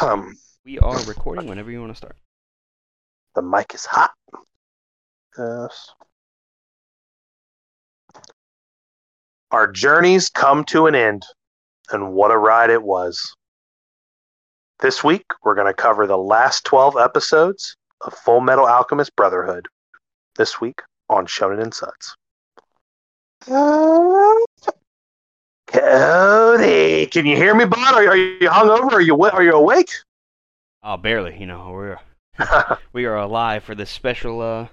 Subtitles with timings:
[0.00, 2.16] Um, We are recording whenever you want to start.
[3.34, 4.12] the mic is hot.
[5.38, 5.88] Yes.
[9.50, 11.24] Our journeys come to an end,
[11.90, 13.34] and what a ride it was.
[14.80, 19.66] This week, we're going to cover the last 12 episodes of Full Metal Alchemist Brotherhood.
[20.36, 22.14] This week on Shonen and Suds.
[25.72, 27.78] Cody, can you hear me, bud?
[27.94, 28.92] Are, are you hungover?
[28.92, 29.90] Are you are you awake?
[30.82, 31.38] Oh, barely.
[31.38, 31.98] You know, we're
[32.92, 34.66] we are alive for this special, uh,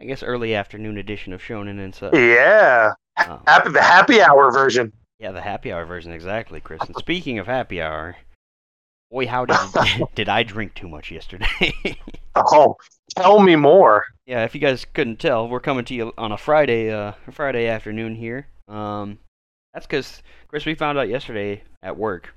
[0.00, 2.16] I guess, early afternoon edition of Shonen and Suds.
[2.16, 4.92] yeah, Um, happy the happy hour version.
[5.18, 6.80] yeah, the happy hour version, exactly, Chris.
[6.86, 8.16] And speaking of happy hour,
[9.10, 9.56] boy, how did
[10.14, 11.74] did I drink too much yesterday?
[12.36, 12.76] Oh,
[13.16, 14.04] tell me more.
[14.24, 17.66] yeah, if you guys couldn't tell, we're coming to you on a Friday, uh, Friday
[17.66, 18.46] afternoon here.
[18.68, 19.18] Um,
[19.74, 22.34] that's because Chris, we found out yesterday at work.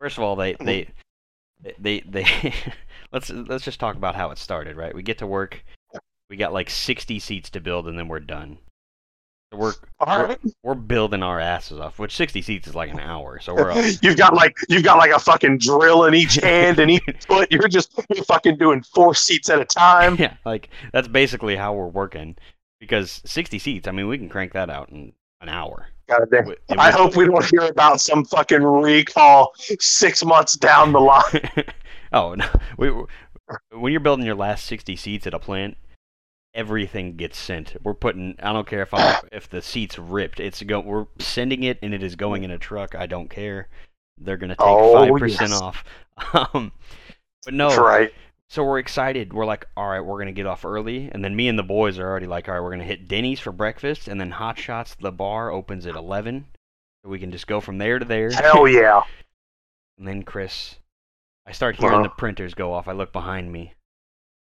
[0.00, 1.82] First of all, they they mm-hmm.
[1.82, 2.54] they they
[3.12, 4.94] let's let's just talk about how it started, right?
[4.94, 5.64] We get to work,
[6.32, 8.58] we got like 60 seats to build, and then we're done.
[9.52, 10.38] So we're All right.
[10.62, 13.84] we're building our asses off, which 60 seats is like an hour, so we're up.
[14.02, 17.52] You've got like you've got like a fucking drill in each hand and each foot.
[17.52, 20.16] You're just you're fucking doing four seats at a time.
[20.18, 22.36] yeah, like that's basically how we're working.
[22.80, 25.86] Because 60 seats, I mean, we can crank that out in an hour.
[26.08, 26.50] God damn.
[26.50, 31.00] It- I was- hope we don't hear about some fucking recall six months down the
[31.00, 31.64] line.
[32.12, 32.90] oh no, we,
[33.70, 35.76] when you're building your last 60 seats at a plant,
[36.54, 37.76] everything gets sent.
[37.82, 38.36] We're putting.
[38.42, 40.40] I don't care if I'm, if the seats ripped.
[40.40, 40.80] It's go.
[40.80, 42.94] We're sending it, and it is going in a truck.
[42.94, 43.68] I don't care.
[44.18, 45.60] They're gonna take Oh, five percent yes.
[45.60, 45.84] off.
[46.34, 46.72] Um,
[47.44, 48.12] but no, That's right.
[48.52, 49.32] So we're excited.
[49.32, 51.98] We're like, all right, we're gonna get off early, and then me and the boys
[51.98, 54.94] are already like, all right, we're gonna hit Denny's for breakfast, and then Hot Shots,
[54.94, 56.44] the bar, opens at eleven,
[57.02, 58.30] so we can just go from there to there.
[58.30, 59.00] Hell yeah.
[59.96, 60.76] And then Chris,
[61.46, 62.02] I start hearing Uh-huh.
[62.02, 62.88] the printers go off.
[62.88, 63.72] I look behind me,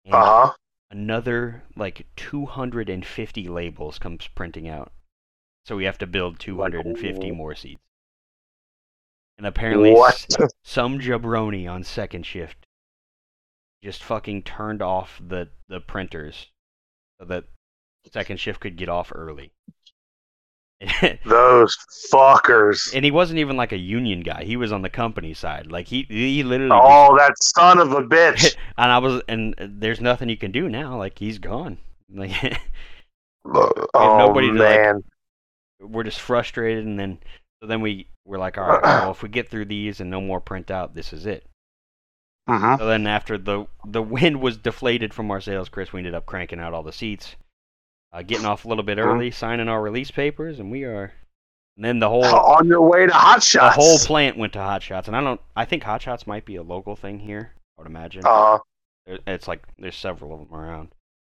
[0.06, 0.54] and Uh huh.
[0.90, 4.92] another like 250 labels comes printing out.
[5.68, 7.80] So we have to build 250 Like, more seats.
[9.38, 10.26] And apparently, What?
[10.64, 12.66] some jabroni on second shift
[13.84, 16.48] just fucking turned off the the printers
[17.20, 17.46] so that
[18.12, 19.52] second shift could get off early.
[21.26, 21.78] Those
[22.12, 22.92] fuckers.
[22.96, 24.44] and he wasn't even like a union guy.
[24.44, 25.72] He was on the company side.
[25.72, 28.56] Like he he literally just Oh, that son of a bitch.
[28.78, 30.98] and I was, and there's nothing you can do now.
[30.98, 31.78] Like he's gone.
[32.14, 32.32] Like
[33.46, 35.04] oh nobody to, like, man.
[35.80, 37.20] we're just frustrated, and then
[37.62, 40.20] so then we we're like, all right, well, if we get through these and no
[40.20, 41.46] more print out, this is it.
[42.48, 46.16] Hmm So then after the the wind was deflated from our sales, Chris, we ended
[46.16, 47.36] up cranking out all the seats,
[48.14, 51.14] uh, getting off a little bit early, signing our release papers, and we are.
[51.78, 52.26] And then the whole
[52.58, 53.76] On your way to Hot the Shots.
[53.76, 55.40] whole plant went to Hot Shots, and I don't.
[55.56, 57.54] I think Hot Shots might be a local thing here.
[57.78, 58.24] I would imagine.
[58.26, 58.60] Uh,
[59.06, 60.90] it's like there's several of them around.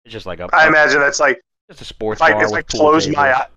[0.06, 2.58] It's just like I imagine that's like just a sports if I, bar if with
[2.58, 3.48] I close my tables.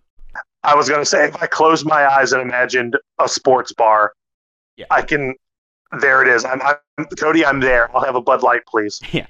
[0.63, 4.13] I was gonna say if I close my eyes and imagined a sports bar,
[4.77, 4.87] Yeah.
[4.91, 5.35] I can.
[6.01, 6.45] There it is.
[6.45, 7.45] I'm, I'm Cody.
[7.45, 7.95] I'm there.
[7.97, 9.01] I'll have a Bud Light, please.
[9.13, 9.27] Yeah,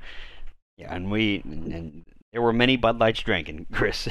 [0.77, 4.09] yeah, and we and, there were many Bud Lights drinking, Chris.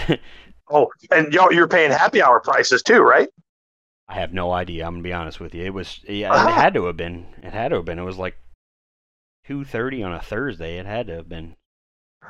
[0.69, 3.27] Oh, and y'all, you're paying happy hour prices too, right?
[4.07, 4.85] I have no idea.
[4.85, 5.63] I'm gonna be honest with you.
[5.63, 6.47] It was yeah, Ah.
[6.47, 7.25] it had to have been.
[7.41, 7.99] It had to have been.
[7.99, 8.37] It was like
[9.45, 10.77] two thirty on a Thursday.
[10.77, 11.55] It had to have been.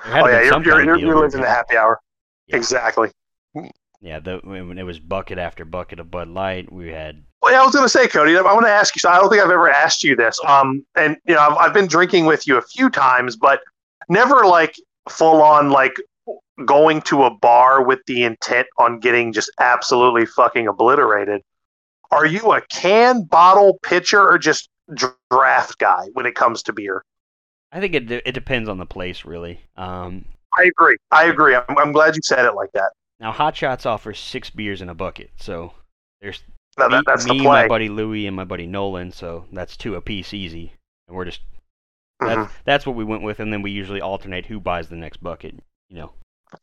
[0.06, 2.00] Oh yeah, you're you're, you're living the happy hour.
[2.48, 2.58] Yeah.
[2.58, 3.12] Exactly.
[4.04, 6.70] Yeah, the, when it was bucket after bucket of Bud Light.
[6.70, 9.00] We had Well, yeah, I was going to say, Cody, I want to ask you.
[9.00, 10.38] So I don't think I've ever asked you this.
[10.46, 13.62] Um, and you know, I've, I've been drinking with you a few times, but
[14.10, 14.76] never like
[15.08, 15.94] full on like
[16.66, 21.42] going to a bar with the intent on getting just absolutely fucking obliterated.
[22.12, 24.70] Are you a can, bottle, pitcher, or just
[25.30, 27.06] draft guy when it comes to beer?
[27.72, 29.62] I think it it depends on the place really.
[29.78, 30.26] Um,
[30.56, 30.98] I agree.
[31.10, 31.56] I agree.
[31.56, 32.92] I'm, I'm glad you said it like that.
[33.20, 35.74] Now Hot Shots offers six beers in a bucket, so
[36.22, 36.42] there's
[36.78, 39.12] No, me, that that's me the my buddy Louie, and my buddy Nolan.
[39.12, 40.74] So that's two a piece, easy.
[41.08, 41.42] And we're just
[42.22, 42.36] Mhm.
[42.36, 45.18] that's that's what we went with, and then we usually alternate who buys the next
[45.24, 45.56] bucket.
[45.90, 46.14] You know.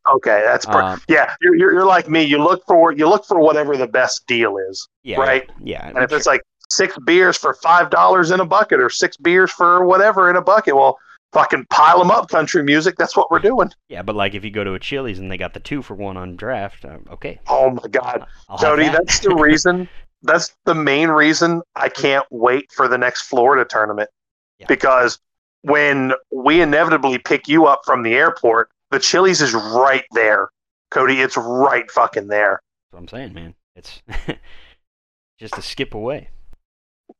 [0.08, 1.35] Okay, that's per- Um, yeah.
[1.41, 2.23] You're, you're you're like me.
[2.23, 4.87] You look for you look for whatever the best deal is.
[5.03, 5.19] yeah.
[5.19, 5.50] Right.
[5.58, 5.88] Yeah.
[5.88, 9.50] And if it's like six beers for five dollars in a bucket or six beers
[9.50, 10.99] for whatever in a bucket, well,
[11.32, 12.97] fucking pile them up, country music.
[12.97, 13.71] That's what we're doing.
[13.88, 15.94] yeah, but like if you go to a Chili's and they got the two for
[15.94, 17.41] one on draft, uh, okay.
[17.49, 18.93] Oh my god, I'll Jody, that.
[18.93, 19.88] that's the reason.
[20.23, 24.11] That's the main reason I can't wait for the next Florida tournament
[24.59, 24.67] Yeah.
[24.69, 25.19] because
[25.62, 30.50] when we inevitably pick you up from the airport, the Chili's is right there,
[30.91, 31.23] Cody.
[31.23, 32.61] It's right fucking there.
[32.61, 33.55] That's what I'm saying, man.
[33.75, 34.03] It's
[35.38, 36.29] just a skip away.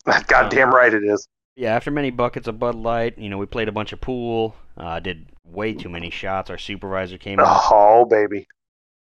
[0.05, 1.27] God Goddamn right it is.
[1.57, 4.55] Yeah, after many buckets of Bud Light, you know, we played a bunch of pool.
[4.77, 6.49] Uh, did way too many shots.
[6.49, 7.63] Our supervisor came up.
[7.71, 8.47] Oh baby.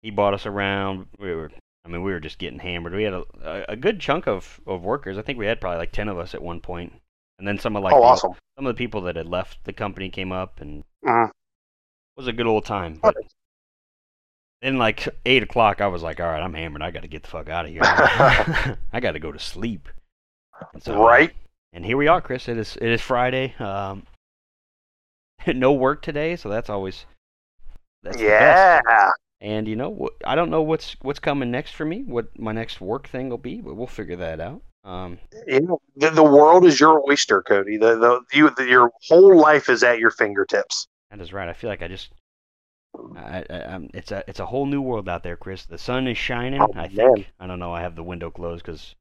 [0.02, 1.06] He bought us around.
[1.18, 1.50] We were,
[1.84, 2.92] I mean, we were just getting hammered.
[2.94, 5.16] We had a, a, a good chunk of, of workers.
[5.16, 6.92] I think we had probably like ten of us at one point.
[7.38, 8.32] And then some of like oh the- awesome.
[8.56, 11.28] some of the people that had left the company came up, and Mhm.
[11.28, 11.32] it
[12.16, 12.98] was a good old time.
[13.00, 13.16] But
[14.60, 16.82] then like eight o'clock, I was like, all right, I'm hammered.
[16.82, 17.80] I got to get the fuck out of here.
[17.84, 19.88] I got to go to sleep.
[20.80, 21.32] So, Right?
[21.72, 22.48] And here we are, Chris.
[22.48, 23.54] It is it is Friday.
[23.58, 24.06] Um,
[25.46, 27.06] no work today, so that's always
[28.02, 28.20] that's.
[28.20, 28.80] Yeah.
[29.40, 32.02] And you know, I don't know what's what's coming next for me.
[32.02, 34.62] What my next work thing will be, but we'll figure that out.
[34.84, 37.76] Um, the, the world is your oyster, Cody.
[37.76, 40.86] The, the, you, the your whole life is at your fingertips.
[41.10, 41.48] that is right.
[41.48, 42.10] I feel like I just,
[43.14, 45.66] I, I, I'm, it's a it's a whole new world out there, Chris.
[45.66, 46.62] The sun is shining.
[46.62, 46.96] Oh, I think.
[46.96, 47.26] man.
[47.38, 47.74] I don't know.
[47.74, 48.94] I have the window closed because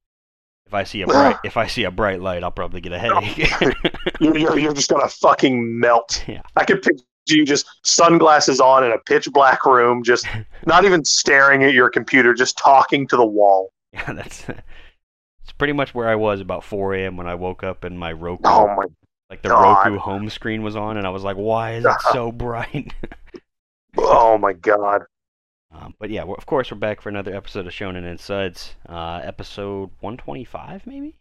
[0.70, 2.98] if I see a bright if I see a bright light, I'll probably get a
[2.98, 3.22] oh.
[3.22, 3.52] headache.
[4.20, 6.24] You're, you're, you're just gonna fucking melt.
[6.28, 6.42] Yeah.
[6.56, 10.28] I could picture you just sunglasses on in a pitch black room, just
[10.68, 13.72] not even staring at your computer, just talking to the wall.
[13.94, 14.46] yeah, that's.
[14.50, 17.18] It's pretty much where I was about 4 a.m.
[17.18, 18.84] when I woke up and my Roku, Oh my!
[19.32, 19.86] like the God.
[19.86, 22.94] Roku home screen was on, and I was like, "Why is it so bright?"
[23.98, 25.04] Oh my God!
[25.72, 29.22] Um, but yeah, of course, we're back for another episode of Shonen and Suds, uh,
[29.24, 31.16] episode 125, maybe.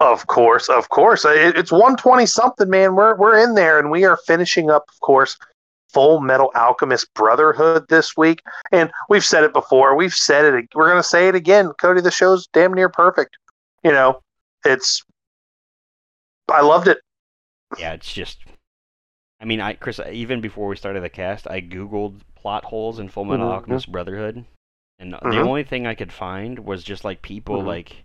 [0.00, 1.24] Of course, of course.
[1.24, 2.94] It, it's 120 something, man.
[2.94, 5.38] We're we're in there, and we are finishing up, of course,
[5.92, 8.42] Full Metal Alchemist Brotherhood this week.
[8.72, 9.96] And we've said it before.
[9.96, 10.66] We've said it.
[10.74, 11.72] We're gonna say it again.
[11.80, 13.36] Cody, the show's damn near perfect.
[13.84, 14.20] You know,
[14.64, 15.04] it's.
[16.50, 16.98] I loved it.
[17.78, 18.38] Yeah, it's just.
[19.40, 23.08] I mean, I Chris, even before we started the cast, I googled plot holes in
[23.08, 23.52] Full Metal Mhm.
[23.52, 24.44] Alchemist Brotherhood,
[24.98, 25.46] and the Mhm.
[25.46, 27.66] only thing I could find was just like people Mhm.
[27.66, 28.04] like.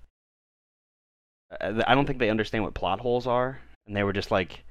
[1.61, 4.63] uh, I don't think they understand what plot holes are, and they were just like,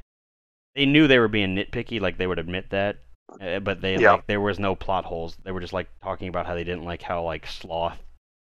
[0.74, 2.96] they knew they were being nitpicky, like they would admit that,
[3.40, 4.12] uh, but they Yeah.
[4.14, 5.36] like there was no plot holes.
[5.36, 8.02] They were just like talking about how they didn't like how like Sloth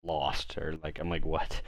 [0.03, 1.61] lost, or like I'm like what?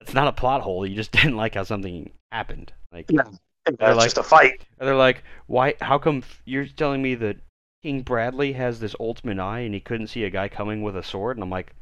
[0.00, 0.86] It's not a plot hole.
[0.86, 2.72] You just didn't like how something happened.
[2.92, 3.24] Like Yeah.
[3.66, 4.64] That's like- just a fight.
[4.78, 5.74] and they're like, why?
[5.80, 7.36] How come you're telling me that
[7.82, 11.02] King Bradley has this ultimate eye and he couldn't see a guy coming with a
[11.02, 11.36] sword?
[11.36, 11.74] And I'm like,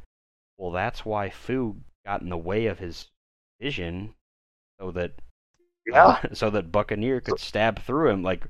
[0.57, 3.07] well, that's why Fu got in the way of his
[3.59, 4.13] vision,
[4.79, 5.13] so that
[5.87, 8.23] Yeah, uh, so that Buccaneer could stab through him.
[8.23, 8.45] Like,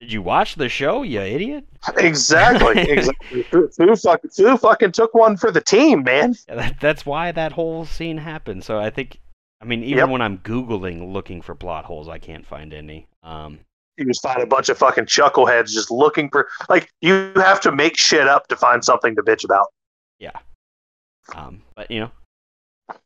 [0.00, 1.64] did you watch the show, you idiot?
[1.96, 2.82] exactly.
[2.82, 3.42] exactly.
[3.44, 6.36] Fu, Fu, fucking, Fu fucking took one for the team, man.
[6.48, 8.62] Yeah, that, that's why that whole scene happened.
[8.62, 9.18] So I think,
[9.60, 10.08] I mean, even Yep.
[10.10, 13.08] when I'm googling looking for plot holes, I can't find any.
[13.24, 13.60] Um,
[13.98, 17.72] You just find a bunch of fucking chuckleheads just looking for like you have to
[17.72, 19.66] make shit up to find something to bitch about.
[20.18, 20.38] Yeah.
[21.34, 22.10] Um, but you know,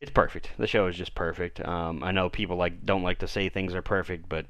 [0.01, 0.51] it's perfect.
[0.59, 1.67] The show is just perfect.
[1.67, 4.47] Um, I know people like don't like to say things are perfect, but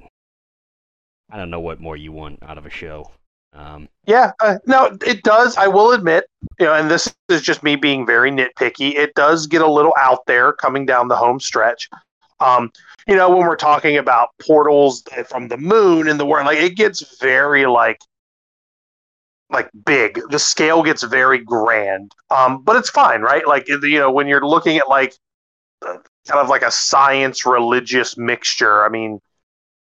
[1.31, 3.11] I don't know what more you want out of a show.
[3.55, 5.57] Um, Yeah, uh, no, it does.
[5.57, 6.25] I will admit,
[6.59, 8.95] you know, and this is just me being very nitpicky.
[8.95, 11.89] It does get a little out there coming down the home stretch.
[12.43, 12.73] Um,
[13.07, 16.77] you know, when we're talking about portals from the moon and the world, like it
[16.77, 18.01] gets very like
[19.51, 20.21] like big.
[20.31, 22.13] The scale gets very grand.
[22.31, 23.47] Um, but it's fine, right?
[23.47, 25.15] Like you know, when you're looking at like
[25.83, 28.85] uh, kind of like a science religious mixture.
[28.85, 29.21] I mean,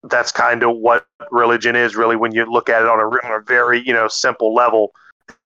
[0.05, 3.41] that's kind of what religion is really when you look at it on a, on
[3.41, 4.93] a very you know simple level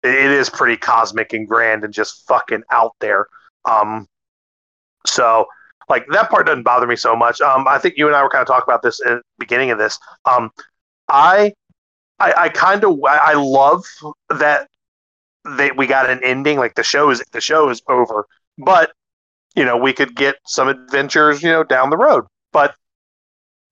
[0.02, 3.26] it, it is pretty cosmic and grand and just fucking out there
[3.64, 4.06] um
[5.06, 5.46] so
[5.90, 7.40] like that part doesn't bother me so much.
[7.40, 9.70] Um i think you and i were kind of talking about this at the beginning
[9.70, 9.98] of this.
[10.24, 10.50] Um
[11.08, 11.52] i
[12.18, 13.84] i, I kind of I, I love
[14.30, 14.68] that
[15.58, 18.26] they we got an ending like the show is the show is over
[18.58, 18.92] but
[19.56, 22.24] you know we could get some adventures you know down the road.
[22.52, 22.74] But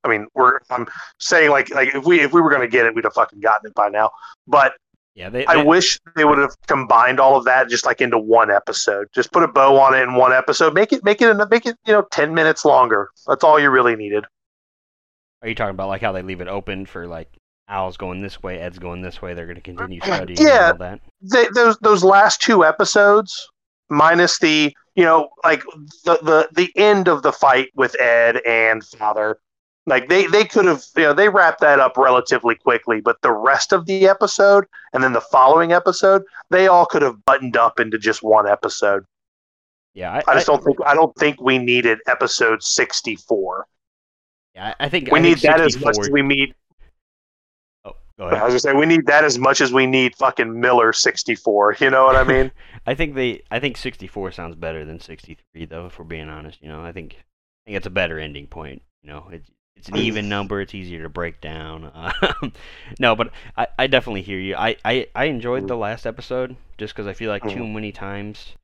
[0.05, 0.87] I mean, we're I'm
[1.19, 3.69] saying like like if we if we were gonna get it, we'd have fucking gotten
[3.71, 4.11] it by now.
[4.47, 4.75] But
[5.19, 8.53] yeah, they, I wish they would have combined all of that just like into one
[8.53, 9.09] episode.
[9.13, 10.75] Just put a bow on it in one episode.
[10.75, 13.09] Make it make it make it you know ten minutes longer.
[13.27, 14.25] That's all you really needed.
[15.43, 17.29] are you talking about like how they leave it open for like
[17.69, 19.35] Al's going this way, Ed's going this way?
[19.35, 20.71] They're going to continue studying Yeah.
[20.71, 21.01] all that.
[21.21, 23.49] They, those those last two episodes,
[23.91, 25.65] minus the you know like
[26.05, 29.41] the the the end of the fight with Ed and Father.
[29.88, 33.33] Like they, they could have you know they wrapped that up relatively quickly, but the
[33.33, 37.80] rest of the episode and then the following episode, they all could have buttoned up
[37.80, 39.04] into just one episode.
[39.95, 43.66] Yeah, I, I just don't think I don't think we needed episode sixty four.
[44.54, 46.54] yeah, I think We I need think that as much as we need.
[47.85, 50.61] Oh, go I was gonna say we need that as much as we need fucking
[50.61, 51.76] Miller sixty four.
[51.80, 52.52] You know what I mean?
[52.87, 53.42] I think they.
[53.50, 55.87] I think 64 sounds better than 63, though.
[55.87, 58.83] If we're being honest, you know, I think I think it's a better ending point.
[59.02, 59.45] You know, it
[59.78, 60.61] it's an even number.
[60.61, 61.90] It's easier to break down.
[62.42, 62.52] Um,
[62.99, 64.54] no, but I, I definitely hear you.
[64.56, 68.54] I, I, I enjoyed the last episode just because I feel like too many times,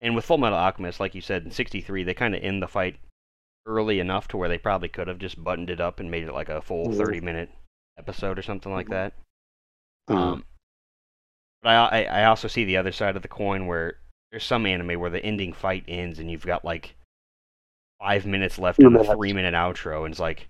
[0.00, 2.68] and with Full Metal Alchemist, like you said in '63, they kind of end the
[2.68, 2.96] fight
[3.66, 6.32] early enough to where they probably could have just buttoned it up and made it
[6.34, 6.96] like a full Mhm.
[6.96, 7.50] 30 minute
[7.98, 9.14] episode or something like that.
[10.10, 10.16] Mhm.
[10.16, 10.44] Um,
[11.62, 13.96] but I, I also see the other side of the coin where
[14.30, 16.94] there's some anime where the ending fight ends and you've got like
[18.00, 20.48] five minutes left in the three minute outro and it's like.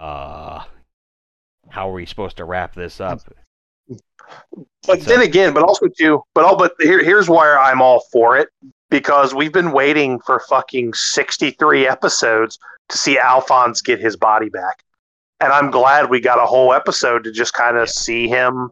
[0.00, 0.64] Uh,
[1.68, 3.20] how are we supposed to wrap this up?
[4.86, 8.00] But So- then again, but also too, but all but here, here's why I'm all
[8.12, 8.48] for it
[8.88, 14.82] because we've been waiting for fucking 63 episodes to see Alphonse get his body back,
[15.40, 17.92] and I'm glad we got a whole episode to just kind of Yeah.
[17.92, 18.70] see him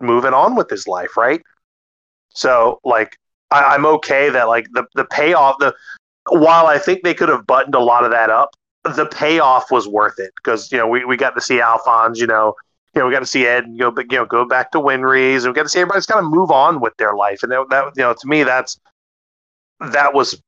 [0.00, 1.42] moving on with his life, right?
[2.30, 3.18] So like,
[3.50, 5.74] I, I'm okay that like the the payoff the
[6.30, 8.50] while I think they could have buttoned a lot of that up,
[8.84, 12.26] the payoff was worth it because you know we, we got to see Alphonse, you
[12.26, 12.54] know,
[12.94, 15.44] you know, we got to see Ed and go, you know, go back to Winry's,
[15.44, 17.66] and we got to see everybody's kind of move on with their life, and that,
[17.70, 18.78] that you know, to me, that's
[19.80, 20.40] that was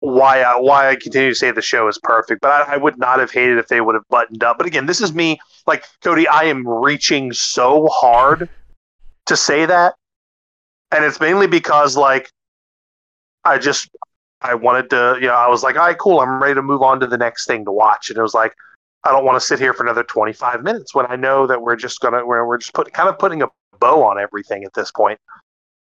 [0.00, 2.40] why I why I continue to say the show is perfect.
[2.40, 4.58] But I, I would not have hated if they would have buttoned up.
[4.58, 6.28] But again, this is me, like Cody.
[6.28, 8.48] I am reaching so hard
[9.26, 9.94] to say that,
[10.92, 12.30] and it's mainly because like
[13.44, 13.88] I just
[14.40, 16.82] I wanted to, you know, I was like, all right, cool, I'm ready to move
[16.82, 18.54] on to the next thing to watch, and it was like.
[19.04, 21.76] I don't want to sit here for another 25 minutes when I know that we're
[21.76, 24.90] just gonna we're, we're just putting kind of putting a bow on everything at this
[24.90, 25.20] point.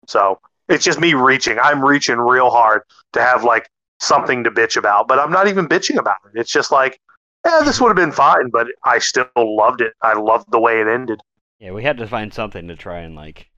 [0.07, 1.59] So it's just me reaching.
[1.59, 2.83] I'm reaching real hard
[3.13, 3.69] to have like
[4.01, 6.39] something to bitch about, but I'm not even bitching about it.
[6.39, 6.99] It's just like,
[7.45, 9.93] yeah, this would have been fine, but I still loved it.
[10.03, 11.21] I loved the way it ended.
[11.59, 13.51] Yeah, we had to find something to try and like.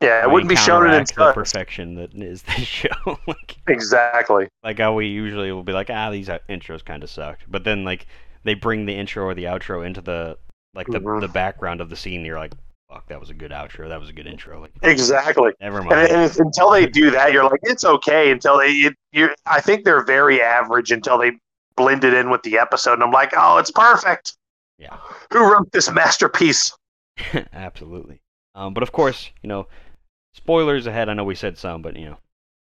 [0.00, 2.88] Yeah, it wouldn't be and shown in the perfection that is this show.
[3.26, 4.48] like, Exactly.
[4.64, 7.64] like how we usually will be like, ah, these uh, intros kind of sucked, but
[7.64, 8.06] then like
[8.44, 10.38] they bring the intro or the outro into the
[10.74, 11.20] like the Mhm.
[11.20, 12.16] the background of the scene.
[12.20, 12.52] And you're like,
[12.88, 13.88] fuck, that was a good outro.
[13.88, 14.60] That was a good intro.
[14.60, 15.52] Like, Exactly.
[15.60, 15.92] never mind.
[15.92, 18.30] and it's- until they do that, you're like, it's okay.
[18.30, 21.32] Until they, it, you, I think they're very average until they
[21.76, 24.34] blend it in with the episode, and I'm like, oh, it's perfect.
[24.78, 24.96] Yeah.
[25.32, 26.72] Who wrote this masterpiece?
[27.52, 28.20] Absolutely.
[28.54, 29.66] Um, but of course, you know,
[30.42, 31.08] spoilers ahead.
[31.08, 32.18] I know we said some, but you know,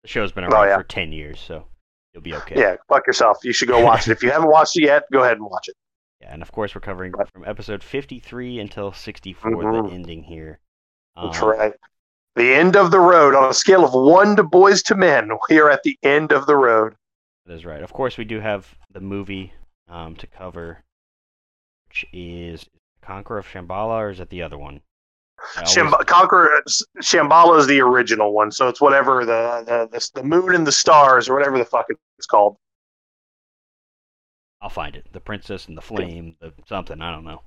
[0.02, 0.76] the show's been Oh, around yeah.
[0.76, 1.66] for ten years, so
[2.12, 2.58] you'll be okay.
[2.58, 3.38] Yeah, fuck yourself.
[3.44, 4.12] You should go watch it.
[4.12, 5.74] If you haven't watched it yet, go ahead and watch it.
[6.20, 9.88] Yeah, and of course we're covering from episode 53 until 64, Mhm.
[9.88, 10.60] the ending here.
[11.16, 11.74] That's Um, right.
[12.36, 15.30] The end of the road on a scale of one to boys to men.
[15.50, 16.94] We are at the end of the road.
[17.44, 17.82] That is right.
[17.82, 19.52] Of course, we do have the movie
[19.88, 20.84] um, to cover,
[21.88, 22.66] which is
[23.02, 24.80] Conqueror of Shambhala, or is it the other one?
[25.56, 26.62] Always- Shamba- Conqueror
[27.00, 30.72] Shambhala is the original one, so it's whatever the, the the the moon and the
[30.72, 31.86] stars or whatever the fuck
[32.18, 32.56] it's called.
[34.60, 35.06] I'll find it.
[35.12, 37.00] The Princess and the Flame, the something.
[37.00, 37.42] I don't know.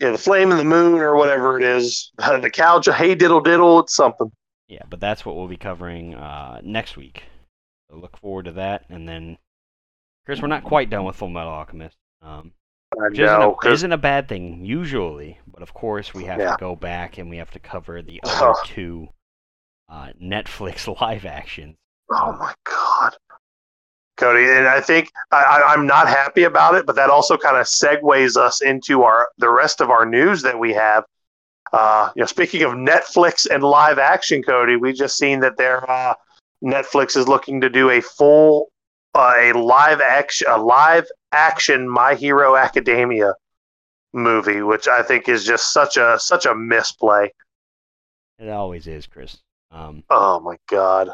[0.00, 2.10] Yeah, the flame and the moon or whatever it is.
[2.18, 4.32] The cow, hey diddle diddle, it's something.
[4.66, 7.24] Yeah, but that's what we'll be covering uh, next week.
[7.90, 8.84] So look forward to that.
[8.88, 9.36] And then,
[10.24, 11.96] Chris, we're not quite done with Full Metal Alchemist.
[12.22, 12.52] Um,
[12.96, 16.52] Which isn't, a, isn't a bad thing usually, but of course we have Yeah.
[16.52, 19.08] to go back and we have to cover the other two
[19.88, 21.76] uh, Netflix live actions.
[22.10, 23.16] Oh my god,
[24.16, 27.56] Cody, and I think I, I, I'm not happy about it, but that also kind
[27.56, 31.04] of segues us into our the rest of our news that we have.
[31.72, 35.88] Uh, you know, speaking of Netflix and live action, Cody, we just seen that their
[35.88, 36.14] uh,
[36.64, 38.68] Netflix is looking to do a full
[39.14, 43.34] a live action a live action My Hero Academia
[44.12, 47.32] movie, which I think is just such a such a misplay.
[48.38, 49.38] It always is, Chris.
[49.70, 51.10] Um, Oh my god.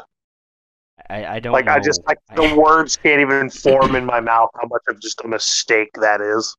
[1.09, 4.49] I, I don't like I just like the words can't even form in my mouth
[4.59, 6.55] how much of just a mistake that is.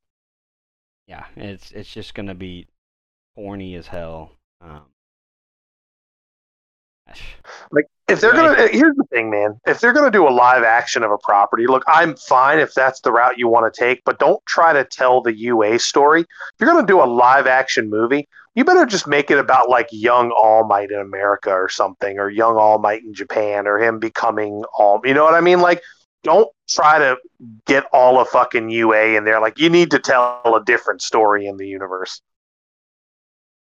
[1.06, 2.66] yeah, it's it's just gonna be
[3.34, 4.32] corny as hell.
[4.60, 4.82] Um,
[8.08, 8.34] If they're Right.
[8.34, 9.60] gonna here's the thing, man.
[9.66, 13.00] If they're gonna do a live action of a property, look, I'm fine if that's
[13.02, 16.22] the route you want to take, but don't try to tell the UA story.
[16.22, 16.26] If
[16.60, 20.30] you're gonna do a live action movie, you better just make it about like young
[20.30, 24.64] All Might in America or something, or young All Might in Japan, or him becoming
[24.78, 25.60] all you know what I mean?
[25.60, 25.82] Like
[26.24, 27.16] don't try to
[27.66, 29.40] get all of fucking UA in there.
[29.40, 32.22] Like you need to tell a different story in the universe.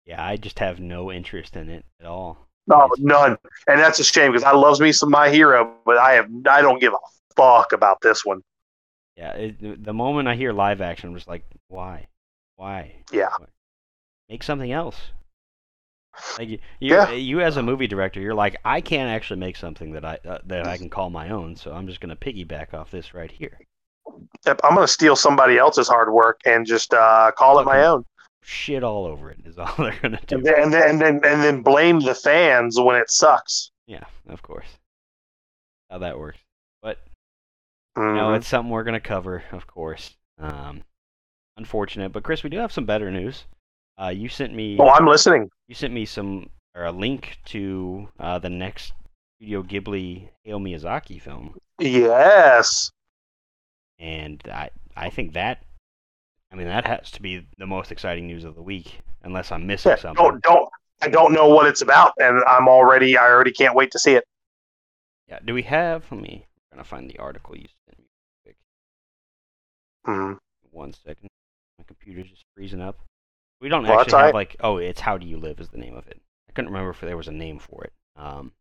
[0.06, 2.47] yeah, I just have no interest in it at all.
[2.68, 3.38] No, none.
[3.68, 6.62] And that's a shame because I loves me some My Hero, but I have I
[6.62, 6.98] don't give a
[7.36, 8.42] fuck about this one.
[9.16, 12.08] Yeah, it, the moment I hear live action, I'm just like, why,
[12.56, 12.98] why?
[13.12, 13.30] Yeah.
[13.38, 13.48] Why?
[14.30, 14.98] Make something else.
[16.38, 17.12] Like you, you, Yeah.
[17.12, 20.40] you as a movie director, you're like, I can't actually make something that I uh,
[20.46, 23.60] that I can call my own, so I'm just gonna piggyback off this right here.
[24.46, 28.04] I'm gonna steal somebody else's hard work and just uh, call it my own,
[28.50, 30.38] Shit all over it is all they're gonna do.
[30.38, 33.72] and then, and then and then and then blame the fans when it sucks.
[33.88, 34.68] Yeah, of course.
[35.90, 36.40] How that works.
[36.82, 37.00] But
[37.98, 38.38] No, Mhm.
[38.38, 40.16] it's something we're gonna cover, of course.
[40.40, 40.84] Um,
[41.58, 43.44] unfortunate, but Chris, we do have some better news.
[44.02, 45.50] Uh, you sent me Oh, I'm listening.
[45.68, 48.94] you sent me some or a link to uh, the next
[49.40, 52.92] Studio Ghibli Hayao Miyazaki film, Yes.
[54.00, 55.64] and I I think that
[56.52, 59.68] I mean that has to be the most exciting news of the week, unless I'm
[59.68, 60.24] missing Yeah, something.
[60.24, 60.70] don't don't
[61.02, 64.14] I don't know what it's about, and I'm already I already can't wait to see
[64.16, 64.24] it.
[65.28, 66.12] Yeah, do we have?
[66.12, 66.48] Let me.
[66.72, 68.06] I'm gonna find the article you sent me.
[68.44, 68.58] Quick,
[70.08, 70.38] Mhm.
[70.72, 71.28] one second.
[71.78, 73.00] My computer's just freezing up.
[73.62, 74.56] We don't Well, actually have like.
[74.60, 76.22] Oh, it's How Do You Live is the name of it.
[76.50, 77.94] I couldn't remember if there was a name for it.
[78.16, 78.54] Um,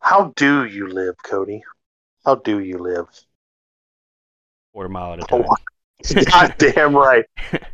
[0.00, 1.62] How do you live, Cody?
[2.24, 3.08] How do you live?
[4.72, 5.56] quarter mile at a Oh, time.
[6.30, 7.24] God damn right.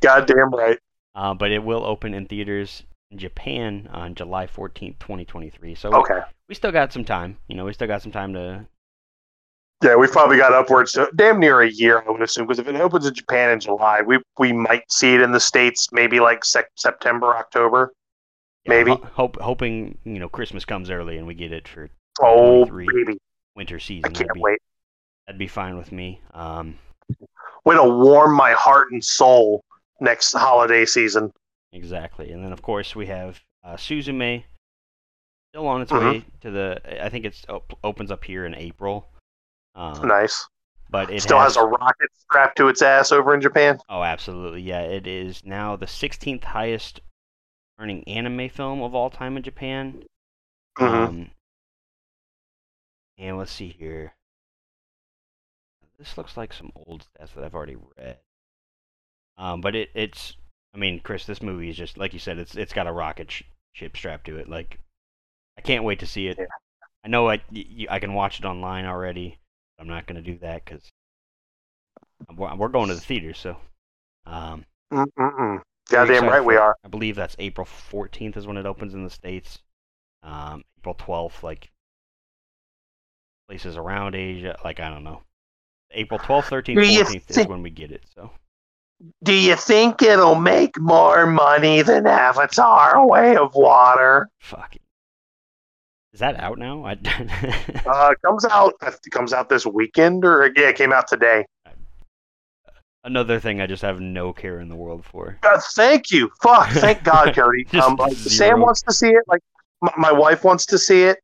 [0.00, 0.78] God damn right.
[1.14, 5.75] Uh, but it will open in theaters in Japan on July 14th, 2023.
[5.75, 6.21] So Okay.
[6.49, 7.37] we still got some time.
[7.49, 8.66] You know, we still got some time to.
[9.83, 12.66] Yeah, we've probably got upwards to damn near a year, I would assume, because if
[12.69, 16.21] it opens in Japan in July, we we might see it in the states maybe
[16.21, 17.93] like sec- September, October.
[18.64, 18.93] yeah, Maybe.
[18.93, 21.90] ho- hope, hoping you know Christmas comes early and we get it for
[22.23, 22.87] Oh, 23.
[22.87, 23.19] baby,
[23.57, 24.12] winter I season.
[24.14, 24.59] can't That'd be, wait.
[25.26, 26.21] that'd be fine with me.
[26.33, 26.78] Um,
[27.64, 29.64] Way to warm my heart and soul
[30.00, 31.33] next holiday season.
[31.73, 34.44] Exactly, and then of course we have uh, Suzume,
[35.52, 36.00] still on its Mhm.
[36.00, 37.04] way to the.
[37.04, 39.09] I think it op- opens up here in April.
[39.75, 40.47] Um, Nice.
[40.90, 43.80] But it Still has, has a rocket strapped to its ass over in Japan.
[43.88, 44.83] Oh, absolutely, yeah.
[44.83, 47.00] It is now the 16th highest
[47.81, 50.05] earning anime film of all time in Japan.
[50.79, 51.07] Mhm.
[51.09, 51.31] Um,
[53.18, 54.14] and let's see here.
[55.98, 58.18] This looks like some old stats that I've already read.
[59.38, 60.37] Um, but it, it's,
[60.74, 62.38] I mean, Chris, this movie is just like you said.
[62.38, 64.48] It's it's got a rocket sh- ship strapped to it.
[64.48, 64.78] Like,
[65.59, 66.38] I can't wait to see it.
[66.38, 66.46] Yeah.
[67.04, 69.38] I know I—I can watch it online already.
[69.76, 70.90] But I'm not gonna do that because
[72.37, 73.35] we're, we're going to the theater.
[73.35, 73.57] So,
[74.26, 75.61] um, Mm-mm-mm.
[75.90, 76.59] very Goddamn right we for it.
[76.59, 76.76] are.
[76.85, 79.61] I believe that's April 14th is when it opens in the states.
[80.22, 81.70] Um, April 12th, like
[83.48, 85.22] places around Asia, like I don't know.
[85.94, 88.02] April 12th, 13th, Do you 14th is think- when we get it.
[88.14, 88.30] So
[89.22, 94.28] Do you think it'll make more money than Avatar: Way of Water?
[94.40, 94.76] fuck.
[96.12, 96.85] Is that out now?
[96.85, 96.92] I,
[97.87, 98.74] Uh, it comes out.
[98.83, 101.44] It comes out this weekend, or yeah, it came out today.
[103.02, 105.38] Another thing I just have no care in the world for.
[105.42, 106.30] Uh, thank you.
[106.42, 106.70] Fuck.
[106.70, 107.66] Thank God, Cody.
[107.83, 108.16] Um, like.
[108.16, 109.22] Sam wants to see it.
[109.26, 109.42] Like
[109.83, 111.18] my, my wife wants to see it,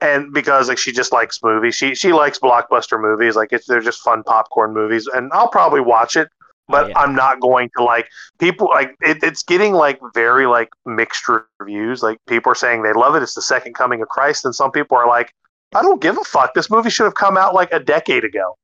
[0.00, 3.36] and because like she just likes movies, she she likes blockbuster movies.
[3.36, 6.28] Like it's they're just fun popcorn movies, and I'll probably watch it.
[6.70, 6.98] But yeah.
[6.98, 8.08] I'm not going to like
[8.38, 11.24] people like it, it's getting like very like mixed
[11.58, 12.02] reviews.
[12.02, 13.22] Like people are saying they love it.
[13.22, 15.32] It's the second coming of Christ, and some people are like,
[15.74, 16.54] I don't give a fuck.
[16.54, 18.56] This movie should have come out like a decade ago.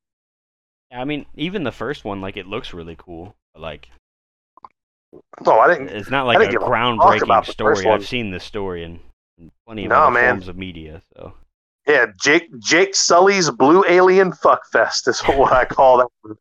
[0.91, 3.35] I mean, even the first one, like it looks really cool.
[3.57, 3.89] Like
[5.45, 5.89] No, I didn't.
[5.89, 7.93] it's not like a groundbreaking about the first story.
[7.93, 8.99] I've seen this story in
[9.65, 10.35] plenty of No, other man.
[10.35, 11.01] forms of media.
[11.15, 11.33] So
[11.87, 16.39] Yeah, Jake Jake Sully's Blue Alien Fuckfest is what I call that movie.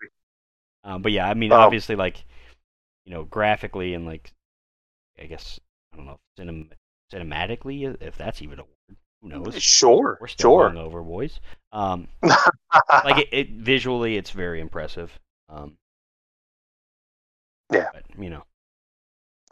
[0.84, 1.56] Um, but yeah, I mean, Oh.
[1.56, 2.24] obviously, like,
[3.04, 4.32] you know, graphically and like,
[5.20, 5.58] I guess
[5.92, 6.70] I don't know, cinem-
[7.12, 8.96] cinematically, if that's even a word.
[9.22, 9.62] Who knows?
[9.62, 10.70] Sure, We're still sure.
[10.70, 11.40] hungover, boys.
[11.72, 15.18] Um, like it, it visually, it's very impressive.
[15.48, 15.78] Um,
[17.72, 17.88] Yeah.
[17.92, 18.44] but you know,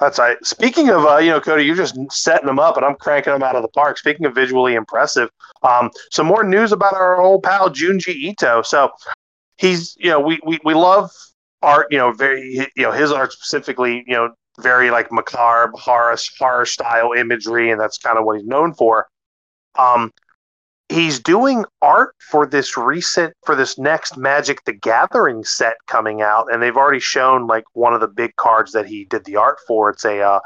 [0.03, 0.37] That's right.
[0.45, 3.45] Speaking of, uh, you know, Cody, you're just setting them up, and I'm cranking them
[3.45, 3.99] out of the park.
[3.99, 5.29] Speaking of visually impressive,
[5.63, 8.63] um, some more news about our old pal Junji Ito.
[8.63, 8.91] So
[9.59, 11.13] he's, you know, we we, we love
[11.63, 11.87] art.
[11.93, 16.67] You know, very, you know, his art specifically, you know, very like macabre horror horror
[16.67, 19.07] style imagery, and that's kind of what he's known for.
[19.79, 20.11] Um,
[20.93, 26.53] he's doing art for this recent for this next Magic the Gathering set coming out,
[26.53, 29.59] and they've already shown like one of the big cards that he did the art
[29.67, 29.91] for.
[29.91, 30.41] It's a uh,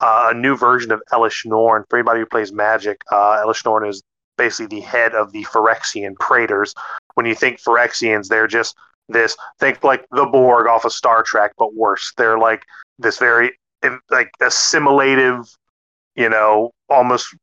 [0.00, 1.84] uh, a new version of Elesh Norn.
[1.88, 4.02] For anybody who plays Magic, uh, Elesh Norn is
[4.36, 6.74] basically the head of the Phyrexian Praetors.
[7.14, 8.76] When you think Phyrexians, they're just
[9.08, 12.12] this think like the Borg off of Star Trek, but worse.
[12.16, 12.64] They're like
[12.98, 13.52] this very
[14.10, 15.46] like assimilative,
[16.14, 17.34] you know, almost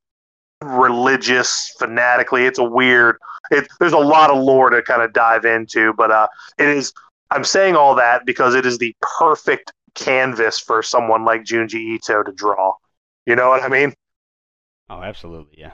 [0.64, 3.18] religious fanatically it's a weird
[3.52, 6.92] it, there's a lot of lore to kind of dive into but uh it is
[7.32, 12.24] i'm saying all that because it is the perfect canvas for someone like junji ito
[12.24, 12.74] to draw
[13.26, 13.94] you know what i mean
[14.90, 15.74] oh, absolutely, yeah.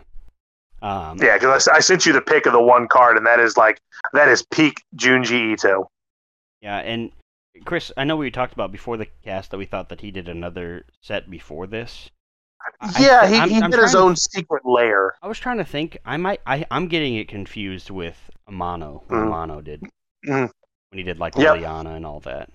[0.82, 3.40] Um, Yeah, because I, I sent you the pic of the one card, and that
[3.40, 3.80] is like
[4.14, 5.90] that is peak Junji Ito.
[6.62, 7.12] Yeah, and
[7.66, 10.28] Chris, I know we talked about before the cast that we thought that he did
[10.28, 12.10] another set before this.
[13.00, 15.16] Yeah, he, I'm- he I'm did his trying to- own secret lair.
[15.22, 15.98] I was trying to think.
[16.06, 16.42] I might.
[16.46, 18.18] I, I'm getting it confused with
[18.50, 19.06] Amano.
[19.08, 19.28] Mhm.
[19.28, 19.82] Amano did
[20.26, 20.50] Mhm.
[20.90, 21.58] when he did like Yep.
[21.58, 22.50] Liliana and all that.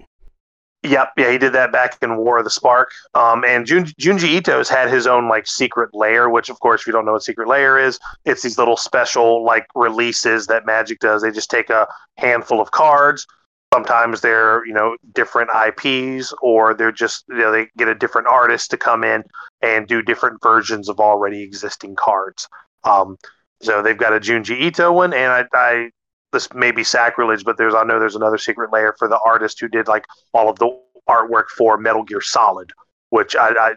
[0.84, 2.92] Yep, yeah, he did that back in War of the Spark.
[3.14, 6.86] Um, and Jun- Junji Ito's had his own like secret lair, which of course, if
[6.86, 11.00] you don't know what secret lair is, it's these little special like releases that Magic
[11.00, 11.22] does.
[11.22, 13.26] They just take a handful of cards.
[13.72, 18.26] Sometimes they're you know different IPs, or they're just you know they get a different
[18.28, 19.24] artist to come in
[19.62, 22.48] and do different versions of already existing cards.
[22.84, 23.16] Um,
[23.60, 25.90] so they've got a Junji Ito one, and I, I
[26.32, 29.60] this may be sacrilege, but there's I know there's another secret lair for the artist
[29.60, 30.70] who did like all of the
[31.08, 32.70] artwork for Metal Gear Solid,
[33.10, 33.74] which I, I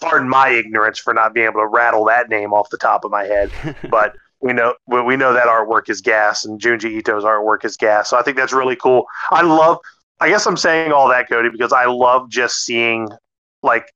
[0.00, 3.10] pardon my ignorance for not being able to rattle that name off the top of
[3.10, 3.50] my head,
[3.90, 7.76] but we know we we know that artwork is gas, and Junji Ito's artwork is
[7.76, 8.10] gas.
[8.10, 9.06] So I think that's really cool.
[9.30, 9.78] I love.
[10.20, 13.08] I guess I'm saying all that, Cody, because I love just seeing
[13.62, 13.92] like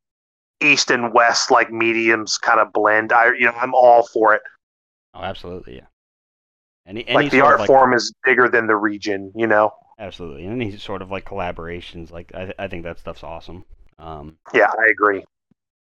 [0.60, 3.12] east and west like mediums kind of blend.
[3.12, 4.42] I you know I'm all for it.
[5.14, 5.86] oh, absolutely, yeah.
[6.86, 9.72] Any, any like the art like, form is bigger than the region, you know.
[9.98, 13.64] Absolutely, and any sort of like collaborations, like I, I think that stuff's awesome.
[13.98, 15.24] Um, Yeah, I agree.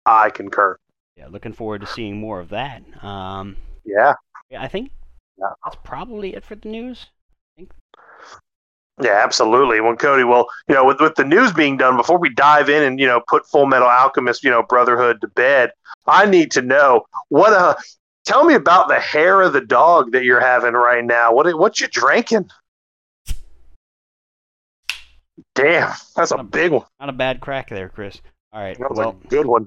[0.04, 0.76] I concur.
[1.16, 2.82] yeah, looking forward to seeing more of that.
[3.04, 4.14] Um, Yeah.
[4.50, 4.90] Yeah, I think
[5.38, 5.48] Yeah.
[5.64, 7.06] that's probably it for the news.
[9.02, 9.80] Yeah, absolutely.
[9.80, 12.82] Well, Cody, well, you know, with, with the news being done, before we dive in
[12.82, 15.72] and, you know, put Full Metal Alchemist, you know, Brotherhood to bed,
[16.06, 17.76] I need to know what, uh,
[18.26, 21.32] tell me about the hair of the dog that you're having right now.
[21.32, 22.50] What, what you drinking?
[25.54, 26.84] Damn, that's a big one.
[27.00, 28.20] Not a bad crack there, Chris.
[28.52, 29.66] All right, That was well, a good one.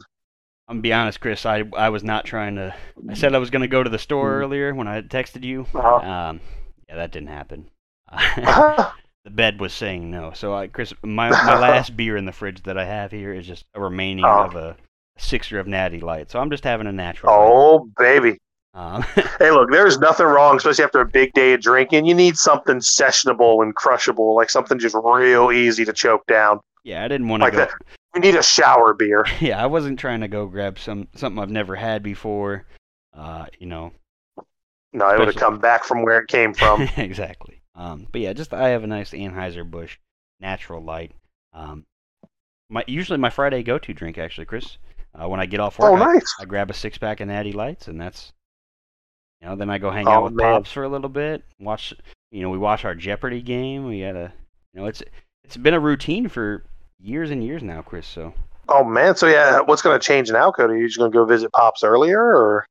[0.67, 1.45] I'm gonna be honest, Chris.
[1.45, 2.73] I I was not trying to.
[3.09, 4.41] I said I was gonna go to the store Mm.
[4.43, 5.65] earlier when I texted you.
[5.73, 5.95] Uh-huh.
[5.95, 6.39] Um,
[6.87, 7.69] yeah, that didn't happen.
[8.11, 8.91] Uh-huh.
[9.25, 10.31] the bed was saying no.
[10.33, 13.45] So, I, Chris, my my last beer in the fridge that I have here is
[13.45, 14.43] just a remaining Oh.
[14.45, 14.77] of a
[15.17, 16.31] sixer of Natty Light.
[16.31, 17.31] So I'm just having a natural.
[17.33, 18.37] Oh, baby.
[18.73, 19.03] Um,
[19.37, 22.05] Hey, look, there's nothing wrong, especially after a big day of drinking.
[22.05, 26.59] You need something sessionable and crushable, like something just real easy to choke down.
[26.83, 27.59] yeah, I didn't want to Like go.
[27.59, 27.71] that.
[28.15, 29.25] You need a shower beer.
[29.39, 32.65] Yeah, I wasn't trying to go grab some something I've never had before.
[33.15, 33.91] Uh, you know,
[34.93, 36.81] No, it would have come back from where it came from.
[36.97, 37.61] exactly.
[37.75, 39.97] Um, but yeah, just I have a nice Anheuser Busch
[40.39, 41.11] Natural Light.
[41.53, 41.85] Um,
[42.69, 44.77] my usually my Friday go-to drink actually, Chris.
[45.15, 46.35] Uh, when I get off work, oh, I- nice.
[46.39, 48.31] I, grab a six pack of Natty Lights, and that's
[49.41, 49.55] you know.
[49.55, 50.53] Then I go hang out Oh, with man.
[50.53, 51.43] pops for a little bit.
[51.59, 51.93] Watch,
[52.31, 53.85] you know, we watch our Jeopardy game.
[53.85, 54.33] We got a,
[54.73, 55.03] you know, it's
[55.43, 56.63] it's been a routine for
[57.03, 58.07] years and years now, Chris.
[58.07, 58.33] So
[58.69, 60.73] Oh man, so yeah, what's going to change now, Cody?
[60.73, 62.65] Are you just going to go visit Pops earlier, or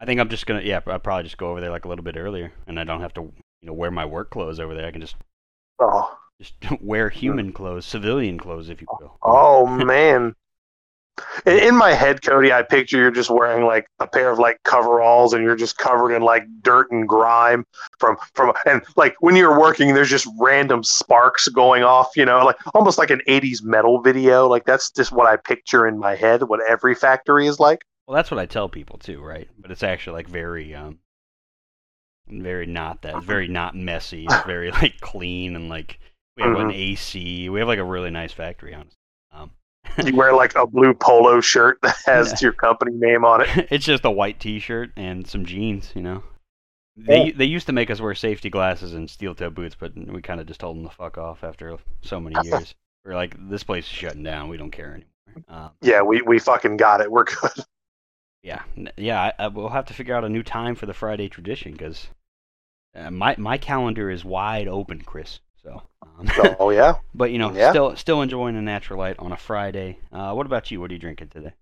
[0.00, 2.02] I think I'm just gonna, yeah, I'll probably just go over there like a little
[2.04, 4.86] bit earlier, and I don't have to, you know, wear my work clothes over there.
[4.86, 5.14] I can just
[5.78, 9.16] oh, just wear human clothes, civilian clothes, if you will.
[9.22, 10.34] oh man?
[11.44, 15.32] In, my head, Cody, I picture you're just wearing like a pair of like coveralls,
[15.32, 17.66] and you're just covered in like dirt and grime
[17.98, 22.44] from from, and like when you're working, there's just random sparks going off, you know,
[22.44, 24.48] like almost like an '80s metal video.
[24.48, 26.44] Like that's just what I picture in my head.
[26.44, 27.84] What every factory is like.
[28.06, 29.48] Well, that's what I tell people too, right?
[29.58, 30.98] But it's actually like very, um,
[32.28, 33.16] very not that.
[33.16, 34.26] It's very not messy.
[34.26, 35.98] It's very like clean and like
[36.36, 36.74] we have an Mhm.
[36.74, 37.48] AC.
[37.48, 38.96] We have like a really nice factory, honestly.
[40.04, 43.66] You wear like a blue polo shirt that has your company name on it.
[43.70, 46.22] it's just a white T-shirt and some jeans, you know.
[46.96, 47.32] They Yeah.
[47.36, 50.40] they used to make us wear safety glasses and steel toe boots, but we kind
[50.40, 52.74] of just told them to fuck off after so many years.
[53.04, 54.48] We're like, this place is shutting down.
[54.48, 55.44] We don't care anymore.
[55.48, 57.10] Um, Yeah, we, we fucking got it.
[57.10, 57.64] We're good.
[58.42, 58.62] Yeah,
[58.96, 59.20] yeah.
[59.38, 62.08] I, I, we'll have to figure out a new time for the Friday tradition because
[62.94, 65.40] uh, my my calendar is wide open, Chris.
[65.64, 66.26] So, um,
[66.58, 66.94] Oh yeah.
[67.14, 67.70] but you know, Yeah.
[67.70, 69.98] still still enjoying a natural light on a Friday.
[70.12, 70.80] Uh, what about you?
[70.80, 71.52] What are you drinking today?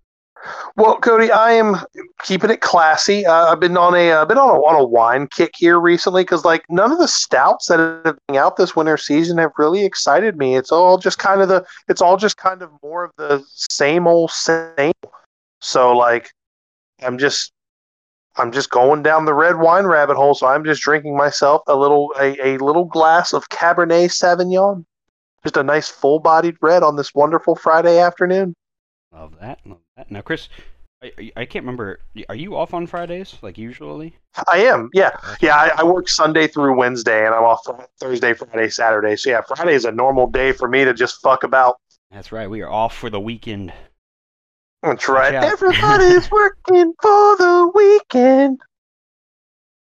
[0.75, 1.75] Well, Cody, I am
[2.23, 3.25] keeping it classy.
[3.25, 6.23] Uh, I've been on a I've been on a on a wine kick here recently
[6.23, 9.85] because like none of the stouts that have been out this winter season have really
[9.85, 10.55] excited me.
[10.55, 14.07] It's all just kind of the it's all just kind of more of the same
[14.07, 14.93] old same.
[15.61, 16.31] So like,
[17.03, 17.51] I'm just
[18.37, 20.33] I'm just going down the red wine rabbit hole.
[20.33, 24.85] So I'm just drinking myself a little a, a little glass of Cabernet Sauvignon,
[25.43, 28.53] just a nice full bodied red on this wonderful Friday afternoon.
[29.13, 29.59] Love that.
[29.65, 30.09] Love that.
[30.09, 30.47] Now, Chris,
[31.03, 31.99] I, I- can't remember.
[32.29, 34.15] Are you off on Fridays like usually?
[34.51, 35.11] I am, yeah.
[35.41, 37.65] Yeah, I, I work Sunday through Wednesday, and I'm off
[37.99, 39.15] Thursday, Friday, Saturday.
[39.17, 41.75] So yeah, Friday is a normal day for me to just fuck about.
[42.11, 42.49] That's right.
[42.49, 43.73] We are off for the weekend.
[44.83, 45.35] That's right.
[45.35, 45.43] out.
[45.43, 48.59] Everybody's working for the weekend.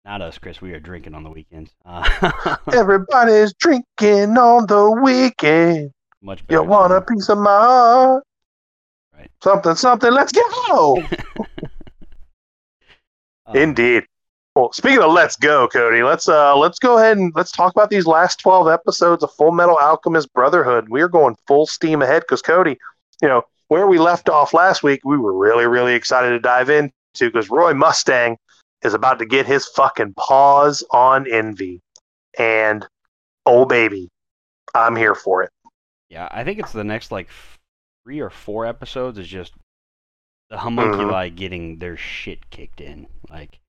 [0.05, 0.61] Not us, Chris.
[0.61, 1.71] We are drinking on the weekends.
[1.87, 5.93] Uh, Everybody's drinking on the weekend.
[6.23, 6.63] much better.
[6.63, 8.25] You want a piece of my heart?
[9.17, 9.31] Right.
[9.43, 10.13] Something, something.
[10.13, 11.03] Let's go.
[13.47, 14.05] Um, Indeed.
[14.55, 17.89] Well, speaking of let's go, Cody, let's uh let's go ahead and let's talk about
[17.91, 20.89] these last twelve episodes of Full Metal Alchemist Brotherhood.
[20.89, 22.77] We are going full steam ahead because Cody,
[23.23, 26.71] you know, where we left off last week, we were really, really excited to dive
[26.71, 28.37] into because Roy Mustang
[28.83, 31.81] is about to get his fucking paws on Envy.
[32.37, 32.85] And
[33.47, 34.09] oh baby,
[34.75, 35.51] I'm here for it.
[36.09, 37.29] Yeah, I think it's the next like
[38.05, 39.53] three or four episodes is just
[40.49, 43.07] the homunculi getting their shit kicked in.
[43.31, 43.61] Like,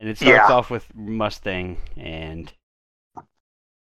[0.00, 0.54] and it starts Yeah.
[0.54, 2.50] off with Mustang, and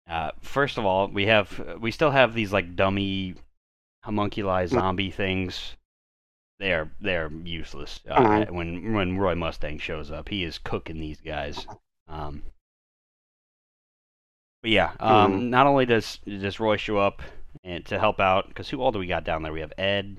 [0.09, 3.35] uh, first of all, we have we still have these like dummy
[4.07, 5.75] homunculi zombie things.
[6.59, 8.51] They are they are useless uh, Mhm.
[8.51, 10.29] when when Roy Mustang shows up.
[10.29, 11.67] He is cooking these guys.
[12.07, 12.41] Um,
[14.63, 17.21] but yeah, um, not only does does Roy show up
[17.63, 19.53] and to help out, because who all do we got down there?
[19.53, 20.17] We have Ed,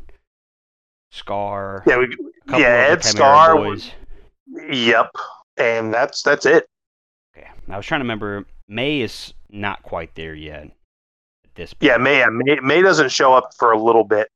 [1.10, 2.08] Scar, Yeah, we a
[2.46, 3.90] couple yeah, Ed Scar boys.
[4.70, 5.10] Yep.
[5.56, 6.66] And that's that's it.
[7.36, 8.46] Okay, I was trying to remember.
[8.68, 10.70] May is not quite there yet.
[11.58, 11.90] This point.
[11.90, 14.28] Yeah, May, yeah, May May doesn't show up for a little bit.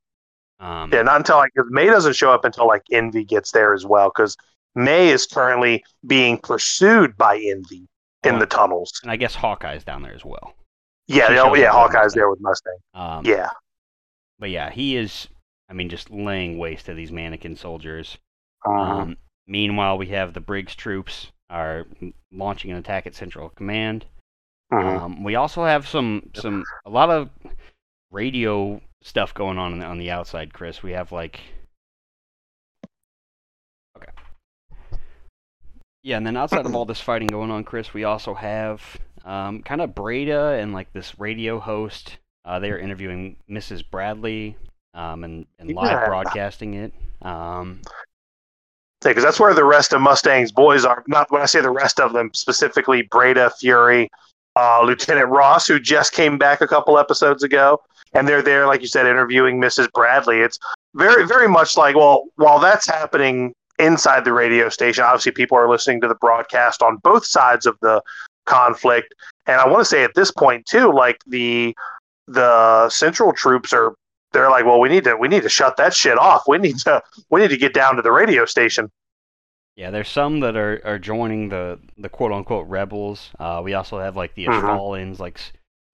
[0.61, 3.87] Um, Yeah, not until like May doesn't show up until like Envy gets there as
[3.87, 4.37] well, because
[4.75, 7.87] May is currently being pursued by Envy
[8.25, 8.93] in the tunnels.
[9.03, 10.55] and I guess Hawkeye's down there as well.
[11.09, 12.21] Yeah, no, yeah, Hawkeye's Mustang.
[12.21, 12.77] there with Mustang.
[12.95, 13.51] Um, Yeah,
[14.39, 15.29] But yeah, he is.
[15.69, 18.19] I mean, just laying waste to these mannequin soldiers.
[18.65, 18.81] Uh-huh.
[18.81, 21.87] Um, meanwhile, we have the Briggs troops are
[22.31, 24.07] launching an attack at Central Command.
[24.73, 25.01] Mhm.
[25.03, 27.29] Um, we also have some some a lot of
[28.11, 30.83] radio stuff going on on the, on the outside, Chris.
[30.83, 31.41] We have like
[33.97, 34.13] okay,
[36.03, 39.63] yeah, and then outside of all this fighting going on, Chris, we also have um,
[39.63, 42.19] kind of Breda and like this radio host.
[42.45, 43.83] Uh, they are interviewing Mrs.
[43.89, 44.57] Bradley
[44.95, 46.07] um, and and live Yeah.
[46.07, 46.93] broadcasting it.
[47.23, 47.81] Um,
[49.03, 51.03] because that's where the rest of Mustang's boys are.
[51.09, 54.09] Not when I say the rest of them, specifically Breda, Fuery,
[54.57, 57.81] uh, Lieutenant Ross, who just came back a couple episodes ago,
[58.13, 59.91] and they're there, like you said, interviewing Mrs.
[59.93, 60.41] Bradley.
[60.41, 60.59] It's
[60.95, 65.69] very, very much like well, while that's happening inside the radio station, obviously people are
[65.69, 68.03] listening to the broadcast on both sides of the
[68.47, 69.15] conflict,
[69.47, 71.75] and I want to say at this point too, like the
[72.29, 73.95] the central troops are
[74.33, 76.45] they're like, well, we need to we need to shut that shit off.
[76.49, 78.91] We need to we need to get down to the radio station.
[79.77, 83.31] Yeah, there's some that are, are joining the, the quote unquote rebels.
[83.39, 84.47] Uh, we also have like the.
[84.47, 85.41] Ishvalans, like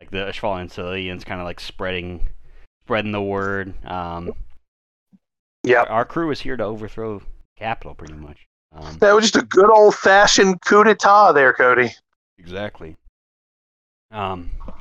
[0.00, 2.24] like the Ishvalan civilians, kind of like spreading
[2.84, 3.74] spreading the word.
[3.86, 4.32] Um,
[5.64, 5.86] Yep.
[5.88, 7.20] our, our crew is here to overthrow
[7.56, 8.46] capital, pretty much.
[8.72, 11.90] Um, That was just a good old fashioned coup d'état there, Cody.
[12.38, 12.96] exactly.
[14.10, 14.76] Um, but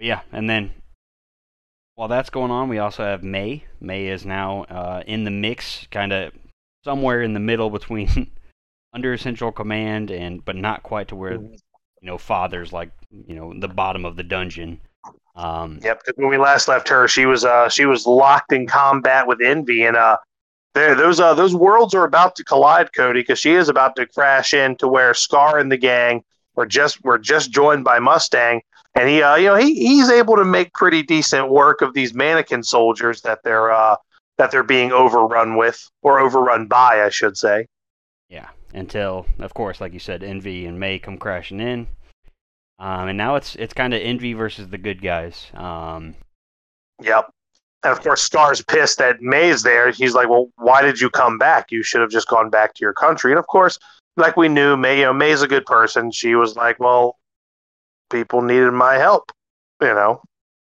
[0.00, 0.72] yeah, and then
[1.94, 3.64] while that's going on, we also have May.
[3.80, 6.32] May is now uh, in the mix, kind of
[6.84, 8.30] somewhere in the middle between
[8.92, 11.58] under Central Command and but not quite to where you
[12.02, 12.90] know father's like
[13.26, 14.80] you know the bottom of the dungeon.
[15.34, 16.02] Um, Yep.
[16.04, 19.40] 'cause when we last left her, she was uh she was locked in combat with
[19.42, 20.16] Envy, and uh,
[20.74, 24.06] there those uh those worlds are about to collide, Cody, because she is about to
[24.06, 28.62] crash into where Scar and the gang were just were just joined by Mustang,
[28.94, 32.14] and he uh you know he he's able to make pretty decent work of these
[32.14, 33.96] mannequin soldiers that they're uh
[34.38, 37.66] that they're being overrun with or overrun by, I should say.
[38.28, 41.86] Yeah, until of course, like you said, Envy and May come crashing in,
[42.78, 45.46] um, and now it's it's kind of Envy versus the good guys.
[45.54, 46.14] Um,
[47.02, 47.30] Yep.
[47.82, 49.90] And of course, Scar's pissed that May's there.
[49.90, 51.70] He's like, "Well, why did you come back?
[51.70, 53.78] You should have just gone back to your country." And of course,
[54.16, 56.10] like we knew, May, you know, May's a good person.
[56.10, 57.16] She was like, "Well,
[58.10, 59.30] people needed my help,"
[59.80, 60.22] you know.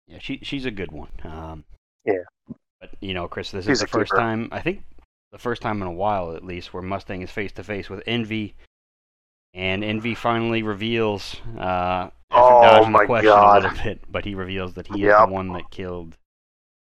[0.08, 1.10] yeah, she she's a good one.
[1.24, 1.66] Um,
[2.06, 2.24] Yeah.
[2.80, 4.22] But you know, Chris, this She's is the first keeper.
[4.22, 4.84] time I think
[5.32, 8.02] the first time in a while, at least, where Mustang is face to face with
[8.08, 8.56] Envy,
[9.54, 13.66] and Envy finally reveals uh, Oh, my the question God.
[13.66, 16.18] a little bit, but he reveals that he is the one that killed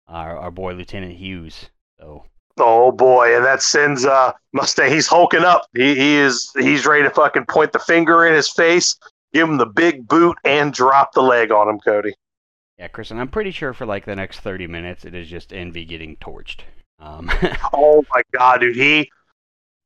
[0.09, 1.71] our our boy Lieutenant Hughes.
[1.99, 2.25] So
[2.59, 4.91] Oh boy, and that sends uh Mustang.
[4.93, 5.67] He's hulking up.
[5.75, 8.97] He he is he's ready to fucking point the finger in his face,
[9.33, 12.15] give him the big boot, and drop the leg on him, Cody.
[12.81, 15.53] Yeah, Chris, and I'm pretty sure for like the next 30 minutes, it is just
[15.53, 16.61] Envy getting torched.
[16.99, 17.31] Um,
[17.75, 18.75] Oh my god, dude.
[18.75, 19.11] He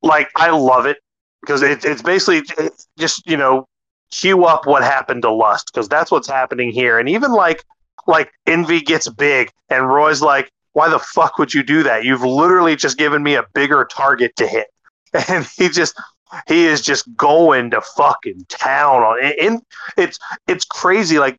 [0.00, 0.98] like I love it
[1.40, 3.66] because it, it's basically it's just you know
[4.12, 7.00] cue up what happened to Lust because that's what's happening here.
[7.00, 7.64] And even like
[8.06, 12.04] like Envy gets big and Roy's like, why the fuck would you do that?
[12.04, 14.68] You've literally just given me a bigger target to hit.
[15.28, 16.00] And he just
[16.46, 19.36] he is just going to fucking town on it.
[19.40, 19.62] And
[19.96, 21.18] it's it's crazy.
[21.18, 21.38] Like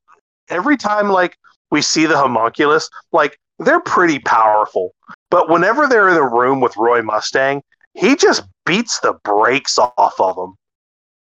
[0.49, 1.37] every time like
[1.71, 4.93] we see the homunculus, like they're pretty powerful.
[5.29, 7.61] But whenever they're in the room with Roy Mustang,
[7.93, 10.55] he just beats the brakes off of them.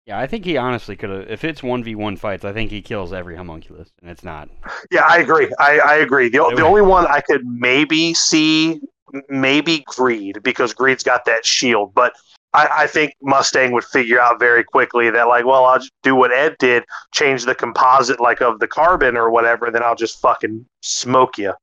[0.06, 1.30] Yeah, I think he honestly could have.
[1.30, 4.48] If it's one v one fights, I think he kills every homunculus, and it's not.
[4.90, 5.52] Yeah, I agree.
[5.60, 6.28] I, I agree.
[6.28, 8.80] The, the only one I could maybe see,
[9.28, 11.94] maybe Greed, because Greed's got that shield.
[11.94, 12.14] But
[12.54, 16.14] I, I think Mustang would figure out very quickly that, like, well, I'll just do
[16.14, 20.20] what Ed did, change the composite, like, of the carbon or whatever, then I'll just
[20.20, 21.54] fucking smoke you.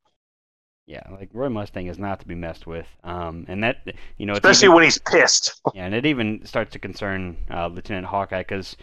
[0.87, 2.87] Yeah, like Roy Mustang is not to be messed with.
[3.03, 3.77] Um, and that
[4.17, 5.61] you know, especially even, when he's pissed.
[5.75, 8.75] yeah, and it even starts to concern uh, Lieutenant Hawkeye because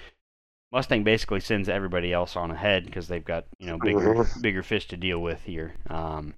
[0.70, 4.40] Mustang basically sends everybody else on ahead because they've got you know bigger Mhm.
[4.40, 5.74] bigger fish to deal with here.
[5.90, 6.34] Um,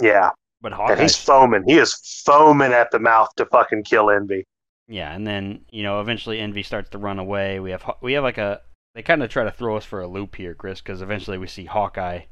[0.00, 0.30] Yeah,
[0.62, 1.64] but Hawkeye, he's foaming.
[1.66, 4.46] He is foaming at the mouth to fucking kill Envy.
[4.90, 7.60] Yeah, and then you know eventually Envy starts to run away.
[7.60, 8.60] We have we have like a
[8.94, 11.46] they kind of try to throw us for a loop here, Chris, because eventually we
[11.46, 12.22] see Hawkeye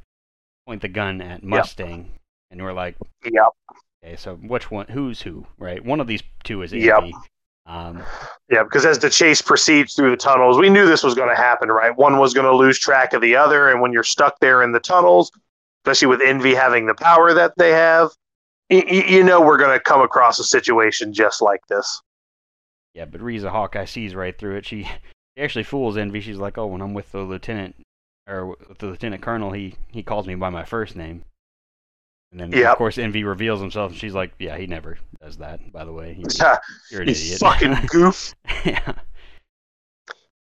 [0.67, 2.13] point the gun at Mustang,
[2.51, 3.47] and we're like, Yep.
[4.05, 4.87] okay, so which one?
[4.89, 5.47] Who's who?
[5.57, 5.83] Right?
[5.85, 6.97] One of these two is Yep.
[6.99, 7.15] Envy.
[7.67, 8.03] Um,
[8.51, 11.37] Yeah, because as the chase proceeds through the tunnels, we knew this was going to
[11.37, 11.97] happen, right?
[11.97, 14.73] One was going to lose track of the other, and when you're stuck there in
[14.73, 15.31] the tunnels,
[15.85, 18.11] especially with Envy having the power that they have,
[18.71, 22.03] y- y- you know we're going to come across a situation just like this.
[22.99, 24.67] Yeah, but Riza Hawkeye sees right through it.
[24.67, 24.91] She, she
[25.45, 26.21] actually fools Envy.
[26.21, 27.77] She's like, "Oh, when I'm with the lieutenant
[28.29, 31.25] or with the lieutenant colonel, he he calls me by my first name."
[32.33, 32.73] And then Yep.
[32.73, 35.71] of course Envy reveals himself, and she's like, "Yeah, he never does that.
[35.73, 36.25] By the way, He-
[36.91, 38.35] you're an idiot." fucking goof.
[38.65, 38.95] yeah.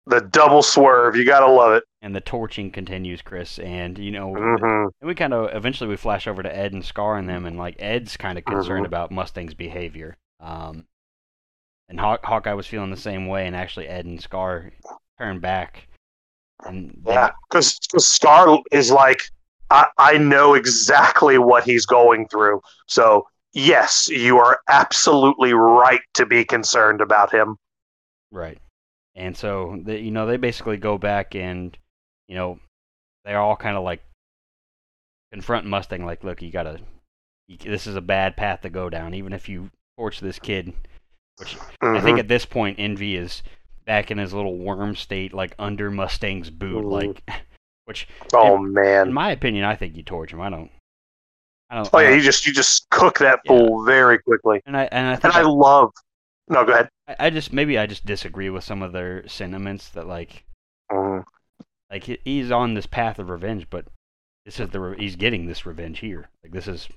[0.07, 1.85] The double swerve, you got to love it.
[2.03, 5.97] And the torching continues, Chris, and you know, hmm and we kind of eventually we
[5.97, 8.89] flash over to Ed and Scar and them, and like Ed's kind of concerned Mhm.
[8.89, 10.19] about Mustang's behavior.
[10.41, 10.85] Um,
[11.89, 14.73] and Haw- Hawkeye was feeling the same way, and actually Ed and Scar
[15.19, 15.89] turned back.
[16.65, 19.23] And they- Yeah, because Scar is like,
[19.71, 22.61] I, I know exactly what he's going through.
[22.87, 27.57] So, yes, you are absolutely right to be concerned about him.
[28.31, 28.59] Right.
[29.15, 31.77] And so they, you know, they basically go back and,
[32.29, 32.59] you know,
[33.25, 34.03] they're all kind of like
[35.33, 36.81] confront Mustang, like, look, you gotta,
[37.49, 40.73] you, this is a bad path to go down, even if you torch this kid.
[41.39, 42.21] Which I think Mhm.
[42.21, 43.43] at this point, Envy is
[43.85, 46.91] back in his little worm state, like under Mustang's boot, Mhm.
[46.91, 47.23] like,
[47.87, 49.09] which, oh in man.
[49.09, 50.41] In my opinion, I think you torch him.
[50.41, 50.71] I don't,
[51.71, 51.91] I don't.
[51.93, 53.49] Oh yeah, don't- you just you just cook that Yeah.
[53.51, 54.61] fool very quickly.
[54.67, 55.93] and I and I And I I, love.
[56.49, 56.89] No, go ahead.
[57.09, 60.45] I, I just maybe I just disagree with some of their sentiments that like.
[60.93, 61.25] Mhm.
[61.91, 63.87] like he- he's on this path of revenge, but
[64.45, 66.29] this is the re- he's getting this revenge here.
[66.43, 66.89] Like this is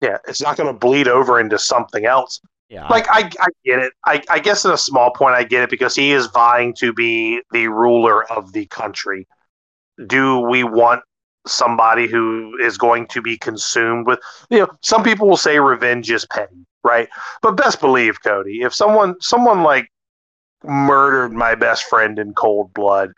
[0.00, 2.40] Yeah, it's not going to bleed over into something else.
[2.68, 2.88] Yeah.
[2.88, 3.92] Like I, I get it.
[4.04, 6.92] I, I guess in a small point, I get it because he is vying to
[6.92, 9.26] be the ruler of the country.
[10.06, 11.02] Do we want
[11.46, 14.18] somebody who is going to be consumed with?
[14.50, 17.08] You know, some people will say revenge is petty, right?
[17.42, 19.88] But best believe, Cody, if someone someone like
[20.64, 23.12] murdered my best friend in cold blood,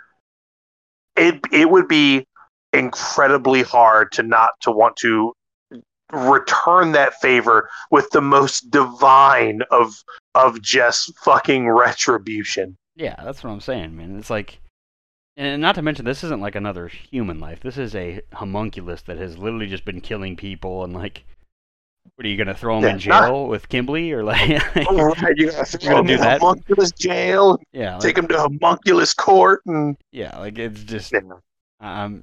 [1.17, 2.27] it it would be
[2.73, 5.33] incredibly hard to not to want to
[6.13, 9.95] return that favor with the most divine of
[10.35, 12.77] of just fucking retribution.
[12.95, 14.19] yeah, that's what I'm saying, man.
[14.19, 14.61] It's like,
[15.37, 17.61] and not to mention this isn't like another human life.
[17.61, 21.25] This is a homunculus that has literally just been killing people and like.
[22.15, 24.49] What are you gonna throw him Yeah, in not- jail with Kimblee or like?
[24.89, 26.41] All right, you gotta You're gonna do that?
[26.41, 31.13] homunculus jail, yeah, like, take him to homunculus court, and yeah, like it's just
[31.81, 32.23] um,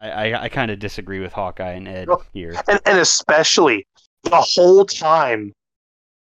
[0.00, 2.54] I I, I kind of disagree with Hawkeye and Ed here.
[2.68, 3.86] and, and especially
[4.24, 5.52] the whole time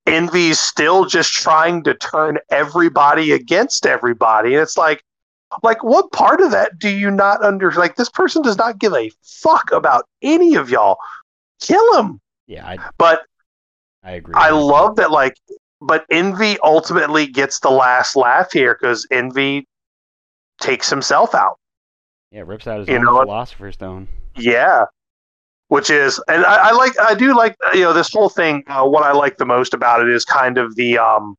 [0.08, 5.04] envy's still just trying to turn everybody against everybody and it's like
[5.64, 8.94] like what part of that do you not under like this person does not give
[8.94, 10.98] a fuck about any of y'all
[11.60, 13.22] kill him Yeah, I but
[14.04, 14.34] I agree.
[14.36, 14.66] i with that.
[14.66, 15.36] love that like
[15.82, 19.68] but envy ultimately gets the last laugh here because envy
[20.60, 21.58] takes himself out
[22.32, 24.08] Yeah, rips out his You own know philosopher's stone.
[24.36, 24.86] Yeah,
[25.68, 28.64] which is, and I, I like, I do like, you know, this whole thing.
[28.68, 31.38] Uh, what I like the most about it is kind of the, um,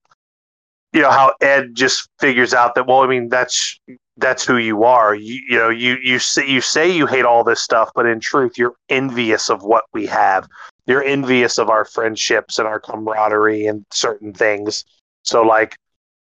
[0.93, 2.87] you know, how Ed just figures out that.
[2.87, 3.81] Well, I mean, that's
[4.19, 5.15] that's who you are.
[5.15, 8.21] You, you know, you you say you say you hate all this stuff, but in
[8.21, 10.47] truth, you're envious of what we have.
[10.87, 14.85] You're envious of our friendships and our camaraderie and certain things.
[15.25, 15.77] So, like,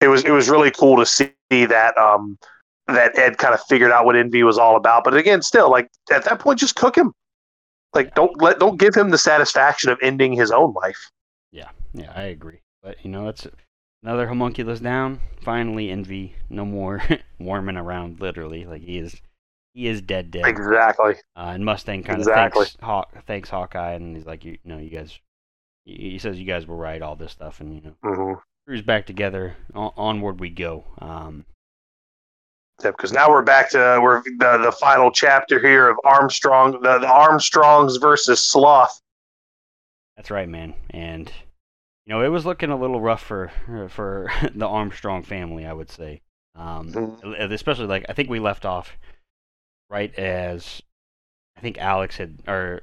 [0.00, 1.96] it was it was really cool to see that.
[1.96, 2.38] Um,
[2.88, 5.04] that Ed kind of figured out what envy was all about.
[5.04, 7.12] But again, still, like at that point, just cook him.
[7.94, 11.10] Like don't let don't give him the satisfaction of ending his own life.
[11.52, 12.60] Yeah, yeah, I agree.
[12.82, 13.46] But you know, that's
[14.02, 15.20] another homunculus down.
[15.42, 17.02] Finally, Envy, no more
[17.38, 18.20] warming around.
[18.20, 19.20] Literally, like he is,
[19.72, 20.46] he is dead, dead.
[20.46, 21.14] Exactly.
[21.36, 24.90] Uh, and Mustang kind of thanks Hawk, thanks Hawkeye, and he's like, you, know, you
[24.90, 25.18] guys.
[25.84, 28.34] He says you guys were right, all this stuff, and you know, hmm
[28.66, 29.56] crew's back together.
[29.74, 30.84] On, onward we go.
[30.98, 31.46] Um,
[32.82, 37.06] because now we're back to we're the, the final chapter here of Armstrong, the, the
[37.08, 39.00] Armstrongs versus Sloth.
[40.16, 40.74] That's right, man.
[40.90, 41.30] And
[42.06, 43.50] you know, it was looking a little rough for
[43.88, 46.20] for the Armstrong family, I would say.
[46.54, 47.52] Um, Mhm.
[47.52, 48.96] especially like I think we left off
[49.90, 50.80] right as
[51.56, 52.80] I think Alex had or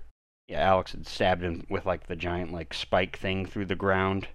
[0.47, 4.27] yeah, Alex had stabbed him with like the giant like spike thing through the ground.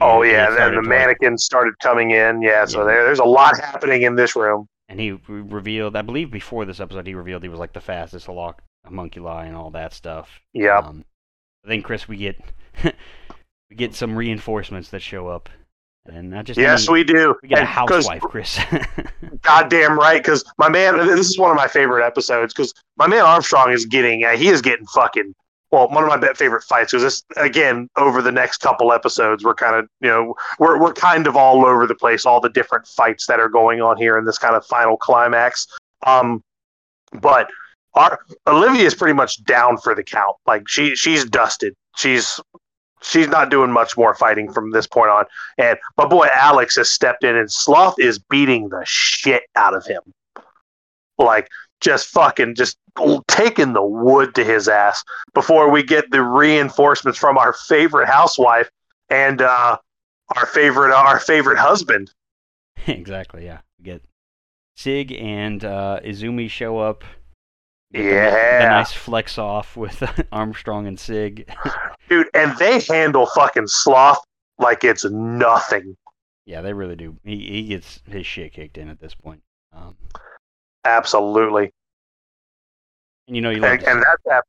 [0.00, 2.42] Oh yeah, and the mannequins started coming in.
[2.42, 2.86] Yeah, so Yeah.
[2.86, 4.66] there, there's a lot happening in this room.
[4.88, 7.80] And he re- revealed, I believe, before this episode, he revealed he was like the
[7.80, 10.40] fastest holoc- homunculi and all that stuff.
[10.52, 10.78] Yeah.
[10.78, 11.04] Um,
[11.64, 12.40] I think Chris, we get
[12.84, 15.48] we get some reinforcements that show up,
[16.06, 17.34] and not just Yes, any- we do.
[17.42, 18.58] we get a And 'cause- housewife, Chris.
[19.42, 23.22] Goddamn right, because my man, this is one of my favorite episodes because my man
[23.22, 25.34] Armstrong is getting, uh, he is getting fucking.
[25.72, 29.44] Well, one of my favorite fights was this again over the next couple episodes.
[29.44, 32.48] We're kind of, you know, we're we're kind of all over the place, all the
[32.48, 35.66] different fights that are going on here in this kind of final climax.
[36.06, 36.42] Um,
[37.20, 37.48] but
[37.94, 40.36] our Olivier is pretty much down for the count.
[40.46, 41.74] Like she she's dusted.
[41.96, 42.40] She's
[43.02, 45.24] she's not doing much more fighting from this point on.
[45.58, 49.86] And my boy Alex has stepped in, and Sloth is beating the shit out of
[49.86, 50.02] him.
[51.18, 51.48] Like,
[51.86, 52.76] just fucking, just
[53.28, 55.02] taking the wood to his ass
[55.34, 58.68] before we get the reinforcements from our favorite housewife
[59.08, 59.78] and uh,
[60.36, 62.10] our favorite, our favorite husband.
[62.86, 63.44] exactly.
[63.44, 63.60] Yeah.
[63.78, 64.02] We get
[64.76, 67.04] Sig and uh, Izumi show up.
[67.92, 68.62] Get the- Yeah.
[68.62, 71.48] The, nice flex off with Armstrong and Sig.
[72.08, 74.18] Dude, and they handle fucking Sloth
[74.58, 75.96] like it's nothing.
[76.46, 77.16] yeah, they really do.
[77.24, 79.42] He he gets his shit kicked in at this point.
[79.72, 79.96] Um,
[80.86, 81.72] Absolutely.
[83.26, 84.44] and you know you love and, to and that,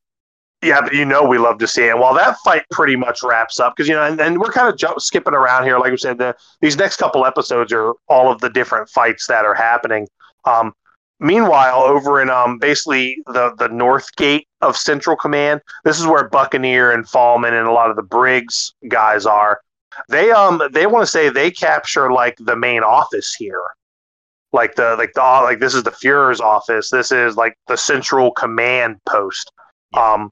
[0.62, 1.98] yeah but you know we love to see it.
[1.98, 4.78] While that fight pretty much wraps up because you know and, and we're kind of
[4.78, 8.40] jump, skipping around here like we said the, these next couple episodes are all of
[8.40, 10.08] the different fights that are happening.
[10.46, 10.74] Um,
[11.20, 16.30] meanwhile over in um, basically the, the north gate of central command this is where
[16.30, 19.60] buccaneer and Falman and a lot of the briggs guys are.
[20.10, 23.64] They um they want to say they capture like the main office here
[24.54, 26.90] like the like the like this is the Fuhrer's office.
[26.90, 29.52] This is like the central command post.
[29.94, 30.32] Um,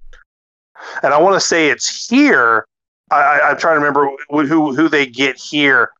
[1.03, 2.65] and I want to say it's here.
[3.11, 5.91] I, I, I'm trying to remember who who who they get here.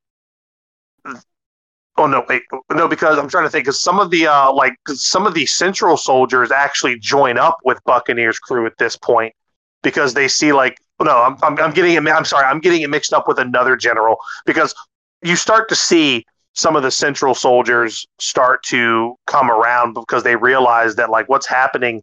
[1.98, 2.42] Oh no, wait,
[2.74, 3.66] no, because I'm trying to think.
[3.66, 7.80] Because some of the uh, like some of the central soldiers actually join up with
[7.86, 9.34] Buccaneers crew at this point
[9.82, 12.06] because they see like no, I'm I'm, I'm getting it.
[12.08, 14.74] I'm sorry, I'm getting it mixed up with another general because
[15.22, 16.26] you start to see
[16.56, 21.48] some of the central soldiers start to come around because they realize that like what's
[21.48, 22.02] happening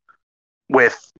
[0.68, 1.12] with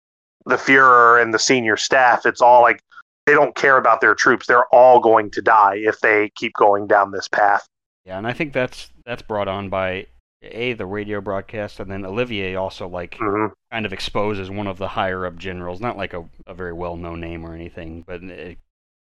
[0.46, 2.80] the Fuhrer and the senior staff, it's all like
[3.26, 4.46] they don't care about their troops.
[4.46, 7.66] They're all going to die if they keep going down this path.
[8.04, 10.06] Yeah, and I think that's that's brought on by
[10.42, 14.78] a the radio broadcast, and then Olivier also like hmm kind of exposes one of
[14.78, 18.22] the higher up generals, not like a, a very well known name or anything, but
[18.22, 18.58] it,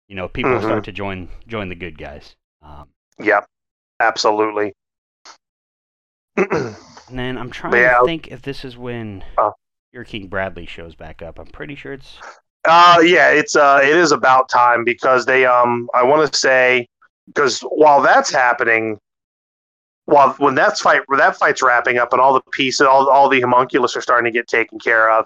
[0.08, 0.64] you know people Mhm.
[0.64, 2.36] start to join join the good guys.
[2.62, 2.90] Um,
[3.20, 3.46] Yep,
[4.00, 4.74] absolutely.
[6.38, 6.76] and
[7.10, 8.00] then I'm trying Yeah.
[8.00, 9.54] to think if this is when Oh.
[9.92, 11.40] your King Bradley shows back up.
[11.40, 12.18] I'm pretty sure it's
[12.66, 16.88] Uh, yeah, it's uh, it is about time because they um, I want to say
[17.28, 18.98] because while that's happening,
[20.06, 23.30] while when that's fight when that fight's wrapping up and all the pieces, all all
[23.30, 25.26] the homunculus are starting to get taken care of,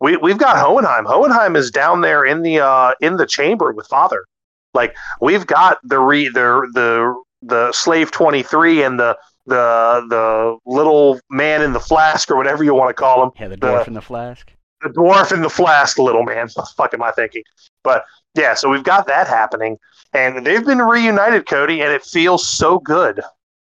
[0.00, 1.04] we we've got Hohenheim.
[1.04, 4.24] Hohenheim is down there in the uh in the chamber with Father.
[4.72, 7.12] Like we've got the re the the
[7.42, 9.16] the slave twenty three and the
[9.46, 13.48] the the little man in the flask or whatever you want to call him yeah
[13.48, 14.52] the The- dwarf in the flask.
[14.82, 16.48] the dwarf in the flask, little man.
[16.54, 17.42] What the fuck am I thinking?
[17.82, 19.78] But yeah, so we've got that happening,
[20.12, 23.20] and they've been reunited, Cody, and it feels so good.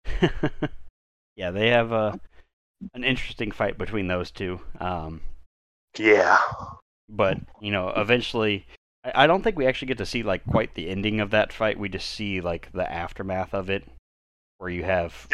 [1.36, 2.20] yeah, they have a
[2.94, 4.60] an interesting fight between those two.
[4.80, 5.22] Um,
[5.98, 6.38] Yeah,
[7.10, 8.66] but you know, eventually,
[9.04, 11.54] I, I don't think we actually get to see like quite the ending of that
[11.54, 11.80] fight.
[11.80, 13.84] We just see like the aftermath of it,
[14.58, 15.28] where you have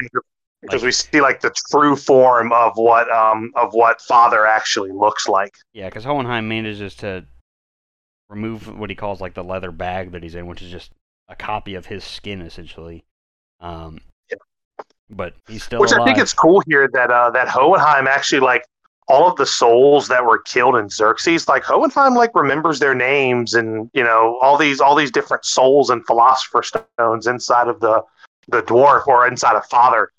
[0.62, 5.28] because we see like the true form of what um of what father actually looks
[5.28, 5.56] like.
[5.74, 7.26] yeah, because Hohenheim manages to
[8.30, 10.92] remove what he calls like the leather bag that he's in, which is just
[11.30, 13.04] a copy of his skin essentially.
[13.60, 14.00] Um,
[14.30, 14.38] Yeah.
[15.10, 16.02] but he's still Which alive.
[16.02, 18.64] I think it's cool here that uh that Hohenheim actually like
[19.08, 23.54] all of the souls that were killed in Xerxes, like Hohenheim like remembers their names
[23.54, 28.04] and you know all these all these different souls and philosopher stones inside of the
[28.50, 30.12] the dwarf or inside of Father.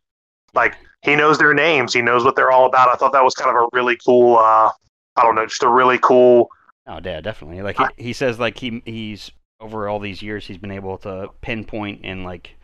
[0.55, 2.89] Like he knows their names, he knows what they're all about.
[2.89, 4.37] I thought that was kind of a really cool.
[4.37, 4.71] Uh,
[5.17, 6.51] I don't know, just a really cool.
[6.87, 7.61] Oh, yeah, definitely.
[7.61, 9.31] Like he, he says, like he he's
[9.61, 12.57] over all these years, he's been able to pinpoint and like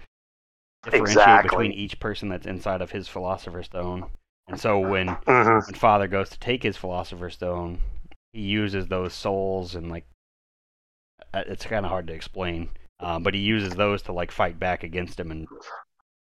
[0.85, 1.49] differentiate Exactly.
[1.49, 4.07] between each person that's inside of his philosopher's stone.
[4.49, 5.66] And so when Mhm.
[5.66, 7.80] when Father goes to take his philosopher's stone,
[8.32, 10.05] he uses those souls and like
[11.32, 12.70] uh, it's kind of hard to explain.
[13.01, 15.49] Um, but he uses those to like fight back against him, and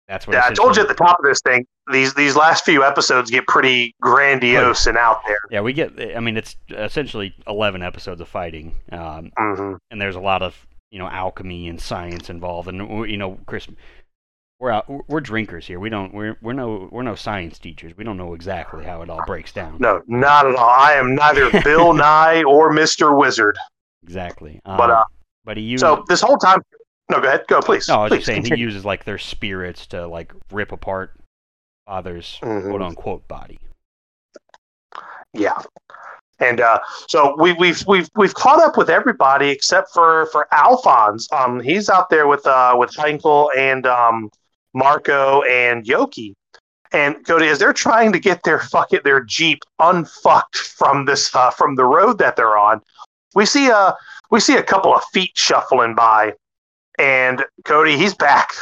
[0.09, 0.35] that's what.
[0.35, 1.67] Yeah, I told you at the top of this thing.
[1.93, 5.39] These these last few episodes get pretty grandiose and out there.
[5.51, 6.17] Yeah, we get.
[6.17, 10.67] I mean, it's essentially eleven episodes of fighting, um, hmm and there's a lot of
[10.91, 12.69] you know alchemy and science involved.
[12.69, 13.69] And you know, Chris,
[14.63, 15.81] we're out, we're drinkers here.
[15.81, 16.15] We don't.
[16.15, 17.97] We're we're no we're no science teachers.
[17.97, 19.79] We don't know exactly how it all breaks down.
[19.81, 20.69] No, not at all.
[20.71, 23.59] I am neither Bill Nye or Mister Wizard.
[24.05, 24.61] Exactly.
[24.65, 25.05] But, Um, uh,
[25.45, 25.81] but he uses.
[25.83, 26.61] So this whole time,
[27.11, 27.89] no, go ahead, go please.
[27.89, 31.13] no, I was please just saying he uses like their spirits to like rip apart
[31.89, 32.69] Father's Mhm.
[32.69, 33.59] quote unquote body.
[35.35, 35.59] Yeah.
[36.39, 41.29] And uh, so we, we've we've we've caught up with everybody except for for Alphonse.
[41.33, 44.31] Um, he's out there with uh with Heinkel and um
[44.75, 46.35] Marcoh and Yoki.
[46.93, 51.51] And Cody, as they're trying to get their fucking their Jeep unfucked from this uh,
[51.51, 52.81] from the road that they're on,
[53.35, 53.95] we see a
[54.31, 56.35] we see a couple of feet shuffling by,
[56.99, 58.53] and Cody he's back.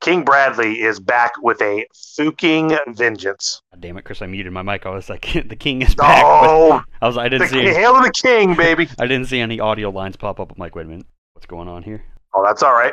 [0.00, 3.62] King Bradley is back with a fucking vengeance.
[3.72, 4.20] God damn it, Chris!
[4.22, 4.86] I muted my mic.
[4.86, 6.22] I was like, the king is back.
[6.24, 7.16] Oh, I was.
[7.16, 7.60] I didn't see.
[7.60, 8.88] Any, hail of the king, baby.
[8.98, 10.52] I didn't see any audio lines pop up.
[10.52, 12.04] I'm like, wait a minute, what's going on here?
[12.36, 12.92] Oh, that's all right.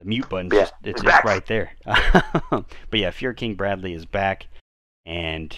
[0.00, 1.72] The mute button's Yeah, just it's right there.
[1.84, 4.46] but yeah, Fuhrer King Bradley is back,
[5.04, 5.54] and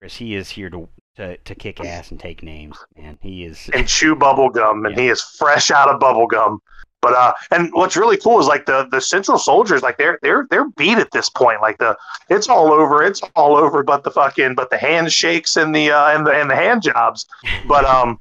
[0.00, 2.78] Chris, he is here to to, to kick ass and take names.
[2.96, 3.68] Man, he is.
[3.74, 5.02] And chew bubble gum, and Yeah.
[5.02, 6.60] he is fresh out of bubble gum.
[7.02, 10.46] But uh, and what's really cool is like the the Central soldiers, like they're they're
[10.50, 11.60] they're beat at this point.
[11.60, 11.96] Like the
[12.30, 13.82] it's all over, it's all over.
[13.82, 17.26] But the fucking but the handshakes and the uh and the and the hand jobs.
[17.66, 18.20] But um,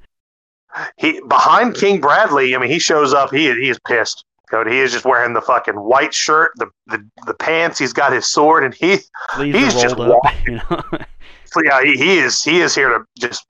[0.97, 2.55] he behind King Bradley.
[2.55, 3.31] I mean, he shows up.
[3.31, 4.23] He he is pissed.
[4.49, 7.79] Cody, he is just wearing the fucking white shirt, the the, the pants.
[7.79, 8.99] He's got his sword, and he
[9.35, 10.19] sleeves he's just up.
[10.45, 10.81] You know?
[11.45, 13.45] So yeah, he, he is he is here to just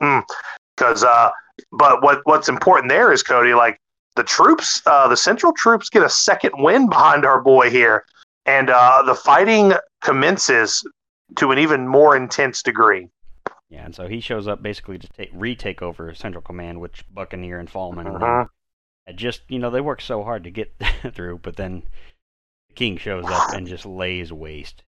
[0.76, 1.30] because uh,
[1.72, 3.80] but what what's important there is Cody like
[4.16, 8.06] the troops, uh, the central troops get a second win behind our boy here,
[8.46, 10.84] and uh, the fighting commences
[11.38, 13.08] to an even more intense degree.
[13.72, 17.58] Yeah, and so he shows up basically to take retake over Central Command, which Buccaneer
[17.58, 18.50] and Falman Mhm.
[19.08, 20.74] had just you know they worked so hard to get
[21.14, 21.84] through, but then
[22.68, 24.84] the king shows up and just lays waste.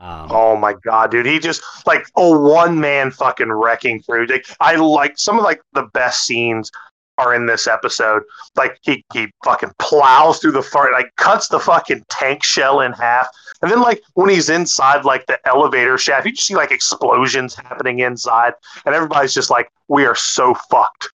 [0.00, 1.24] Um, Oh my god, dude!
[1.24, 4.26] He just like a one man fucking wrecking crew.
[4.26, 6.70] Like, I like some of like the best scenes
[7.18, 8.22] are in this episode.
[8.56, 12.92] Like he he fucking plows through the front, like cuts the fucking tank shell in
[12.92, 13.26] half,
[13.62, 17.54] and then like when he's inside like the elevator shaft, you just see like explosions
[17.54, 18.52] happening inside,
[18.84, 21.10] and everybody's just like, "We are so fucked."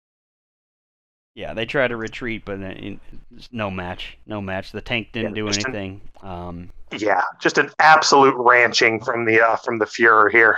[1.36, 4.18] Yeah, they try to retreat, but it's no match.
[4.26, 4.72] No match.
[4.72, 6.02] The tank didn't Yeah, do just an- anything.
[6.22, 10.58] Um, Yeah, just an absolute ranching from the uh, from the Fuhrer here.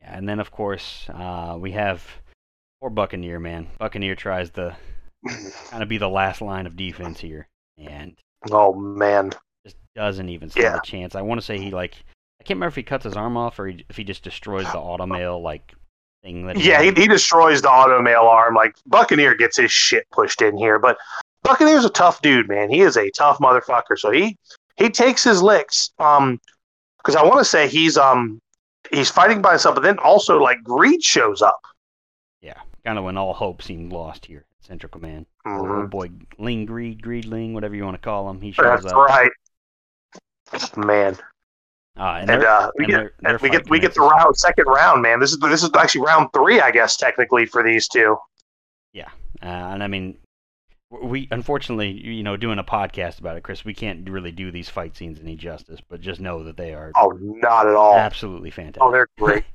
[0.00, 2.02] yeah, and then of course uh, we have
[2.80, 3.68] poor Buccaneer man.
[3.78, 4.76] Buccaneer tries to
[5.70, 8.16] kind of be the last line of defense here, and
[8.50, 9.32] Oh man,
[9.64, 10.76] just doesn't even stand Yeah.
[10.78, 11.14] a chance.
[11.14, 11.94] I want to say he like
[12.40, 14.64] I can't remember if he cuts his arm off or he, if he just destroys
[14.64, 15.74] the automail like
[16.22, 16.58] thing that.
[16.58, 18.54] Yeah, he, he destroys the auto mail arm.
[18.54, 20.96] Like Buccaneer gets his shit pushed in here, but
[21.42, 22.70] Buccaneer's a tough dude, man.
[22.70, 23.98] He is a tough motherfucker.
[23.98, 24.38] So he
[24.76, 25.90] he takes his licks.
[25.98, 26.40] Um,
[26.96, 28.40] because I want to say he's um
[28.90, 31.60] he's fighting by himself, but then also like Greed shows up.
[32.84, 35.26] Kind of when all hope seemed lost here at Central Command.
[35.46, 35.90] Oh Mhm.
[35.90, 39.08] boy, Ling Greed, Greedling, whatever you want to call him, he shows That's up.
[39.08, 39.30] right,
[40.76, 41.16] man.
[41.96, 44.36] Ah, and And uh, we and get their- their we get we get the round
[44.36, 45.20] second round, man.
[45.20, 48.16] This is this is actually round three, I guess, technically for these two.
[49.42, 50.18] Uh, and I mean,
[50.90, 54.68] we unfortunately, you know, doing a podcast about it, Chris, we can't really do these
[54.68, 55.80] fight scenes any justice.
[55.88, 57.96] But just know that they are Oh, not at all.
[57.96, 58.82] absolutely fantastic.
[58.82, 59.44] Oh, they're great.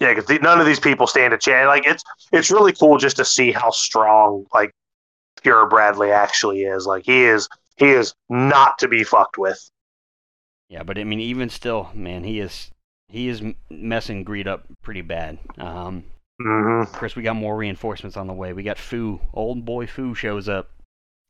[0.00, 1.66] yeah, because none of these people stand a chance.
[1.66, 4.70] Like it's it's really cool just to see how strong like
[5.42, 6.86] Fuhrer Bradley actually is.
[6.86, 9.70] Like he is he is not to be fucked with.
[10.68, 12.70] Yeah, but I mean, even still, man, he is
[13.08, 15.38] he is messing Greed up pretty bad.
[15.58, 16.04] Um,
[16.40, 18.52] hmm Chris, we got more reinforcements on the way.
[18.52, 20.70] We got Fu, old boy Fu shows up.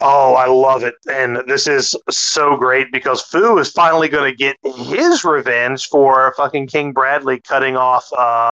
[0.00, 0.94] Oh, I love it.
[1.10, 6.34] And this is so great because Fu is finally going to get his revenge for
[6.36, 8.50] fucking King Bradley cutting off uh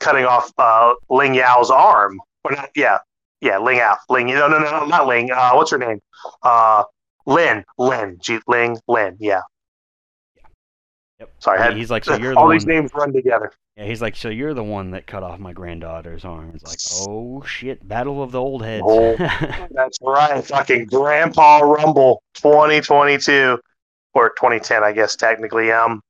[0.00, 2.20] cutting off uh Ling Yao's arm.
[2.44, 2.98] Or not, yeah.
[3.40, 3.96] Yeah, Ling Yao.
[4.08, 5.30] Ling no no no not Ling.
[5.30, 6.00] Uh what's her name?
[6.42, 6.84] Uh
[7.26, 7.64] Lin.
[7.78, 8.18] Lin.
[8.20, 9.16] G- Ling Lin.
[9.20, 9.42] Yeah.
[11.20, 11.30] Yep.
[11.38, 12.54] Sorry, had- he's like, so you're the all one.
[12.56, 13.52] these names run together.
[13.76, 16.52] Yeah, he's like, so you're the one that cut off my granddaughter's arm.
[16.54, 18.82] It's like, oh shit, battle of the old heads.
[18.86, 19.16] Oh.
[19.70, 20.42] That's right.
[20.44, 23.58] Fucking Grandpa Rumble 2022
[24.14, 25.70] or 2010, I guess technically.
[25.72, 26.00] Um.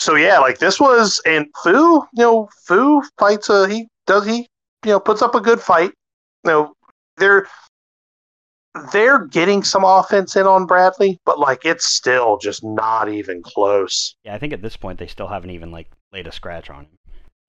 [0.00, 4.48] So yeah, like this was and Fu, you know, Fu fights a he does he
[4.86, 5.92] you know puts up a good fight.
[6.44, 6.72] You know,
[7.18, 7.46] they're
[8.92, 14.14] they're getting some offense in on Bradley, but like it's still just not even close.
[14.24, 16.84] yeah, I think at this point they still haven't even like laid a scratch on
[16.86, 16.98] him.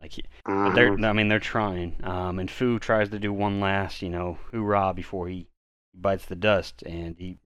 [0.02, 1.00] Like, he, but they're.
[1.06, 1.96] I mean, they're trying.
[2.04, 5.48] Um, and Fu tries to do one last, you know, hoorah before he
[5.94, 7.38] bites the dust, and he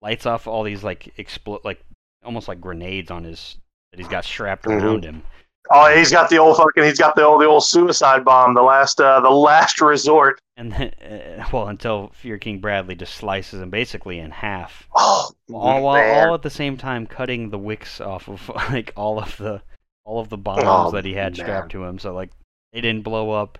[0.00, 1.84] lights off all these like explode, like
[2.24, 3.58] almost like grenades on his
[3.92, 4.82] that he's got strapped Mhm.
[4.82, 5.22] around him.
[5.70, 8.62] Oh, he's got the old fucking he's got the old the old suicide bomb, the
[8.62, 10.38] last uh, the last resort.
[10.56, 15.30] And then, uh, well, until Fuhrer King Bradley just slices him basically in half, Oh,
[15.54, 19.36] all while all at the same time cutting the wicks off of like all of
[19.38, 19.62] the
[20.04, 21.44] all of the bombs Oh, that he had man.
[21.46, 21.98] strapped to him.
[21.98, 22.30] So like
[22.72, 23.58] they didn't blow up,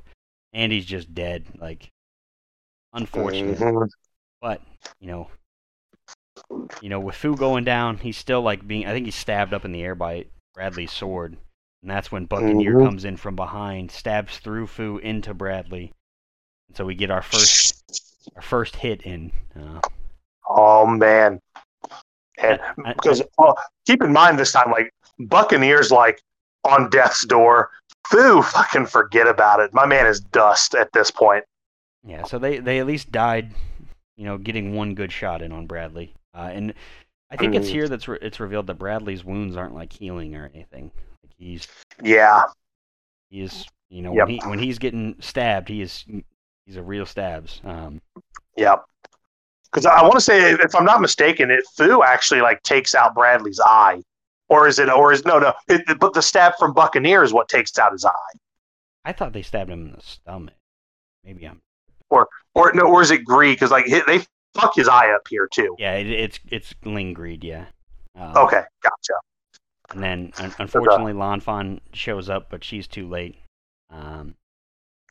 [0.53, 1.45] and he's just dead.
[1.59, 1.89] Like
[2.93, 3.89] unfortunate, Mhm.
[4.41, 4.61] but
[5.01, 5.29] you know,
[6.81, 8.87] you know, with Fu going down, he's still like being.
[8.87, 11.37] I think he's stabbed up in the air by Bradley's sword,
[11.83, 12.85] and that's when Buccaneer Mhm.
[12.87, 15.93] comes in from behind, stabs through Fu into Bradley,
[16.69, 17.83] and so we get our first
[18.37, 19.33] our first hit in.
[19.59, 19.81] Uh,
[20.55, 21.41] Oh man.
[22.39, 26.21] And I- because well, keep in mind this time, like Buccaneers, like
[26.65, 27.71] on death's door.
[28.09, 29.73] Fu, fucking forget about it.
[29.73, 31.45] My man is dust at this point.
[32.05, 33.53] Yeah, so they they at least died,
[34.17, 36.15] you know, getting one good shot in on Bradley.
[36.35, 36.75] Uh, and
[37.31, 40.51] I think it's here that's re- it's revealed that Bradley's wounds aren't like healing or
[40.55, 40.91] anything.
[41.23, 41.67] Like he's
[42.03, 42.45] Yeah,
[43.31, 44.27] he's you know Yep.
[44.27, 46.05] when he when he's getting stabbed, he is
[46.67, 47.61] he's a real stabs.
[47.65, 48.01] Um,
[48.57, 48.85] yep.
[49.65, 53.15] Because I want to say, if I'm not mistaken, it Fu actually like takes out
[53.15, 54.03] Bradley's eye,
[54.49, 54.91] or is it?
[54.91, 55.55] Or is no, no?
[55.69, 58.33] It, but the stab from Buccaneer is what takes out his eye,
[59.07, 60.55] I thought they stabbed him in the stomach.
[61.25, 61.63] Maybe I'm
[62.11, 63.57] or or no, or is it Greed?
[63.57, 64.21] Because like they
[64.55, 65.75] fuck his eye up here too.
[65.79, 65.95] yeah.
[65.95, 67.67] It, it's it's Ling Greed, yeah.
[68.19, 69.15] Um, Okay, gotcha.
[69.91, 73.37] And then un- unfortunately, Lanfan shows up, but she's too late.
[73.91, 74.35] Um,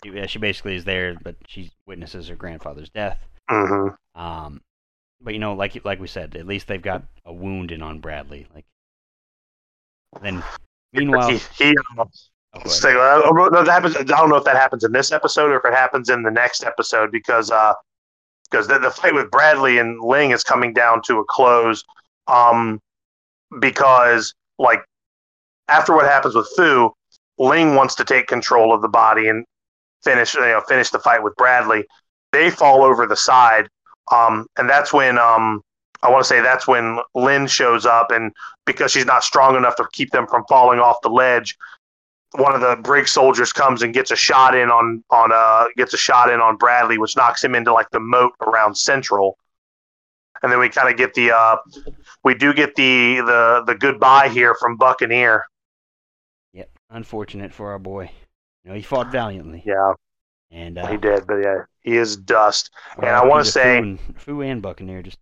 [0.04, 3.20] she, yeah, she basically is there, but she witnesses her grandfather's death.
[3.50, 4.62] hmm Um,
[5.22, 8.00] but you know, like like we said, at least they've got a wound in on
[8.00, 8.48] Bradley.
[8.56, 8.66] Like,
[10.22, 10.44] then
[10.94, 12.06] meanwhile, he, he oh.
[12.66, 13.96] So, uh, that happens.
[13.96, 16.32] I don't know if that happens in this episode or if it happens in the
[16.32, 17.74] next episode because uh,
[18.52, 21.84] because the, the fight with Bradley and Ling is coming down to a close.
[22.28, 22.80] Um,
[23.60, 24.84] because like
[25.68, 26.92] after what happens with Fu,
[27.38, 29.46] Ling wants to take control of the body and
[30.04, 31.86] finish you know finish the fight with Bradley.
[32.32, 33.68] They fall over the side,
[34.12, 35.62] um, and that's when um,
[36.04, 38.32] I want to say that's when Lin shows up, and
[38.66, 41.58] because she's not strong enough to keep them from falling off the ledge,
[42.34, 45.94] one of the Briggs soldiers comes and gets a shot in on on uh gets
[45.94, 49.38] a shot in on Bradley, which knocks him into like the moat around Central.
[50.44, 51.58] And then we kind of get the uh
[52.24, 55.46] we do get the the the goodbye here from Buccaneer.
[56.54, 58.12] Yep, unfortunate for our boy.
[58.64, 59.94] You know, he fought valiantly, Yeah,
[60.52, 62.70] and uh, he did, but yeah, he is dust.
[62.98, 65.18] and I wanna to say- Fu and, Fu and Buccaneer just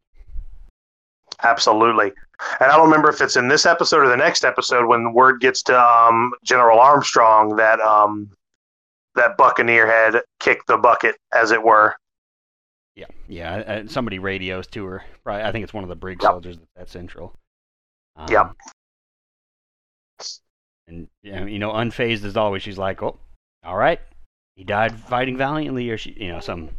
[1.44, 2.12] Absolutely.
[2.60, 5.42] And I don't remember if it's in this episode or the next episode when word
[5.42, 8.30] gets to um, General Armstrong that um,
[9.16, 11.96] that Buccaneer had kicked the bucket, as it were.
[12.96, 13.56] yeah yeah.
[13.56, 15.04] Uh, somebody radios to her.
[15.24, 16.32] Probably, I think it's one of the Briggs Yep.
[16.32, 17.34] soldiers at Central.
[18.16, 18.52] Um, Yep.
[20.88, 23.20] And you know, you know, unfazed as always, she's like, "Oh,
[23.64, 24.00] all right,
[24.56, 26.70] he died fighting valiantly," or she, you know, some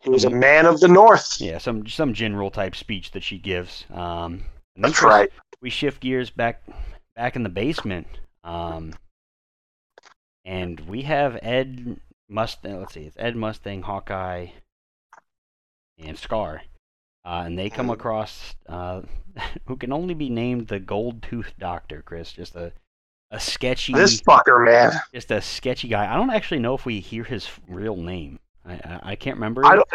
[0.00, 1.40] He was a man of the North.
[1.40, 3.84] yeah, some some general type speech that she gives.
[3.92, 4.44] Um,
[4.76, 5.30] That's right.
[5.60, 6.62] We shift gears back
[7.14, 8.06] back in the basement,
[8.42, 8.94] um,
[10.44, 12.80] and we have Ed Mustang.
[12.80, 14.48] Let's see, it's Ed Mustang, Hawkeye,
[15.98, 16.62] and Scar,
[17.24, 17.92] uh, and they come Mhm.
[17.94, 19.02] across uh,
[19.66, 22.02] who can only be named the Gold Tooth Doctor.
[22.02, 22.72] Chris, just a
[23.30, 24.92] a sketchy, This fucker, man.
[25.14, 26.12] just a sketchy guy.
[26.12, 28.40] I don't actually know if we hear his real name.
[28.66, 29.64] I I, can't remember.
[29.66, 29.88] I don't,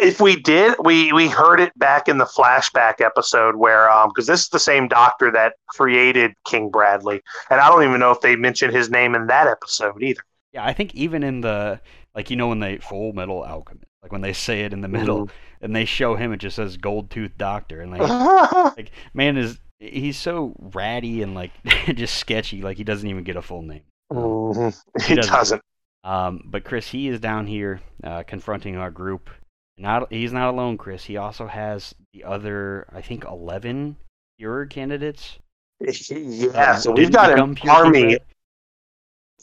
[0.00, 4.26] if we did, we we heard it back in the flashback episode where um because
[4.26, 7.20] this is the same doctor that created King Bradley,
[7.50, 10.20] and I don't even know if they mentioned his name in that episode either.
[10.52, 11.80] Yeah, I think even in the
[12.14, 14.88] like you know in the Full Metal Alchemist, Like when they say it in the
[14.88, 15.64] middle, Mm-hmm.
[15.64, 19.58] and they show him, it just says Gold Tooth Doctor, and like, like man is
[19.80, 21.50] he's so ratty and like
[21.86, 22.62] just sketchy.
[22.62, 23.82] Like he doesn't even get a full name.
[24.12, 24.74] Mhm.
[25.06, 25.32] He He doesn't.
[25.32, 25.62] doesn't.
[26.04, 29.30] Um, but Chris, he is down here uh, confronting our group.
[29.76, 31.04] Not he's not alone, Chris.
[31.04, 33.96] He also has the other, I think, eleven
[34.40, 35.38] Führer candidates.
[36.10, 38.18] Yeah, um, so we've got an army.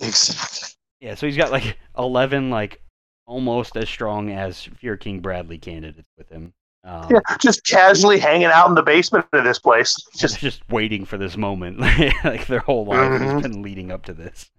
[0.01, 0.69] Exactly.
[1.01, 2.81] Yeah, so he's got like eleven, like
[3.27, 6.53] almost as strong as Fuhrer King Bradley candidates with him.
[6.83, 9.95] Um, Yeah, just casually hanging out in the basement of this place.
[10.15, 11.79] just Just waiting for this moment.
[11.79, 13.41] like their whole life has Mhm.
[13.43, 14.49] been leading up to this.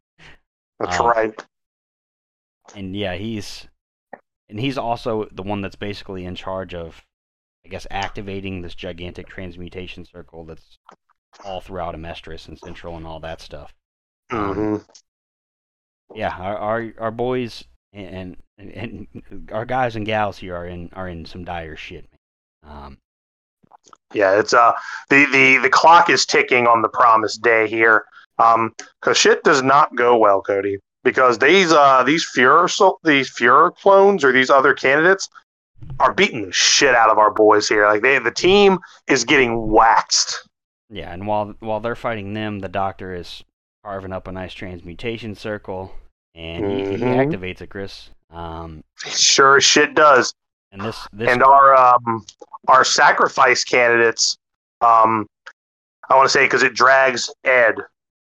[0.78, 1.44] that's Um, right.
[2.74, 3.68] And yeah, he's
[4.48, 7.04] and he's also the one that's basically in charge of,
[7.66, 10.78] I guess, activating this gigantic transmutation circle that's
[11.44, 13.74] all throughout Amestris and Central and all that stuff.
[14.30, 14.76] hmm
[16.12, 20.90] Yeah, our our, our boys and, and and our guys and gals here are in
[20.94, 22.08] are in some dire shit.
[22.62, 22.98] Um,
[24.12, 24.72] Yeah, it's uh
[25.10, 28.04] the, the the clock is ticking on the promised day here.
[28.38, 30.78] Um, because shit does not go well, Cody.
[31.06, 35.28] Because these uh these Fuhrer so, these Fuhrer clones or these other candidates
[36.00, 37.86] are beating the shit out of our boys here.
[37.86, 40.48] Like they the team is getting waxed.
[40.90, 43.44] yeah, and while while they're fighting them, the Doctor is
[43.84, 45.94] carving up a nice transmutation circle,
[46.34, 48.10] and he, he activates it, Chris.
[48.30, 50.34] Um, Sure as shit does.
[50.72, 52.24] and this this and our um,
[52.66, 54.36] our sacrifice candidates
[54.80, 55.26] um,
[56.10, 57.76] I want to say because it drags Ed,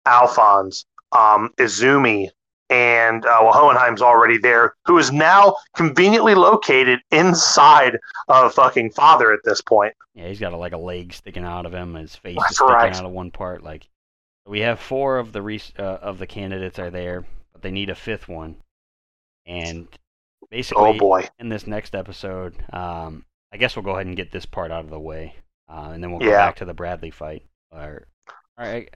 [0.07, 2.29] Alphonse, um, Izumi,
[2.71, 7.99] and uh, well, Hohenheim's already there, who is now conveniently located inside
[8.29, 9.95] of fucking father at this point.
[10.15, 11.95] Yeah, he's got a, like a leg sticking out of him.
[11.95, 12.95] His face That's is sticking right.
[12.95, 13.63] out of one part.
[13.63, 13.89] Like
[14.47, 17.91] we have four of the re- uh, of the candidates are there, but they need
[17.91, 18.57] a fifth one.
[19.47, 19.87] And
[20.51, 24.33] basically, Oh boy, in this next episode, um, I guess we'll go ahead and get
[24.33, 25.37] this part out of the way,
[25.69, 26.47] uh, and then we'll go Yeah.
[26.47, 27.45] back to the Bradley fight.
[27.71, 28.07] Or,
[28.59, 28.89] or I,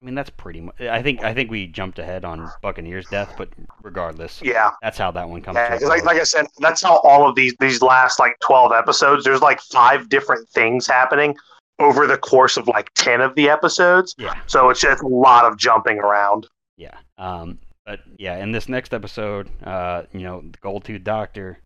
[0.00, 0.80] I mean, that's pretty much.
[0.80, 3.48] I think I think we jumped ahead on Buccaneers' death, but
[3.82, 4.70] regardless, yeah.
[4.80, 5.56] that's how that one comes.
[5.56, 9.24] Yeah, like, like I said, that's how all of these these last like twelve episodes.
[9.24, 11.36] There's like five different things happening
[11.80, 14.14] over the course of like ten of the episodes.
[14.18, 14.38] yeah.
[14.46, 16.46] So it's just a lot of jumping around.
[16.76, 16.96] Yeah.
[17.16, 21.58] Um, but yeah, in this next episode, uh, you know, the Gold Tooth Doctor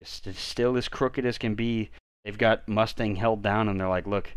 [0.00, 1.90] is st- still as crooked as can be.
[2.24, 4.32] They've got Mustang held down, and they're like, "Look,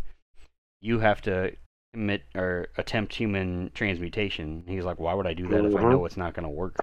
[0.80, 1.54] you have to
[1.94, 5.92] commit or attempt human transmutation." He's like, "Why would I do that if I Mhm.
[5.92, 6.76] know it's not gonna work?"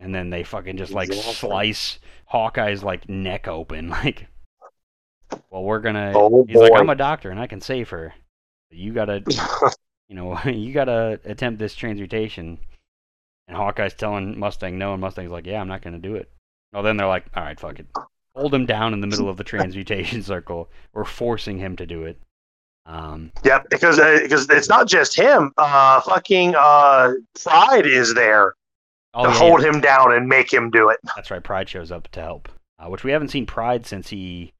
[0.00, 1.32] And then they fucking just like Exactly.
[1.34, 4.26] slice Hawkeye's like neck open, like.
[5.50, 6.12] Well, we're gonna.
[6.14, 6.72] Oh, he's like.
[6.74, 8.14] I'm a doctor and I can save her.
[8.70, 9.22] You gotta
[10.08, 12.58] you know, you gotta attempt this transmutation.
[13.48, 16.30] And Hawkeye's telling Mustang no, and Mustang's like, yeah, I'm not gonna do it.
[16.72, 17.86] Well, then they're like, all right, fuck it.
[18.34, 20.70] Hold him down in the middle of the transmutation circle.
[20.94, 22.18] We're forcing him to do it.
[22.86, 25.52] Um, Yep, because uh, because it's not just him.
[25.56, 27.12] Uh, fucking uh,
[27.42, 28.54] Pride is there
[29.14, 30.98] oh, to yeah, hold yeah, him down and make him do it.
[31.14, 31.42] that's right.
[31.42, 34.52] Pride shows up to help, uh, which we haven't seen Pride since he.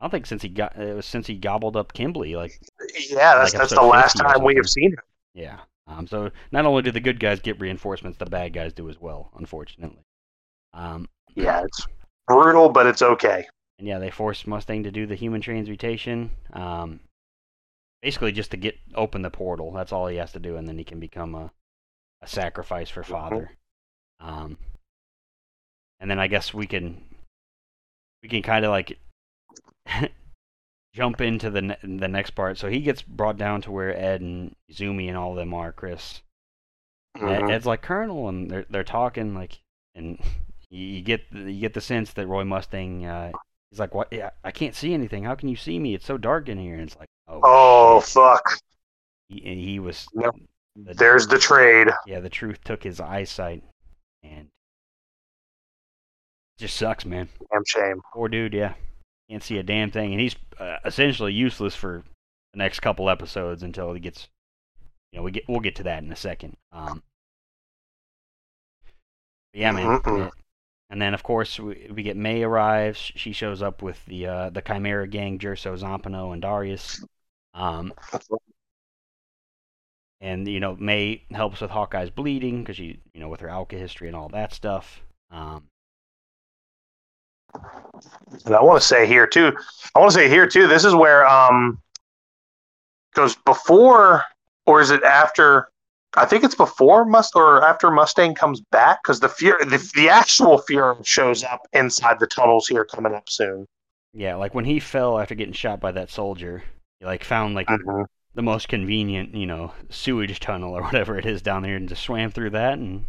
[0.00, 2.36] I don't think since he got it was since he gobbled up Kimblee.
[2.36, 2.60] Like,
[3.08, 4.98] Yeah, that's Like that's the last time we have seen him.
[5.34, 5.58] yeah.
[5.88, 9.00] Um, so not only do the good guys get reinforcements, the bad guys do as
[9.00, 9.30] well.
[9.38, 10.02] Unfortunately.
[10.74, 11.86] Um, Yeah, it's
[12.26, 13.46] brutal, but it's okay.
[13.78, 16.30] And yeah, they force Mustang to do the human transmutation.
[16.52, 17.00] Um,
[18.06, 19.72] basically, just to get open the portal.
[19.72, 21.50] That's all he has to do, and then he can become a,
[22.22, 23.50] a sacrifice for Father.
[24.20, 24.58] Um,
[25.98, 27.02] and then I guess we can
[28.22, 28.96] we can kind of like
[30.94, 32.58] jump into the ne- the next part.
[32.58, 35.72] So he gets brought down to where Ed and Zumi and all of them are.
[35.72, 36.22] Chris.
[37.18, 37.50] Mhm.
[37.50, 39.58] Ed's like Colonel, and they're they're talking like,
[39.96, 40.20] and
[40.70, 43.04] you, get the, you get the sense that Roy Mustang.
[43.04, 43.32] Uh,
[43.72, 44.12] he's like, "What?
[44.12, 45.24] Yeah, I can't see anything.
[45.24, 45.94] How can you see me?
[45.94, 48.58] It's so dark in here." And it's like, "Oh, Oh fuck!
[49.28, 50.06] He, and he was.
[50.14, 50.34] Yep.
[50.76, 51.88] the- There's the trade.
[52.06, 53.62] yeah, the truth took his eyesight,
[54.22, 54.48] and
[56.58, 57.28] just sucks, man.
[57.52, 58.00] Damn shame.
[58.12, 58.74] Poor dude, yeah,
[59.28, 62.02] can't see a damn thing, and he's uh, essentially useless for
[62.52, 64.28] the next couple episodes until he gets.
[65.12, 66.56] You know, we get we'll get to that in a second.
[66.72, 67.02] Um,
[69.52, 69.98] yeah, man.
[70.00, 70.30] Mm-mm.
[70.90, 72.98] and then of course we, we get May arrives.
[72.98, 77.02] She shows up with the uh, the Chimera gang, Jerso, Zampano, and Darius.
[77.56, 77.92] Um,
[80.20, 84.06] and you know May helps with Hawkeye's bleeding because she, you know, with her alkahestry
[84.06, 85.00] and all that stuff.
[85.30, 85.64] Um,
[88.44, 89.56] And I want to say here too.
[89.94, 90.66] I want to say here too.
[90.66, 91.80] This is where um,
[93.14, 94.22] goes before
[94.66, 95.68] or is it after
[96.16, 100.08] I think it's before Must or after Mustang comes back because the fear the, the
[100.08, 103.66] actual fear shows up inside the tunnels here coming up soon.
[104.14, 106.62] Yeah, like when he fell after getting shot by that soldier,
[107.00, 108.02] he like found like Mm-hmm.
[108.34, 112.02] the most convenient, you know, sewage tunnel or whatever it is down there, and just
[112.04, 113.06] swam through that and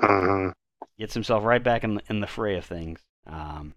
[0.00, 0.50] hmm
[0.98, 3.00] gets himself right back in the, in the fray of things.
[3.26, 3.74] Um,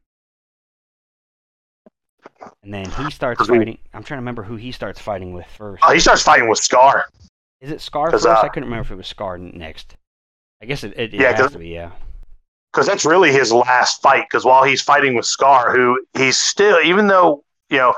[2.64, 3.78] and then he starts fighting.
[3.94, 5.84] I'm trying to remember who he starts fighting with first.
[5.84, 7.06] Oh, he starts fighting with Scar.
[7.60, 8.44] Is it Scar first?
[8.44, 9.98] uh, I couldn't remember if it was Scar next.
[10.62, 11.70] I guess it, it, it Yeah, has to be.
[11.70, 11.94] Yeah.
[12.72, 14.26] because that's really his last fight.
[14.30, 17.94] Because while he's fighting with Scar, who he's still, even though you know,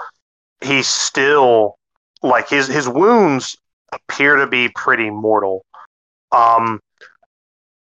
[0.61, 1.77] he's still
[2.23, 3.55] like his his wounds
[3.93, 5.65] appear to be pretty mortal.
[6.31, 6.79] Um,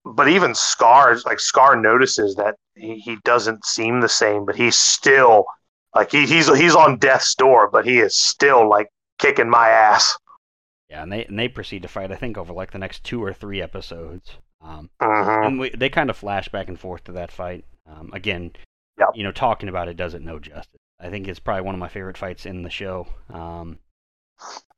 [0.04, 4.76] but even Scar, like Scar, notices that he, he doesn't seem the same, but he's
[4.76, 5.46] still
[5.94, 10.16] like he, he's he's on death's door, but he is still like kicking my ass.
[10.90, 12.12] Yeah, and they and they proceed to fight.
[12.12, 14.32] I think over like the next two or three episodes.
[14.60, 17.64] Um, hmm and we, they kind of flash back and forth to that fight.
[17.86, 18.52] Um, again,
[18.98, 19.08] Yep.
[19.14, 20.80] you know, talking about it doesn't know justice.
[21.04, 23.06] I think it's probably one of my favorite fights in the show.
[23.28, 23.78] Um,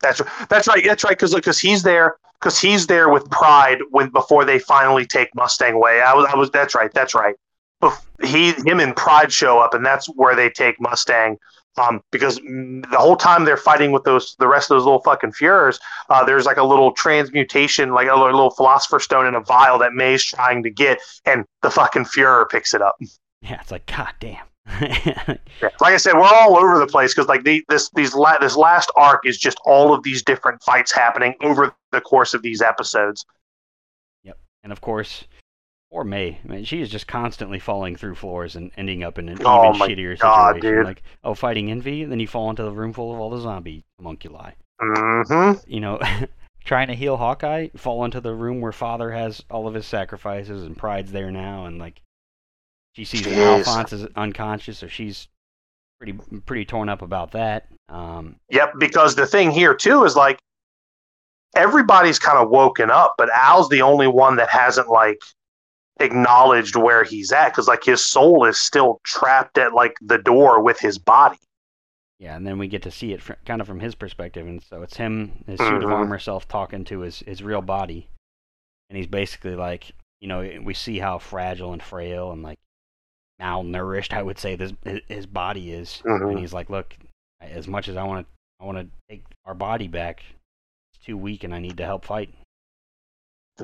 [0.02, 0.84] That's that's right.
[0.84, 1.10] That's right.
[1.10, 5.74] Because because he's there because he's there with Pride when before they finally take Mustang
[5.74, 6.02] away.
[6.02, 6.50] I was I was.
[6.50, 6.92] That's right.
[6.92, 7.36] That's right.
[8.22, 11.38] He him and Pride show up, and that's where they take Mustang.
[11.78, 15.02] Um, because mm, the whole time they're fighting with those the rest of those little
[15.02, 19.34] fucking Fuhrers, uh, there's like a little transmutation, like a little, little Philosopher Stone in
[19.34, 22.96] a vial that May's trying to get, and the fucking Fuhrer picks it up.
[23.42, 24.46] yeah, it's like God damn.
[25.80, 28.56] Like I said, we're all over the place because like the, this these la- this
[28.56, 32.60] last arc is just all of these different fights happening over the course of these
[32.60, 33.24] episodes.
[34.24, 35.24] Yep, and of course,
[35.90, 36.40] poor May.
[36.44, 39.74] I mean, she is just constantly falling through floors and ending up in an Oh
[39.74, 40.76] even shittier God, situation.
[40.78, 40.86] dude.
[40.86, 43.40] Like, oh, fighting envy, and then you fall into the room full of all the
[43.40, 44.52] zombie homunculi.
[44.80, 45.70] Mm-hmm.
[45.70, 45.98] you know,
[46.64, 50.64] trying to heal Hawkeye, fall into the room where Father has all of his sacrifices
[50.64, 52.02] and Pride's there now, and like
[52.96, 53.36] she sees Jeez.
[53.36, 55.28] Alphonse is unconscious, so she's
[56.00, 57.68] pretty pretty torn up about that.
[57.90, 58.74] Um, Yep.
[58.78, 60.38] Because the thing here too is like
[61.54, 65.20] everybody's kind of woken up, but Al's the only one that hasn't like
[66.00, 70.62] acknowledged where he's at because like his soul is still trapped at like the door
[70.62, 71.38] with his body.
[72.18, 74.62] yeah, and then we get to see it fr- kind of from his perspective, and
[74.62, 78.08] so it's him, his suit of armor self, talking to his his real body,
[78.88, 82.58] and he's basically like, you know, we see how fragile and frail and like
[83.40, 84.72] malnourished, I would say, this
[85.08, 86.30] his, body is, Mhm.
[86.30, 86.96] and he's like, look,
[87.40, 90.22] as much as I want to, I want to take our body back.
[90.94, 92.32] It's too weak, and I need to help fight.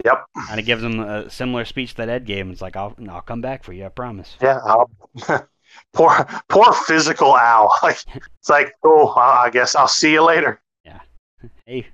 [0.05, 0.25] Yep.
[0.51, 2.53] And it gives him a similar speech that Ed gave him.
[2.53, 4.37] It's like, I'll, I'll come back for you, I promise.
[4.41, 4.59] Yeah.
[4.65, 4.91] I'll,
[5.93, 7.73] poor poor physical Al.
[7.83, 7.99] Like
[8.39, 10.61] it's like oh I guess I'll see you later.
[10.85, 11.01] Yeah.
[11.67, 11.87] Hey,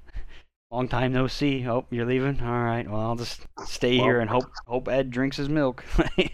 [0.70, 1.66] long time no see.
[1.68, 2.40] Oh, you're leaving.
[2.40, 2.88] All right.
[2.88, 5.84] Well, I'll just stay here and hope hope Ed drinks his milk.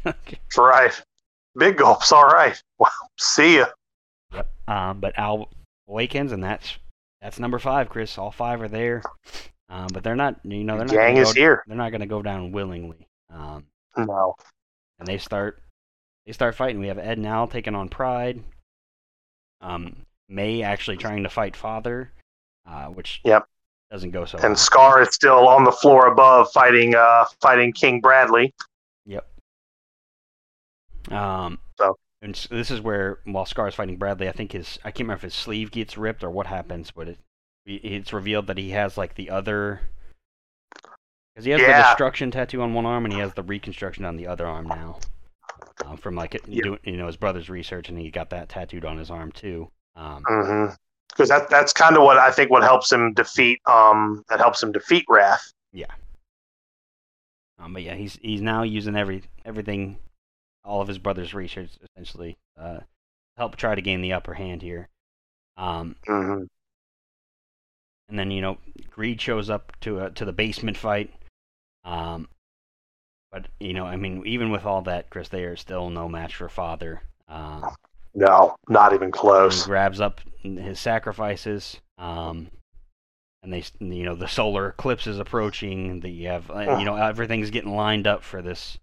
[0.05, 1.03] That's right.
[1.57, 2.13] Big gulps.
[2.13, 2.61] All right.
[2.79, 3.67] Well, see ya.
[4.33, 4.51] Yep.
[4.69, 5.49] Um, but Al
[5.89, 6.79] awakens, and that's
[7.23, 8.19] that's number five, Chris.
[8.19, 9.03] All five are there,
[9.69, 10.41] um, but they're not.
[10.45, 10.95] You know, they're not.
[10.95, 11.65] Gang is go, here.
[11.67, 13.07] They're not going to go down willingly.
[13.33, 13.65] Um,
[13.97, 14.35] No.
[14.99, 15.63] and they start
[16.27, 16.81] they start fighting.
[16.81, 18.43] We have Ed and Al taking on Pride.
[19.61, 19.97] Um,
[20.29, 22.11] May actually trying to fight Father,
[22.67, 23.47] uh, which Yep.
[23.91, 24.39] doesn't go so.
[24.39, 24.57] And well.
[24.57, 28.53] Scar is still on the floor above fighting uh fighting King Bradley.
[29.07, 29.27] Yep.
[31.11, 31.59] Um.
[31.79, 35.01] So- and this is where while Scar is fighting Bradley, I think his I can't
[35.01, 37.19] remember if his sleeve gets ripped or what happens, but it
[37.67, 39.81] it's revealed that he has like the other
[41.35, 44.17] because he has the destruction tattoo on one arm and he has the reconstruction on
[44.17, 44.99] the other arm now.
[45.85, 46.63] Um, from like it, Yep.
[46.65, 49.71] doing you know his brother's research and he got that tattooed on his arm too.
[49.97, 50.75] Um, Mm-hmm.
[51.11, 54.63] Because that that's kind of what I think what helps him defeat um that helps
[54.63, 55.53] him defeat Wrath.
[55.73, 55.93] Yeah.
[57.59, 59.99] Um, but yeah, he's he's now using every everything,
[60.65, 62.81] all of his brother's research essentially, uh,
[63.37, 64.89] help try to gain the upper hand here.
[65.57, 66.45] Um, Mm-hmm.
[68.09, 68.59] and then you know
[68.91, 71.13] Greed shows up to a, to the basement fight.
[71.85, 72.29] Um,
[73.31, 76.35] but you know, I mean, even with all that, Chris, they are still no match
[76.37, 77.03] for Father.
[77.29, 77.63] Uh,
[78.15, 79.13] No, not even
[79.47, 79.63] he close.
[79.63, 81.81] grabs up his sacrifices.
[81.99, 82.51] Um,
[83.43, 86.01] and they, you know, the solar eclipse is approaching.
[86.01, 88.79] The you have, uh, you know, everything's getting lined up for this.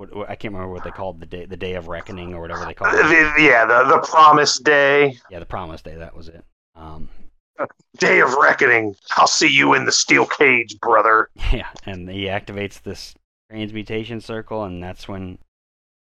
[0.00, 2.40] What, what I can't remember what they called the day, the day of reckoning or
[2.40, 3.04] whatever they called it.
[3.38, 5.94] Yeah, the the promised day, Yeah, the promise day.
[5.94, 6.42] That was it.
[6.74, 7.10] Um,
[7.98, 8.96] day of reckoning.
[9.18, 11.28] I'll see you in the steel cage, brother.
[11.52, 13.14] Yeah, and he activates this
[13.50, 15.36] transmutation circle, and that's when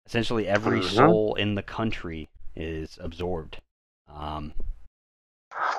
[0.06, 0.88] essentially every Mhm.
[0.94, 3.60] soul in the country is absorbed.
[4.08, 4.52] Um,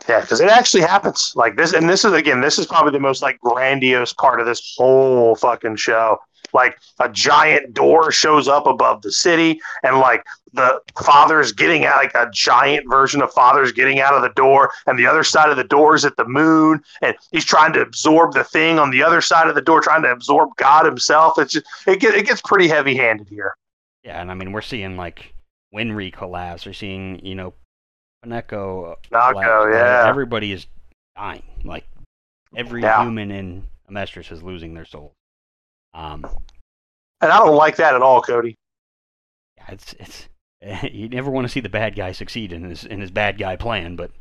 [0.09, 2.99] Yeah, because it actually happens like this, and this is again, this is probably the
[2.99, 6.17] most like grandiose part of this whole fucking show.
[6.53, 10.23] Like a giant door shows up above the city, and like
[10.53, 14.71] the father's getting out, like a giant version of father's getting out of the door,
[14.85, 17.81] and the other side of the door is at the moon, and he's trying to
[17.81, 21.39] absorb the thing on the other side of the door, trying to absorb God himself.
[21.39, 23.55] It's just it get, it gets pretty heavy handed here.
[24.03, 25.33] Yeah, and I mean we're seeing like
[25.73, 26.65] Winry collapse.
[26.65, 27.53] We're seeing you know
[28.23, 28.95] Pinako.
[29.11, 30.05] Naco, yeah.
[30.07, 30.67] Everybody is
[31.15, 31.43] dying.
[31.63, 31.85] Like
[32.55, 33.01] every Yeah.
[33.03, 35.13] human in Amestris is losing their soul.
[35.93, 36.25] Um,
[37.21, 38.55] And I don't like that at all, Cody.
[39.57, 40.27] yeah, it's it's
[40.91, 43.55] you never want to see the bad guy succeed in his in his bad guy
[43.55, 44.11] plan, but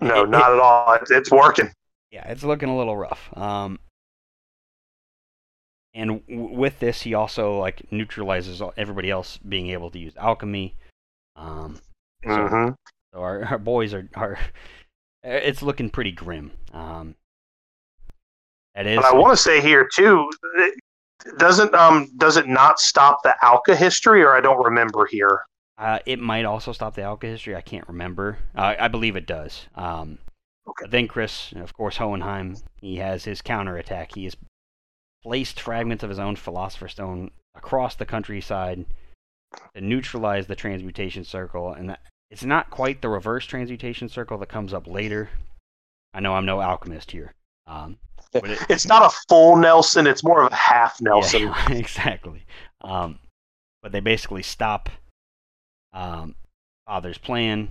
[0.00, 0.94] No, It- not at all.
[0.94, 1.70] It's, it's working.
[2.10, 3.36] yeah, it's looking a little rough.
[3.36, 3.78] Um,
[5.94, 10.76] and w- with this, he also like neutralizes everybody else being able to use alchemy.
[11.36, 11.78] Um,
[12.24, 12.68] so, hmm
[13.12, 14.38] so our, our boys are are
[15.22, 16.52] it's looking pretty grim.
[16.72, 17.14] Um,
[18.74, 20.74] that is, But I want to say here too, it
[21.38, 25.40] doesn't um does it not stop the alkahestry, or I don't remember here.
[25.78, 27.56] Uh, it might also stop the alkahestry.
[27.56, 28.38] I can't remember.
[28.54, 29.66] Uh, I believe it does.
[29.74, 30.18] Um,
[30.70, 30.86] Okay.
[30.88, 34.14] Then Chris, of course, Hohenheim, he has his counterattack.
[34.14, 34.36] He has
[35.22, 38.86] placed fragments of his own Philosopher's Stone across the countryside
[39.74, 41.72] to neutralize the transmutation circle.
[41.72, 42.00] And that,
[42.30, 45.30] it's not quite the reverse transmutation circle that comes up later.
[46.14, 47.32] I know I'm no alchemist here.
[47.70, 47.98] Um,
[48.32, 51.42] but it, It's not a full Nelson; it's more of a half Nelson.
[51.42, 52.44] yeah, exactly.
[52.80, 53.18] Um,
[53.82, 54.88] but they basically stop
[55.92, 56.34] um,
[56.86, 57.68] Father's plan,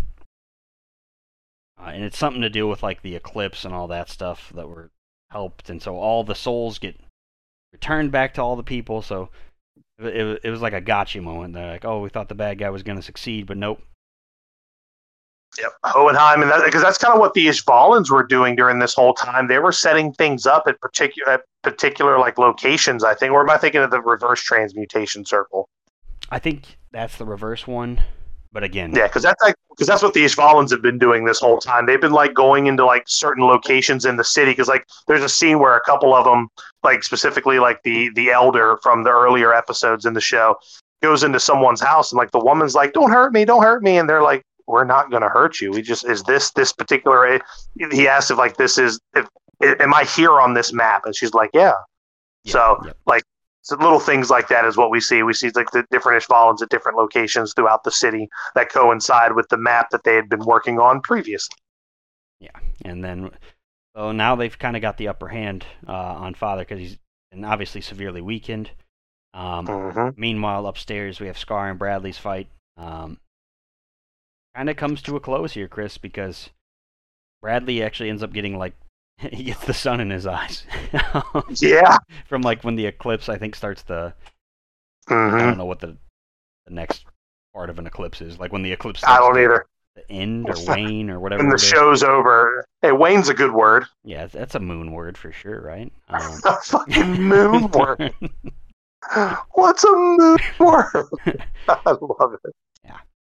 [1.79, 4.67] uh, and it's something to do with like the eclipse and all that stuff that
[4.69, 4.89] were
[5.31, 6.95] helped, and so all the souls get
[7.73, 9.01] returned back to all the people.
[9.01, 9.29] So
[9.99, 11.53] it, it, it was like a gotcha moment.
[11.53, 13.81] They're like, "Oh, we thought the bad guy was going to succeed, but nope."
[15.61, 18.93] Yep, Hohenheim, and that because that's kind of what the Ishvalans were doing during this
[18.93, 19.47] whole time.
[19.47, 23.03] They were setting things up at particular at particular like locations.
[23.03, 25.69] I think, or am I thinking of the reverse transmutation circle?
[26.29, 28.01] I think that's the reverse one,
[28.51, 31.39] but again, Yeah, because that's like because that's what the Ishvalans have been doing this
[31.39, 31.85] whole time.
[31.85, 35.29] They've been like going into like certain locations in the city because like there's a
[35.29, 36.47] scene where a couple of them,
[36.83, 40.55] like specifically like the the elder from the earlier episodes in the show,
[41.01, 43.97] goes into someone's house and like the woman's like, "Don't hurt me, don't hurt me,"
[43.97, 45.71] and they're like, "We're not going to hurt you.
[45.71, 47.41] We just is this this particular."
[47.91, 49.27] He asked if like this is if
[49.61, 51.73] am I here on this map, and she's like, "Yeah."
[52.45, 52.97] Yeah, So yep.
[53.05, 53.23] like
[53.61, 55.23] so little things like that is what we see.
[55.23, 59.49] We see like the different Ishvalans at different locations throughout the city that coincide with
[59.49, 61.57] the map that they had been working on previously.
[62.39, 63.31] Yeah, and then
[63.95, 66.97] so now they've kind of got the upper hand uh, on Father because he's
[67.31, 68.71] and obviously severely weakened.
[69.33, 70.19] Um, Mm-hmm.
[70.19, 72.47] Meanwhile, upstairs we have Scar and Bradley's fight.
[72.77, 73.19] Um,
[74.55, 76.49] kind of comes to a close here, Chris, because
[77.41, 78.73] Bradley actually ends up getting like
[79.17, 80.63] he gets the sun in his eyes
[81.59, 81.97] Yeah.
[82.27, 84.13] from like when the eclipse I think starts the
[85.07, 85.97] I hmm don't know what the
[86.65, 87.05] the next
[87.53, 89.65] part of an eclipse is like when the eclipse I don't either.
[89.95, 91.43] to end or wane or whatever.
[91.43, 93.85] When the show's over, hey, Wayne's a good word.
[94.03, 95.91] yeah, that's a moon word for sure, right?
[96.09, 98.13] Um, A fucking moon word.
[99.53, 101.07] What's a moon word?
[101.67, 102.55] I love it.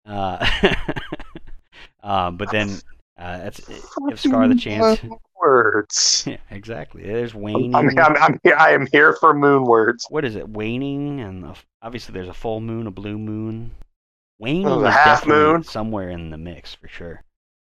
[0.07, 0.47] Uh,
[2.03, 2.71] um, but then
[3.19, 3.61] uh, that's
[4.09, 5.01] give Scar the chance.
[5.41, 6.25] Words.
[6.27, 7.03] yeah, exactly.
[7.03, 7.75] There's waning.
[7.75, 8.57] I'm, I'm, I'm here.
[8.59, 10.07] I am here for moon words.
[10.09, 10.49] what is it?
[10.49, 13.71] Waning, and the, obviously there's a full moon, a blue moon.
[14.39, 15.63] Waning Oh, is half moon.
[15.63, 17.23] somewhere in the mix for sure.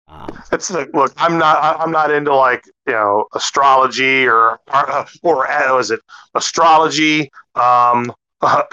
[0.08, 5.06] Um, It's like, look, I'm not, I'm not into like you know astrology or or,
[5.22, 6.00] or uh, was it
[6.34, 8.12] astrology, um,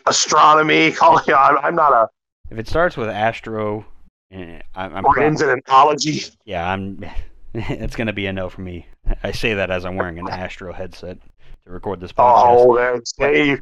[0.05, 0.91] astronomy.
[0.91, 2.07] Call it, I'm, I'm not a
[2.49, 3.85] if it starts with Astro,
[4.31, 6.23] eh, I'm, I'm or ends in anthology.
[6.45, 7.05] yeah, I'm.
[7.55, 8.87] It's gonna be a no for me.
[9.21, 11.19] I say that as I'm wearing an Astro headset
[11.65, 12.45] to record this podcast.
[12.47, 13.61] Oh, there's Dave.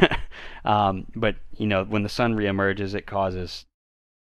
[0.64, 3.66] um, but you know, when the sun reemerges, it causes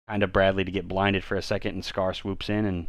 [0.08, 2.86] kind of Bradley to get blinded for a second, and Scar swoops in and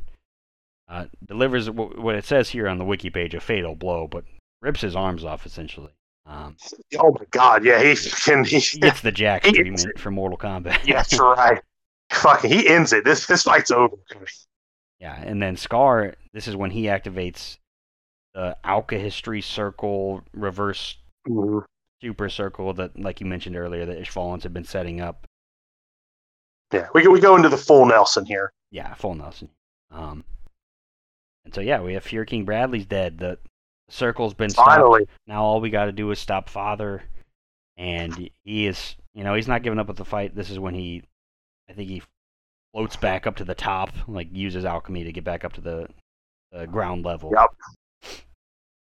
[0.89, 4.23] uh, delivers wh- what it says here on the wiki page a fatal blow, but
[4.63, 5.91] rips his arms off essentially.
[6.28, 6.57] Um,
[6.99, 8.43] oh my God, yeah, he can.
[8.43, 10.86] He, he gets the Jack treatment for Mortal Kombat.
[10.86, 11.61] yeah, that's right.
[12.11, 13.05] Fucking, he ends it.
[13.05, 13.95] This this fight's over.
[14.99, 17.57] Yeah, and then Scar, this is when he activates
[18.34, 20.97] the Alkahestry Circle reverse
[21.28, 21.63] Mhm.
[22.01, 25.28] super circle that, like you mentioned earlier, that Ishvalans have been setting up.
[26.73, 28.51] Yeah, we go, we go into the full Nelson here.
[28.71, 29.49] Yeah, full Nelson.
[29.91, 30.23] Um,
[31.45, 33.17] and so yeah, we have Fuhrer King Bradley's dead.
[33.19, 33.38] The
[33.90, 34.70] circle's been stopped.
[34.72, 37.04] Finally, Now all we got to do is stop Father,
[37.78, 40.36] and he is, you know, he's not giving up with the fight.
[40.36, 41.04] This is when he,
[41.70, 42.02] I think he
[42.74, 45.88] floats back up to the top, like uses alchemy to get back up to the,
[46.52, 47.32] the ground level.
[47.36, 48.22] Yep.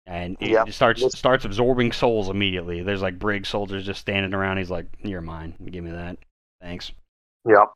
[0.05, 0.71] And it Yep.
[0.71, 2.81] starts starts absorbing souls immediately.
[2.81, 4.57] There's like Briggs soldiers just standing around.
[4.57, 5.53] He's like, "You're mine.
[5.69, 6.17] Give me that.
[6.61, 6.91] Thanks."
[7.47, 7.67] Yep.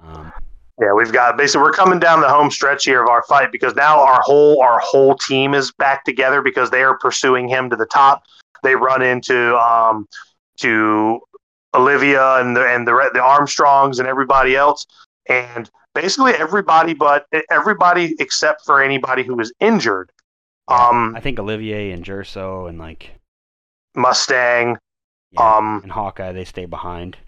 [0.00, 0.32] Um,
[0.80, 3.74] Yeah, we've got basically we're coming down the home stretch here of our fight because
[3.74, 7.76] now our whole our whole team is back together because they are pursuing him to
[7.76, 8.22] the top.
[8.62, 10.08] They run into um
[10.60, 11.20] to
[11.74, 14.86] Olivier and the and the the Armstrongs and everybody else,
[15.28, 20.10] and basically everybody but everybody except for anybody who was injured.
[20.68, 23.10] Um, I think Olivier and Jerso and like
[23.94, 24.78] Mustang.
[25.32, 27.18] yeah, Um, and Hawkeye they stay behind.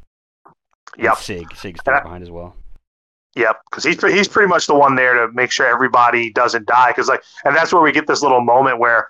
[0.97, 1.17] Yep.
[1.17, 2.55] Sig Sig stays behind as well.
[3.35, 6.91] Yep, because he's he's pretty much the one there to make sure everybody doesn't die.
[6.91, 9.09] Because like, and that's where we get this little moment where,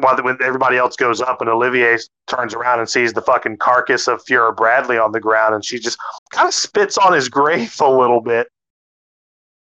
[0.00, 4.08] while when everybody else goes up and Olivier turns around and sees the fucking carcass
[4.08, 5.96] of Fuhrer Bradley on the ground, and she just
[6.32, 8.48] kind of spits on his grave a little bit.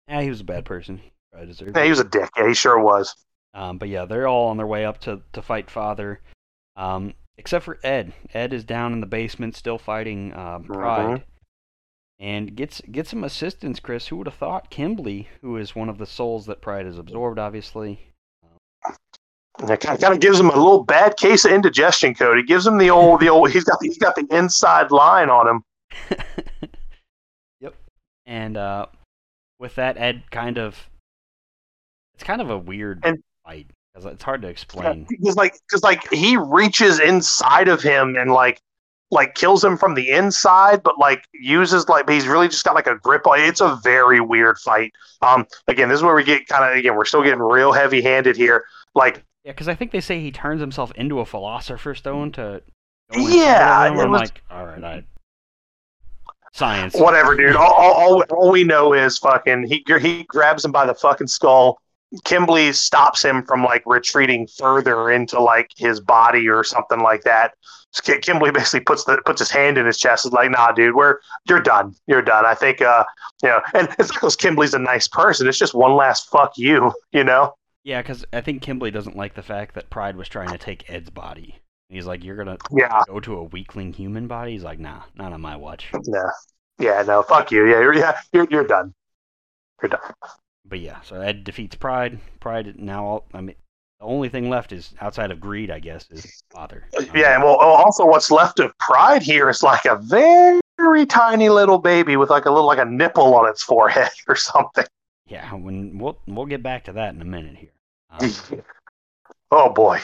[0.08, 1.00] Yeah, he was a bad person.
[1.36, 1.72] I deserve.
[1.74, 2.30] Yeah, he was a dick.
[2.36, 3.14] Yeah, he sure was.
[3.54, 6.20] Um, but yeah, they're all on their way up to, to fight Father,
[6.76, 8.12] um, except for Ed.
[8.32, 11.24] Ed is down in the basement still fighting uh, Pride,
[12.18, 13.80] and gets gets some assistance.
[13.80, 14.70] Chris, who would have thought?
[14.70, 18.00] Kimblee, who is one of the souls that Pride has absorbed, obviously.
[19.60, 22.14] And it kind of, kind of gives him a little bad case of indigestion.
[22.14, 23.50] Cody gives him the old the old.
[23.52, 25.62] He's got the, he's got the inside line on him.
[27.60, 27.74] yep.
[28.26, 28.86] And uh,
[29.58, 30.88] with that, Ed kind of
[32.14, 35.06] it's kind of a weird And- fight because it's hard to explain.
[35.08, 38.60] Because like, because like he reaches inside of him and like,
[39.14, 42.86] like kills him from the inside, but like uses like he's really just got like
[42.86, 43.38] a grip on.
[43.40, 44.92] It's a very weird fight.
[45.22, 48.02] Um, again, this is where we get kind of again we're still getting real heavy
[48.02, 48.64] handed here.
[48.94, 52.60] Like, Yeah, because I think they say he turns himself into a philosopher stone to.
[53.12, 54.00] Yeah, of him.
[54.00, 55.04] it I'm was- like, all right, I.
[56.52, 56.94] Science.
[56.94, 57.56] whatever, dude.
[57.56, 61.26] all, all, all, all we know is fucking he he grabs him by the fucking
[61.26, 61.78] skull.
[62.24, 67.54] Kimblee stops him from like retreating further into like his body or something like that.
[68.02, 70.26] Kimblee basically puts the puts his hand in his chest.
[70.26, 71.18] Is like, nah, dude, we're
[71.48, 71.94] you're done.
[72.06, 72.44] You're done.
[72.46, 73.04] I think, uh,
[73.42, 75.46] you know, and it's not because Kimblee's a nice person.
[75.48, 77.54] It's just one last fuck you, you know.
[77.84, 80.88] Yeah, because I think Kimblee doesn't like the fact that Pride was trying to take
[80.90, 81.60] Ed's body.
[81.88, 84.52] He's like, you're gonna Yeah, go to a weakling human body.
[84.52, 85.96] He's like, nah, not on my watch.
[86.06, 86.30] yeah,
[86.78, 87.02] yeah.
[87.02, 87.66] No, fuck you.
[87.66, 88.94] Yeah, you're yeah, you're you're done.
[89.82, 90.00] You're done.
[90.64, 92.20] But yeah, so Ed defeats Pride.
[92.40, 93.56] Pride now, all, I mean,
[94.00, 96.84] the only thing left is outside of greed, I guess, is Father.
[97.14, 101.78] Yeah, and well, also what's left of Pride here is like a very tiny little
[101.78, 104.84] baby with like a little like a nipple on its forehead or something.
[105.28, 105.52] yeah.
[105.54, 107.70] When we'll we'll get back to that in a minute here.
[108.10, 108.62] Um,
[109.50, 110.00] oh boy,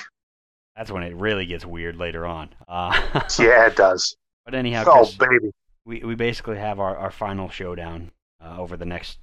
[0.77, 2.51] that's when it really gets weird later on.
[2.69, 2.93] Uh,
[3.39, 4.17] yeah, it does.
[4.45, 5.51] but anyhow, Oh baby,
[5.85, 8.11] we we basically have our, our final showdown
[8.45, 9.19] uh, over the next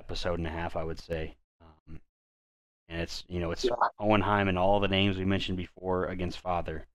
[0.00, 1.36] episode and a half, I would say.
[2.88, 3.72] And it's you know it's Yeah.
[3.98, 6.86] Hohenheim and all the names we mentioned before against Father.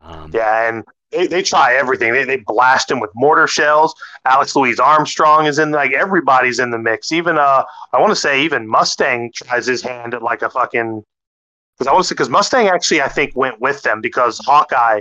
[0.00, 2.12] Um, yeah, and they, they try everything.
[2.12, 3.94] They they blast him with mortar shells.
[4.24, 7.12] Alex Louise Armstrong is in like everybody's in the mix.
[7.12, 11.02] Even uh, I want to say even Mustang tries his hand at like a fucking.
[11.76, 15.00] Because I want to say because Mustang actually I think went with them because Hawkeye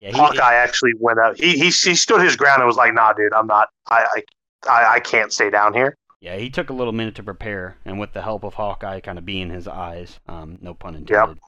[0.00, 1.36] yeah, he, Hawkeye actually went up.
[1.36, 3.68] He, he he stood his ground and was like, "Nah, dude, I'm not.
[3.88, 7.22] I I I, I can't stay down here." Yeah, he took a little minute to
[7.22, 10.94] prepare, and with the help of Hawkeye kind of being his eyes, um, no pun
[10.94, 11.38] intended,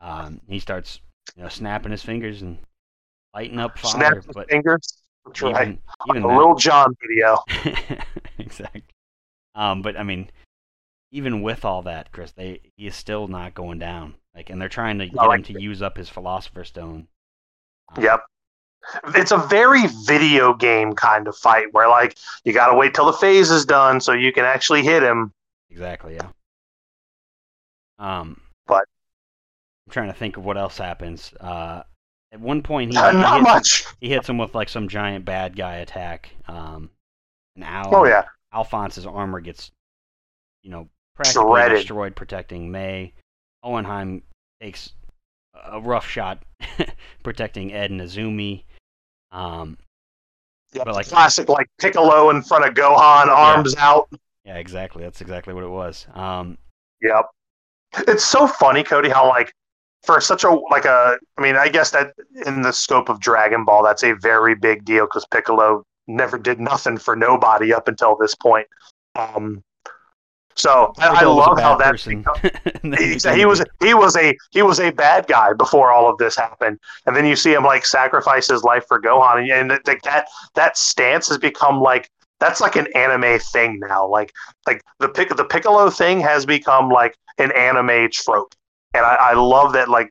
[0.00, 1.00] um, he starts
[1.36, 2.58] you know snapping his fingers and
[3.34, 3.98] lighting up Father.
[3.98, 4.98] Snaps his But fingers.
[5.24, 5.62] That's right.
[5.62, 5.78] even
[6.08, 7.38] even A little John video.
[8.38, 8.84] exactly.
[9.54, 10.30] Um, but I mean,
[11.10, 14.14] even with all that, Chris, they he is still not going down.
[14.34, 17.08] Like, and they're trying to get him like to use up his Philosopher's Stone.
[17.96, 18.20] Um, Yep.
[19.14, 23.06] It's a very video game kind of fight where like you got to wait till
[23.06, 25.32] the phase is done so you can actually hit him.
[25.70, 26.14] Exactly.
[26.14, 26.28] Yeah.
[27.98, 28.40] Um.
[28.66, 28.86] But-
[29.86, 31.32] I'm trying to think of what else happens.
[31.40, 31.82] Uh,
[32.32, 33.84] at one point he, Uh, he not hits, much.
[34.00, 36.30] he hits him with like some giant bad guy attack.
[36.48, 36.90] Um,
[37.54, 38.24] and Al, Oh yeah.
[38.52, 39.70] Alphonse's armor gets,
[40.62, 41.76] you know, practically Shredded.
[41.78, 43.12] destroyed protecting May.
[43.62, 44.22] Hohenheim
[44.60, 44.92] takes
[45.64, 46.42] a rough shot
[47.22, 48.64] protecting Ed and Izumi.
[49.32, 49.78] Um,
[50.72, 50.84] Yep.
[50.86, 54.08] But, like- classic like Piccolo in front of Gohan, arms out.
[54.44, 55.02] yeah, exactly.
[55.04, 56.06] That's exactly what it was.
[56.12, 56.58] Um,
[57.02, 57.26] Yep.
[58.08, 59.52] It's so funny, Cody, how like
[60.04, 62.12] for such a like a I mean, I guess that
[62.44, 66.60] in the scope of Dragon Ball, that's a very big deal because Piccolo never did
[66.60, 68.66] nothing for nobody up until this point.
[69.14, 69.62] Um,
[70.56, 72.00] so I, I Piccolo was a love how that
[73.34, 76.34] he, he was he was a he was a bad guy before all of this
[76.34, 80.02] happened, and then you see him like sacrifice his life for Gohan, and, and that
[80.04, 82.10] that that stance has become like
[82.40, 84.08] that's like an anime thing now.
[84.08, 84.32] Like
[84.66, 88.54] like the pick the Piccolo thing has become like an anime trope,
[88.94, 89.90] and I, I love that.
[89.90, 90.10] Like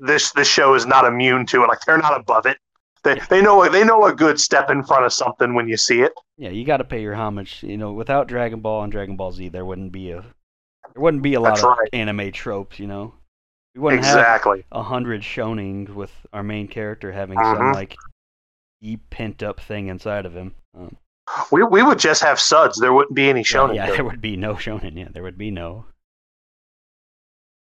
[0.00, 1.66] this this show is not immune to it.
[1.66, 2.56] Like they're not above it.
[3.04, 6.00] They, they know they know a good step in front of something when you see
[6.00, 6.12] it.
[6.38, 7.62] Yeah, you got to pay your homage.
[7.62, 11.22] You know, without Dragon Ball and Dragon Ball Z, there wouldn't be a there wouldn't
[11.22, 11.88] be a lot That's of right.
[11.92, 12.78] anime tropes.
[12.78, 13.14] You know,
[13.74, 14.64] we wouldn't have Exactly.
[14.72, 17.74] a hundred shonen with our main character having some Mhm.
[17.74, 17.96] like
[18.80, 20.54] deep pent up thing inside of him.
[20.76, 20.96] Um,
[21.50, 22.78] We we would just have suds.
[22.78, 23.74] There wouldn't be any shonen.
[23.76, 23.96] yeah, here.
[23.96, 24.96] there would be no shonen.
[24.96, 25.84] Yeah, there would be no.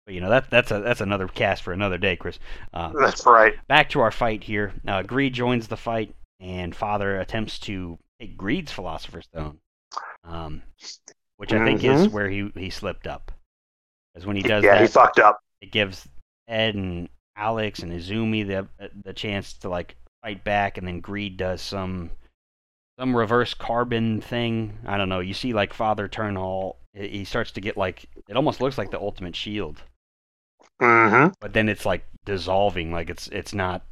[0.06, 2.38] But you know that that's a that's another cast for another day, Chris.
[2.74, 3.54] Uh, That's right.
[3.68, 4.74] back to our fight here.
[4.86, 9.58] Uh, Greed joins the fight, and Father attempts to take Greed's Philosopher's Stone,
[10.24, 10.62] um,
[11.38, 13.32] which I think is where he he slipped up.
[14.12, 15.40] Because when he does yeah, he fucked up.
[15.62, 16.06] it gives
[16.48, 18.68] Ed and Alex and Izumi the
[19.04, 22.10] the chance to like fight back, and then Greed does some
[22.98, 24.78] some reverse carbon thing.
[24.86, 25.20] I don't know.
[25.20, 26.76] You see, like Father turn all.
[26.92, 29.80] He he starts to get like it almost looks like the Ultimate Shield
[30.84, 33.82] hmm but then it's like dissolving like it's it's not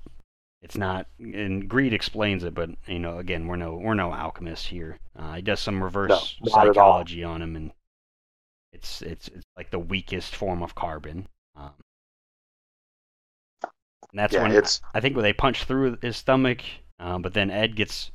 [0.62, 4.66] it's not and greed explains it but you know again we're no we're no alchemists
[4.66, 4.98] here.
[5.16, 7.04] Uh, he does some reverse No, not at all.
[7.04, 7.72] psychology on him and
[8.72, 11.28] it's it's it's like the weakest form of carbon.
[11.56, 11.72] Um,
[14.10, 16.62] and that's Yeah, when it's i think when they punch through his stomach
[16.98, 18.10] um, but then ed gets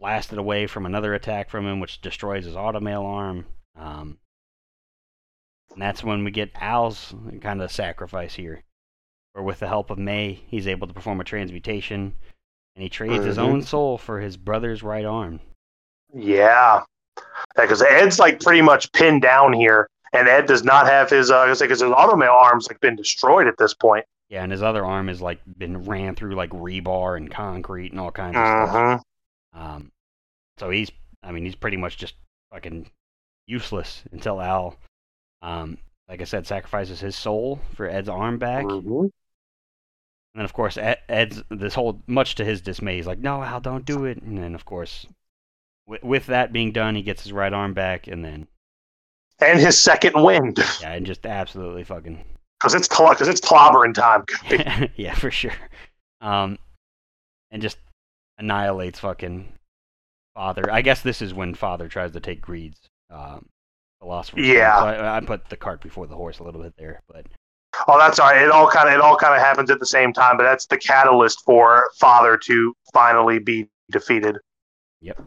[0.00, 3.46] blasted away from another attack from him which destroys his automail arm.
[3.76, 4.18] Um,
[5.78, 8.64] and that's when we get Al's kind of sacrifice here.
[9.32, 12.14] Where with the help of May, he's able to perform a transmutation,
[12.74, 13.42] and he trades his Mhm.
[13.42, 15.38] own soul for his brother's right arm.
[16.12, 16.82] yeah.
[17.56, 21.46] Because Ed's like pretty much pinned down here, and Ed does not have his uh
[21.46, 24.04] because his automail arm's like been destroyed at this point.
[24.28, 28.00] Yeah, and his other arm has like been ran through like rebar and concrete and
[28.00, 29.02] all kinds of stuff.
[29.52, 29.92] hmm Um,
[30.58, 30.90] so he's,
[31.22, 32.14] I mean, he's pretty much just
[32.52, 32.90] fucking
[33.46, 34.76] useless until Al,
[35.42, 35.78] um,
[36.08, 38.64] like I said, sacrifices his soul for Ed's arm back.
[38.64, 39.12] hmm And
[40.34, 43.60] then, of course, Ed, Ed's this whole much to his dismay, he's like, "No, Al,
[43.60, 45.06] don't do it." And then, of course,
[45.86, 48.48] with, with that being done, he gets his right arm back, and then
[49.40, 52.24] And his second wind, yeah, and just absolutely fucking
[52.60, 54.24] because it's because it's clobbering time.
[54.96, 55.52] yeah, for sure.
[56.20, 56.58] Um,
[57.50, 57.78] and just
[58.38, 59.52] annihilates fucking
[60.34, 60.70] father.
[60.70, 63.46] I guess this is when father tries to take Greed's um,
[64.00, 64.56] philosopher's Stone.
[64.56, 64.80] Yeah.
[64.80, 67.26] So I, I put the cart before the horse a little bit there, but
[67.86, 68.42] Oh, that's all right.
[68.42, 70.66] It all kind of it all kind of happens at the same time, but that's
[70.66, 74.38] the catalyst for Father to finally be defeated.
[75.00, 75.22] Yep.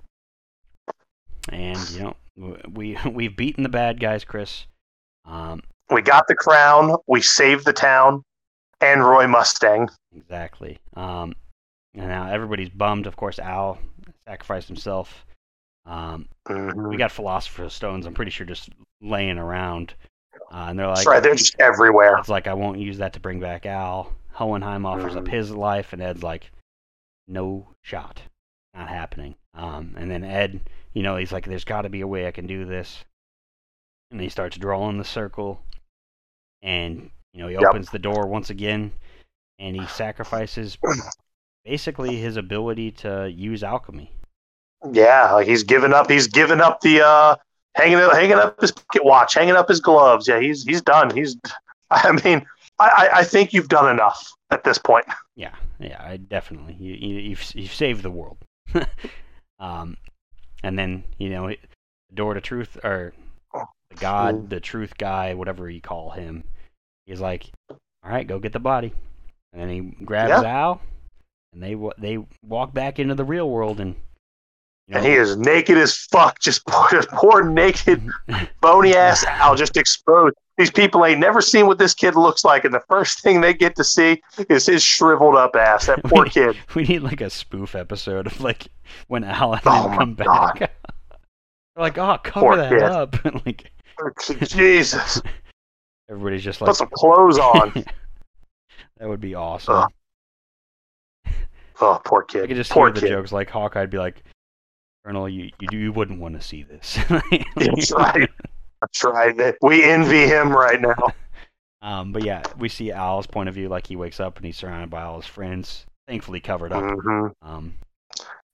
[1.49, 2.15] And you know
[2.69, 4.65] we we've beaten the bad guys, Chris.
[5.25, 6.95] Um, We got the crown.
[7.07, 8.23] We saved the town,
[8.81, 9.89] and Roy Mustang.
[10.15, 10.79] Exactly.
[10.95, 11.33] Um,
[11.93, 13.05] and now everybody's bummed.
[13.05, 13.77] Of course, Al
[14.27, 15.25] sacrificed himself.
[15.85, 16.89] Um, Mhm.
[16.89, 18.05] we got philosopher's stones.
[18.05, 18.69] I'm pretty sure just
[19.01, 19.93] laying around.
[20.51, 21.23] Uh, and they're like, That's right.
[21.23, 22.17] They're just everywhere.
[22.17, 24.13] it's like I won't use that to bring back Al.
[24.33, 25.29] Hohenheim offers up Mhm.
[25.31, 26.51] his life, and Ed's like,
[27.27, 28.21] no shot,
[28.73, 29.35] not happening.
[29.53, 32.31] Um, and then Ed, you know, he's like, there's got to be a way I
[32.31, 33.03] can do this.
[34.09, 35.63] And he starts drawing the circle,
[36.61, 37.63] and you know, he Yep.
[37.69, 38.91] opens the door once again,
[39.57, 40.77] and he sacrifices
[41.63, 44.11] basically his ability to use alchemy.
[44.91, 46.09] Yeah, like he's given up.
[46.09, 47.35] He's given up the uh,
[47.75, 50.27] hanging up, hanging up his pocket watch, hanging up his gloves.
[50.27, 51.15] Yeah, he's he's done.
[51.15, 51.37] He's.
[51.91, 52.45] I mean,
[52.79, 55.05] I I- think you've done enough at this point.
[55.37, 56.75] Yeah, yeah, I definitely.
[56.79, 58.37] You, you you've you've saved the world.
[59.59, 59.97] um,
[60.63, 61.57] and then you know, the
[62.13, 63.13] door to truth or
[63.53, 66.43] the God, the truth guy, whatever you call him,
[67.07, 67.77] he's like, "All
[68.11, 68.93] right, go get the body."
[69.53, 70.43] And then he grabs Yeah.
[70.43, 70.81] Al,
[71.53, 73.95] and they they walk back into the real world, and
[74.91, 76.39] know, And he is naked as fuck.
[76.39, 78.07] Just poor, just poor naked,
[78.61, 80.35] bony ass Al just exposed.
[80.57, 83.53] These people ain't never seen what this kid looks like, and the first thing they
[83.53, 85.87] get to see is his shriveled up ass.
[85.87, 86.57] That poor kid.
[86.75, 88.67] we need like a spoof episode of like
[89.07, 90.59] when Al and Oh come back.
[90.59, 92.83] They're like, oh, cover Poor that kid.
[92.83, 93.45] up.
[93.45, 93.71] like
[94.49, 95.21] Jesus,
[96.09, 97.85] everybody's just like, put some clothes on.
[98.97, 99.75] that would be awesome.
[99.75, 101.33] Ugh.
[101.79, 102.43] Oh, poor kid.
[102.43, 103.09] I could just poor hear the kid.
[103.09, 104.23] jokes like Hawkeye'd be like,
[105.05, 106.97] Colonel, you you, you wouldn't want to see this.
[107.55, 108.29] That's right.
[108.81, 109.55] That's right.
[109.61, 111.13] We envy him right now.
[111.81, 113.67] Um, but yeah, we see Al's point of view.
[113.69, 116.83] Like he wakes up and he's surrounded by all his friends, thankfully covered up.
[116.83, 117.73] hmm Um,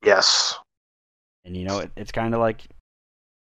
[0.03, 0.57] Yes.
[1.43, 2.61] and you know, it, it's kind of like,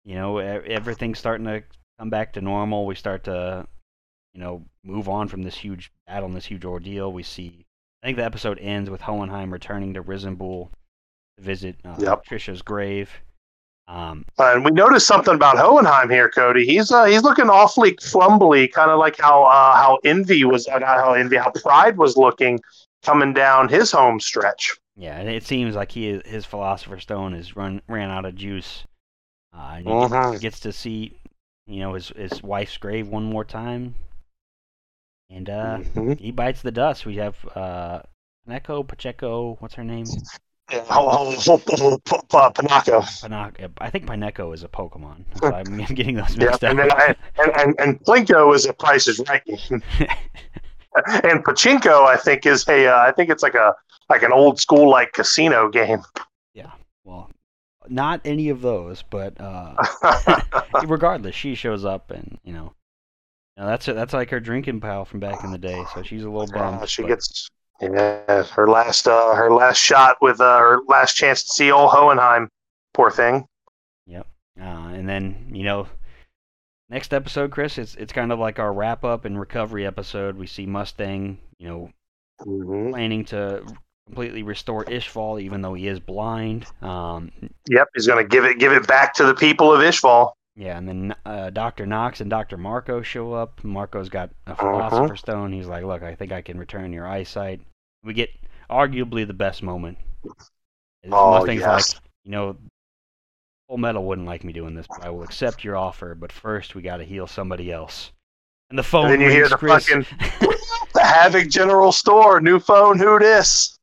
[0.05, 1.63] you know, everything's starting to
[1.99, 2.87] come back to normal.
[2.87, 3.67] We start to,
[4.35, 7.13] you know, move on from this huge battle and this huge ordeal.
[7.13, 7.65] We see.
[8.03, 10.77] I think the episode ends with Hohenheim returning to Resembool to
[11.39, 12.25] visit uh, Yep.
[12.27, 13.11] Trisha's grave.
[13.87, 16.65] Um, and we noticed something about Hohenheim here, Cody.
[16.65, 20.79] He's uh, he's looking awfully flumbly, kind of like how uh, how Envy was, uh,
[20.79, 22.61] not how Envy, how Pride was looking
[23.03, 24.73] coming down his home stretch.
[24.97, 28.85] yeah, and it seems like he his philosopher's stone is run ran out of juice.
[29.53, 30.41] Uh, and he Mhm.
[30.41, 31.13] gets to see,
[31.67, 33.95] you know, his his wife's grave one more time,
[35.31, 36.19] and uh, Mhm.
[36.19, 37.05] he bites the dust.
[37.05, 38.01] We have uh,
[38.47, 40.05] Pacheco, what's her name?
[40.71, 41.31] Yeah, ho- uh,
[43.79, 45.25] I think Paneco is a Pokemon.
[45.41, 46.89] So I'm getting those Yeah, mixed and, up.
[46.99, 49.43] then, and, and, and Plinko is a Price is Right
[51.07, 53.75] and Pachinko, I think, is a uh, I think it's like a
[54.09, 56.03] like an old school like casino game.
[56.55, 56.71] Yeah.
[57.05, 57.31] Well,
[57.89, 59.75] not any of those, but uh,
[60.87, 62.73] regardless, she shows up, and you know,
[63.57, 65.85] you know, that's that's like her drinking pal from back in the day.
[65.95, 66.83] So she's a little bummed.
[66.83, 71.15] Uh, she but- gets yeah her last uh, her last shot with uh, her last
[71.15, 72.49] chance to see old Hohenheim.
[72.93, 73.47] Poor thing.
[74.07, 74.27] Yep.
[74.61, 74.65] Uh,
[74.95, 75.89] and then you know,
[76.89, 80.37] next episode, Chris, it's it's kind of like our wrap up and recovery episode.
[80.37, 81.91] We see Mustang, you know,
[82.43, 83.65] hmm planning to
[84.07, 86.67] completely restore Ishval, even though he is blind.
[86.83, 87.33] Um,
[87.71, 90.33] Yep, he's gonna give it give it back to the people of Ishval.
[90.57, 93.61] Yeah, and then uh, Doctor Knox and Doctor Marcoh show up.
[93.63, 95.53] Marcoh's got a Philosopher's Stone.
[95.53, 97.61] He's like, "Look, I think I can return your eyesight."
[98.05, 98.31] We get
[98.71, 99.99] arguably the best moment.
[101.11, 101.95] Oh, yes.
[101.95, 102.57] like, you know,
[103.69, 106.15] Full Metal wouldn't like me doing this, but I will accept your offer.
[106.15, 108.13] But first, we got to heal somebody else.
[108.71, 109.87] And the phone And then you hear the Chris.
[109.89, 110.07] fucking-
[110.95, 113.77] The Havoc General Store, new phone, who this?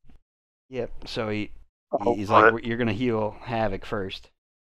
[0.69, 0.89] yep.
[1.05, 1.51] So he
[1.91, 4.29] Oh, he's love like, "You're gonna heal Havoc first,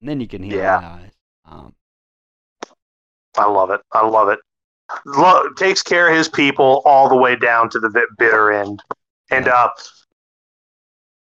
[0.01, 0.78] and then you can heal Yeah.
[0.81, 1.10] my eyes."
[1.44, 1.74] Um,
[3.36, 3.80] I love it.
[3.92, 4.38] I love it.
[5.06, 8.82] Lo- takes care of his people all the way down to the bitter end.
[9.30, 9.70] And uh,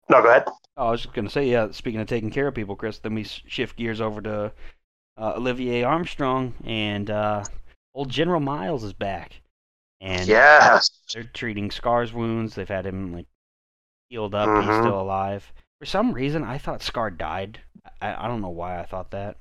[0.08, 0.44] no, go ahead.
[0.76, 1.70] Oh, I was just gonna say, yeah.
[1.70, 4.52] Speaking of taking care of people, Chris, then we shift gears over to
[5.16, 7.44] uh, Olivier Armstrong, and uh,
[7.94, 9.40] old General Miles is back,
[10.02, 10.90] and yes.
[11.14, 12.54] they're treating Scar's wounds.
[12.54, 13.26] They've had him like
[14.10, 14.48] healed up.
[14.62, 14.82] He's Mhm.
[14.82, 15.50] still alive.
[15.80, 17.60] For some reason, I thought Scar died.
[18.02, 19.38] I, I don't know why I thought that.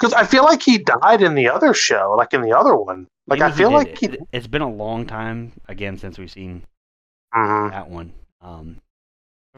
[0.00, 3.06] Because I feel like he died in the other show, like in the other one.
[3.26, 4.06] Like I feel like he.
[4.06, 6.62] It, it's been a long time again since we've seen
[7.34, 7.70] Mhm.
[7.70, 8.12] that one.
[8.40, 8.78] Um,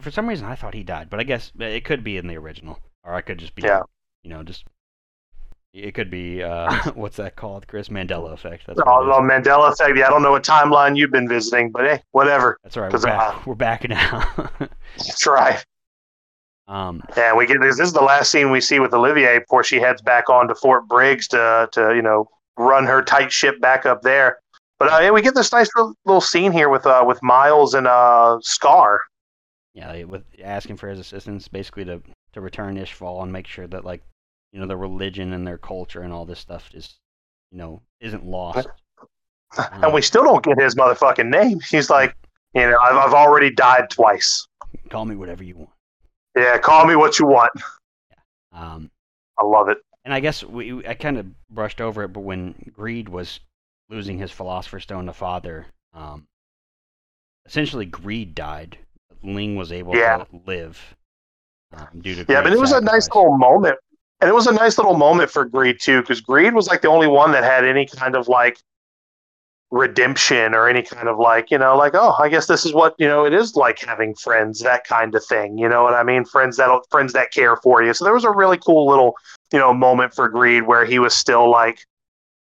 [0.01, 2.37] for some reason, I thought he died, but I guess it could be in the
[2.37, 3.83] original, or I could just be, Yeah.
[4.25, 4.65] you know, just
[5.73, 8.67] it could be uh, what's that called, Chris Mandela effect.
[8.67, 9.31] That's Oh, the is.
[9.47, 9.97] Mandela effect.
[9.97, 12.59] Yeah, I don't know what timeline you've been visiting, but hey, whatever.
[12.65, 12.93] That's all right.
[12.93, 13.21] We're back.
[13.37, 14.51] uh, We're back now.
[14.99, 15.65] That's right.
[16.73, 17.77] Um, And we get this.
[17.77, 20.55] This is the last scene we see with Olivier before she heads back on to
[20.55, 22.27] Fort Briggs to to you know
[22.57, 24.39] run her tight ship back up there.
[24.79, 27.75] But uh, yeah, we get this nice little, little scene here with uh with Miles
[27.75, 29.01] and uh Scar.
[29.75, 32.01] yeah, with asking for his assistance, basically to
[32.33, 34.03] to return Ishval and make sure that like
[34.53, 36.99] you know their religion and their culture and all this stuff is
[37.51, 38.67] you know isn't lost.
[39.59, 41.61] and we still don't get his motherfucking name.
[41.71, 42.17] He's like,
[42.55, 44.47] you know, I've, I've already died twice.
[44.89, 45.71] Call me whatever you want.
[46.37, 47.53] Yeah, call me what you want.
[48.53, 48.91] Um,
[49.39, 49.79] I love it.
[50.05, 53.41] And I guess we, I kind of brushed over it, but when Greed was
[53.89, 56.27] losing his Philosopher's Stone to Father, um,
[57.47, 58.79] essentially Greed died.
[59.23, 60.19] Ling was able Yeah.
[60.19, 60.97] to live
[61.73, 63.77] um, due to Yeah, but it was a nice little moment,
[64.21, 66.89] and it was a nice little moment for Greed too, because Greed was like the
[66.89, 68.59] only one that had any kind of like
[69.73, 72.95] redemption or any kind of like you know like oh I guess this is what
[72.99, 76.03] you know it is like having friends that kind of thing you know what I
[76.03, 79.15] mean friends that friends that care for you so there was a really cool little
[79.51, 81.81] you know moment for Greed where he was still like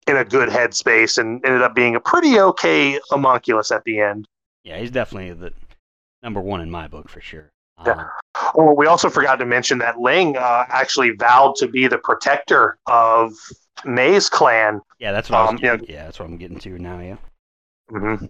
[0.07, 4.27] in a good headspace and ended up being a pretty okay homunculus at the end.
[4.63, 5.53] Yeah, he's definitely the
[6.21, 7.49] number one in my book for sure.
[7.85, 7.93] Yeah.
[7.93, 8.09] Um,
[8.55, 12.77] Oh, we also forgot to mention that Ling uh, actually vowed to be the protector
[12.87, 13.33] of
[13.85, 14.81] May's clan.
[14.99, 15.77] yeah, that's what I was, Um, yeah.
[15.87, 16.99] yeah, that's what I'm getting to now.
[16.99, 17.15] Yeah,
[17.91, 18.25] Mm-hmm.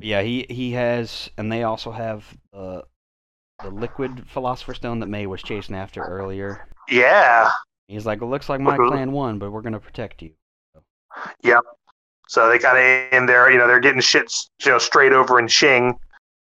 [0.00, 0.22] yeah.
[0.22, 2.82] He he has, and they also have uh,
[3.62, 6.68] the liquid Philosopher's Stone that May was chasing after earlier.
[6.88, 7.50] Yeah.
[7.88, 8.88] He's like, "It looks like my Mhm.
[8.88, 10.32] clan won, but we're gonna protect you."
[11.42, 11.62] Yep.
[12.28, 14.32] So they kind of in there, you know, they're getting shit,
[14.64, 15.94] you know, straight over in Xing.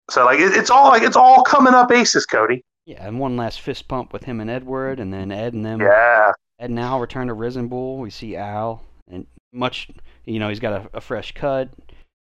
[0.09, 2.63] So like it, it's all like it's all coming up aces, Cody.
[2.85, 5.81] Yeah, and one last fist pump with him and Edward, and then Ed and them.
[5.81, 6.31] Yeah.
[6.59, 7.99] And Al return to Resembool.
[7.99, 9.89] We see Al, and much,
[10.25, 11.69] you know, he's got a, a fresh cut.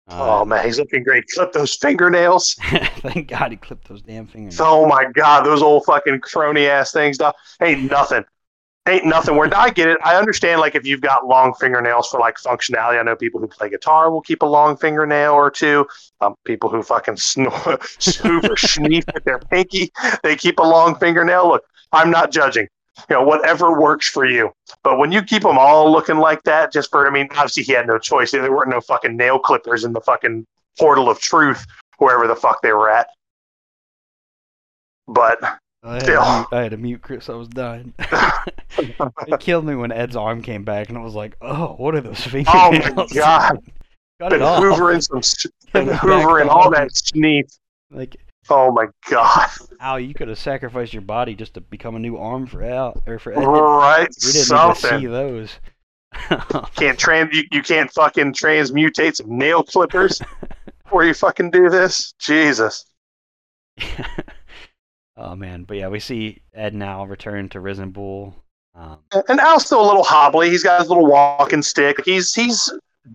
[0.09, 1.25] Oh Uh, man, he's looking great.
[1.33, 2.55] Clip those fingernails.
[2.97, 4.59] thank God he clipped those damn fingernails.
[4.59, 7.17] Oh my god, those old fucking crony ass things.
[7.17, 7.35] Dog.
[7.61, 8.25] Ain't nothing.
[8.87, 9.35] Ain't nothing.
[9.35, 10.61] Where I get it, I understand.
[10.61, 14.09] Like if you've got long fingernails for like functionality, I know people who play guitar
[14.09, 15.85] will keep a long fingernail or two.
[16.21, 19.91] Um, people who fucking snore, snoof or sneeze with their pinky,
[20.23, 21.49] they keep a long fingernail.
[21.49, 22.67] Look, I'm not judging.
[23.09, 24.51] You know, whatever works for you.
[24.83, 27.73] But when you keep them all looking like that, just for, I mean, obviously he
[27.73, 28.31] had no choice.
[28.31, 30.45] There weren't no fucking nail clippers in the fucking
[30.77, 31.65] portal of truth,
[31.97, 33.07] wherever the fuck they were at.
[35.07, 35.39] But
[35.83, 36.21] I had, Still.
[36.21, 37.29] mute, I had to mute Chris.
[37.29, 37.93] I was dying.
[38.77, 42.01] it killed me when Ed's arm came back, and I was like, "Oh, what are
[42.01, 43.59] those oh my god,
[44.19, 45.21] Cut been hoovering some,
[45.71, 47.47] been Get it back hoovering all that sneak.
[47.89, 48.17] Like,
[48.49, 49.49] Oh my god,
[49.79, 53.01] Al, you could have sacrificed your body just to become a new arm for Al
[53.05, 53.45] or for Ed.
[53.45, 54.09] right?
[54.25, 55.59] We didn't need to see those.
[56.75, 57.35] can't trans.
[57.35, 60.21] You, you can't fucking transmutate some nail clippers
[60.83, 62.13] before you fucking do this.
[62.19, 62.85] Jesus.
[65.17, 68.33] oh man, but yeah, we see Ed now return to Resembool.
[68.75, 70.49] Um, And Al's still a little hobbly.
[70.49, 71.97] He's got his little walking stick.
[72.05, 72.71] He's he's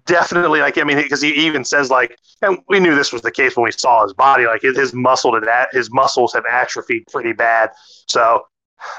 [0.07, 3.31] definitely like I mean because he even says like and we knew this was the
[3.31, 6.45] case when we saw his body like his, his muscle to that his muscles have
[6.51, 7.71] atrophied pretty bad.
[8.09, 8.43] So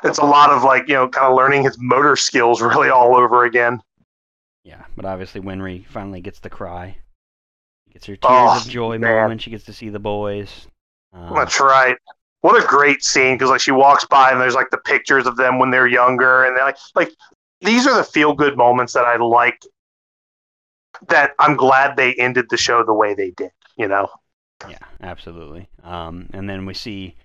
[0.03, 3.15] it's a lot of like you know kind of learning his motor skills really all
[3.15, 3.81] over again.
[4.63, 6.97] yeah, but obviously Winry finally gets the cry.
[7.91, 9.15] Gets her tears Oh, of joy man.
[9.23, 9.41] moment.
[9.41, 10.67] She gets to see the boys.
[11.13, 11.97] Um, That's right.
[12.41, 15.35] What a great scene because like she walks by and there's like the pictures of
[15.35, 17.11] them when they're younger and they're like like
[17.61, 19.61] these are the feel good moments that I like.
[21.09, 23.51] That I'm glad they ended the show the way they did.
[23.77, 24.07] You know.
[24.69, 25.67] Yeah, absolutely.
[25.83, 27.15] Um, and then we see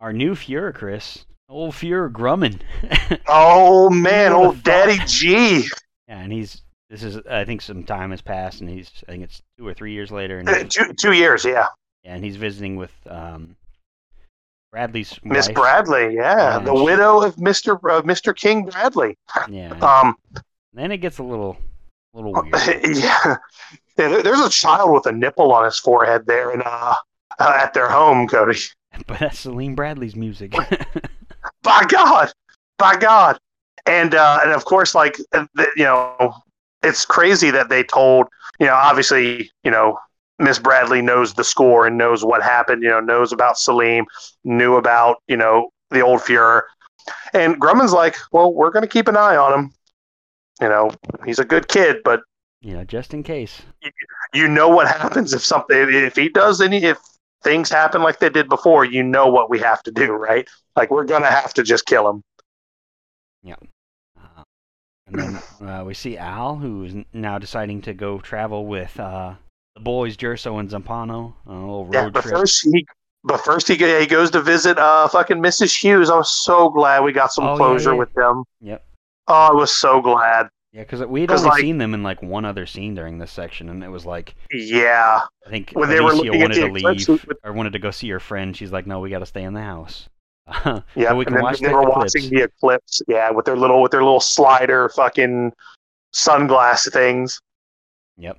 [0.00, 2.60] our new Fuhrer, Chris, old Fuhrer Grumman.
[3.28, 5.58] Oh man, old Daddy G.
[6.08, 9.24] yeah, and he's this is I think some time has passed, and he's I think
[9.24, 11.66] it's two or three years later, and Uh, two, two years, yeah.
[12.04, 13.56] and he's visiting with um,
[14.72, 15.48] Bradley's Miss.
[15.48, 19.16] Bradley, yeah, the she- widow of Mister uh, Mister King Bradley.
[19.48, 19.72] Yeah,
[20.02, 20.16] Um,
[20.72, 21.56] then it gets a little
[22.14, 22.54] little weird.
[22.96, 23.36] yeah,
[23.98, 26.94] Yeah, there's a child with a nipple on his forehead there, and uh,
[27.38, 28.58] uh, at their home, Cody.
[29.06, 30.52] but that's Selim Bradley's music.
[31.62, 32.32] By God,
[32.78, 33.38] by God,
[33.86, 35.46] and uh, and of course, like uh,
[35.76, 36.34] you know,
[36.82, 38.28] it's crazy that they told
[38.58, 39.98] you know, obviously, you know.
[40.40, 44.04] Miss Bradley knows the score and knows what happened, you know, knows about Selim,
[44.42, 46.62] knew about, you know, the old Fuhrer.
[47.32, 49.72] And Grumman's like, well, we're going to keep an eye on him.
[50.60, 50.90] You know,
[51.26, 52.20] he's a good kid, but
[52.60, 53.62] you know, just in case.
[54.32, 56.98] you know what happens if something, if he does any, if
[57.42, 60.48] things happen like they did before, you know what we have to do, right?
[60.76, 62.22] Like, we're going to have to just kill him.
[64.18, 64.42] Uh,
[65.06, 69.34] and then uh, we see Al, who's now deciding to go travel with uh,
[69.74, 72.34] the boys, Jerso and Zampano, on a little Yeah, road but trip.
[72.34, 72.86] first he,
[73.24, 75.76] but first he, he goes to visit uh fucking Mrs.
[75.76, 76.08] Hughes.
[76.10, 77.98] I was so glad we got some Oh, yeah, closure yeah.
[77.98, 78.44] with them.
[78.60, 78.86] Yep.
[79.28, 80.48] Oh, I was so glad.
[80.72, 83.68] Yeah, because we'd only like- seen them in like one other scene during this section,
[83.68, 86.72] and it was like Yeah, I think When they were looking at wanted the to
[86.72, 88.56] leave with- or wanted to go see her friend.
[88.56, 90.08] She's like, "No, we got to stay in the house."
[90.66, 91.08] yeah.
[91.10, 92.14] So we can watch they the were eclipse.
[92.16, 93.00] watching the eclipse.
[93.08, 95.52] Yeah, with their little with their little slider fucking
[96.14, 97.38] sunglass things.
[98.18, 98.38] Yep.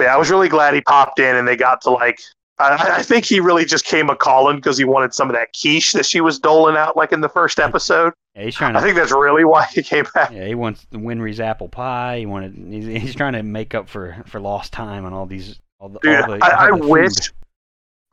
[0.00, 2.18] Yeah, I was really glad he popped in and they got to like.
[2.58, 5.48] I, I think he really just came a calling because he wanted some of that
[5.60, 8.12] quiche that she was doling out like in the first episode.
[8.36, 10.30] Yeah, he's trying I think that's really why he came back.
[10.30, 12.18] Yeah, he wants the Winry's apple pie.
[12.18, 12.54] He wanted.
[12.54, 15.58] He's, he's trying to make up for for lost time on all these.
[15.80, 17.32] All the, Dude, all the, I, I all the wish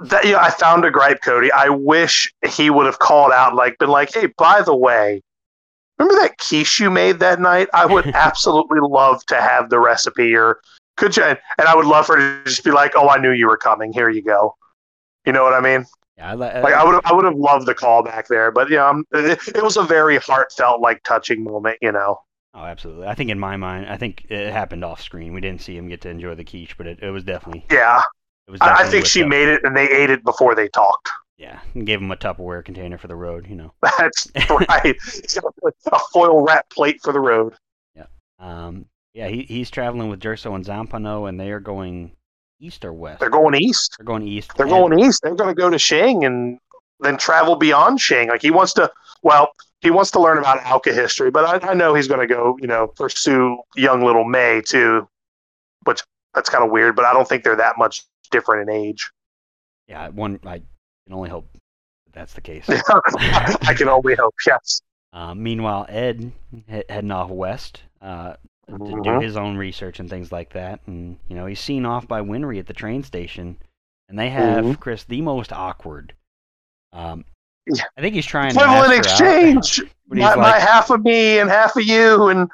[0.02, 1.52] that yeah, I found a gripe, Cody.
[1.52, 5.22] I wish he would have called out, like, been like, "Hey, by the way,
[6.00, 7.70] remember that quiche you made that night?
[7.74, 10.60] I would absolutely love to have the recipe, or
[11.02, 13.32] could you?" And I would love for her to just be like, "Oh, I knew
[13.32, 13.92] you were coming.
[13.92, 14.56] Here you go."
[15.26, 15.86] You know what I mean?
[16.18, 18.70] Yeah, I, li- Like, I would, I would have loved the call back there, but
[18.70, 21.78] yeah, um, it, it was a very heartfelt, like, touching moment.
[21.82, 22.18] You know?
[22.54, 23.08] Oh, absolutely.
[23.08, 25.34] I think in my mind, I think it happened off screen.
[25.34, 27.66] We didn't see him get to enjoy the quiche, but it, it was definitely.
[27.72, 28.02] Yeah,
[28.48, 30.68] It was I, I think she the- made it, and they ate it before they
[30.70, 31.10] talked.
[31.38, 33.48] Yeah, and gave him a Tupperware container for the road.
[33.50, 33.74] You know.
[33.98, 34.96] That's right.
[35.92, 37.54] A foil wrap plate for the road.
[37.96, 38.06] Yeah.
[38.40, 42.12] Um, yeah, he he's traveling with Jerso and Zampano, and they are going
[42.60, 43.20] east or west.
[43.20, 43.96] They're going east.
[43.98, 44.52] They're going east.
[44.56, 45.22] They're going east.
[45.24, 46.60] They're going to go to Shang and
[47.00, 48.30] then travel beyond Shang.
[48.30, 48.92] Like he wants to.
[49.24, 49.50] Well,
[49.82, 52.58] he wants to learn about alkahestry, but I, I know he's going to go.
[52.62, 55.08] You know, pursue young little May too,
[55.84, 56.02] which
[56.34, 56.96] that's kind of weird.
[56.96, 59.12] But I don't think they're that much different in age.
[59.88, 60.40] Yeah, one.
[60.46, 60.60] I
[61.06, 62.66] can only hope that that's the case.
[62.70, 64.36] I can only hope.
[64.48, 64.82] Yes.
[65.12, 66.32] Uh, meanwhile, Ed
[66.68, 68.36] he- heading off west uh,
[68.80, 69.22] to do Mhm.
[69.24, 72.60] his own research and things like that, and you know he's seen off by Winry
[72.60, 73.58] at the train station,
[74.10, 74.80] and they have Mhm.
[74.80, 76.14] Chris the most awkward.
[76.94, 77.26] Um,
[77.98, 79.90] I think he's trying to Equivalent ask her out, exchange.
[80.08, 82.50] but he's My, my half of me and half of you, and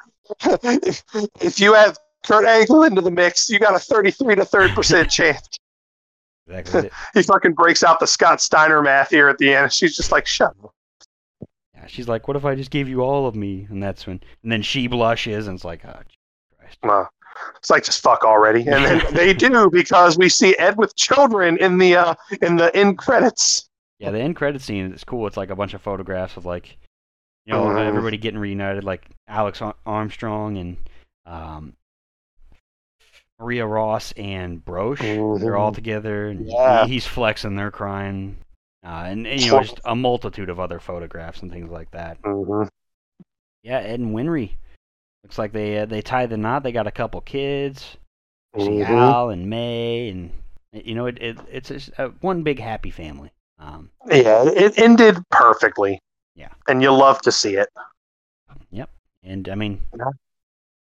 [0.62, 1.02] if,
[1.40, 1.96] if you add
[2.26, 5.48] Kurt Angle into the mix, you got a thirty-three to third percent chance.
[6.46, 9.72] exactly he fucking breaks out the Scott Steiner math here at the end.
[9.72, 10.72] She's just like, shut up.
[11.88, 14.20] Yeah, she's like, "What if I just gave you all of me?" And that's when,
[14.42, 16.00] and then she blushes, and it's like, "Oh,
[16.58, 17.04] Christ." Uh,
[17.56, 21.56] it's like just fuck already, and then they do because we see Ed with children
[21.58, 23.68] in the uh, in the end credits.
[23.98, 25.26] Yeah, the end credit scene is cool.
[25.26, 26.76] It's like a bunch of photographs of like,
[27.46, 27.84] you know, Mhm.
[27.86, 30.76] everybody getting reunited, like Alex Armstrong and
[31.26, 31.72] um,
[33.40, 34.98] Maria Ross and Brosh.
[35.40, 35.76] They're all Mhm.
[35.76, 36.86] together, and he- Yeah.
[36.86, 38.36] he's flexing, they're crying,
[38.88, 42.16] uh, and, and, you know, just a multitude of other photographs and things like that.
[42.24, 42.62] hmm
[43.62, 44.52] Yeah, Ed and Winry.
[45.22, 46.62] Looks like they uh, they tied the knot.
[46.62, 47.98] They got a couple kids.
[48.56, 48.82] You see.
[48.82, 50.32] Al and May, and
[50.72, 53.30] you know, it, it it's just, uh, one big happy family.
[53.58, 56.00] Um, Yeah, it ended perfectly.
[56.34, 56.52] Yeah.
[56.66, 57.68] and you love to see it.
[58.70, 58.88] Yep,
[59.22, 60.10] and I mean, Yeah.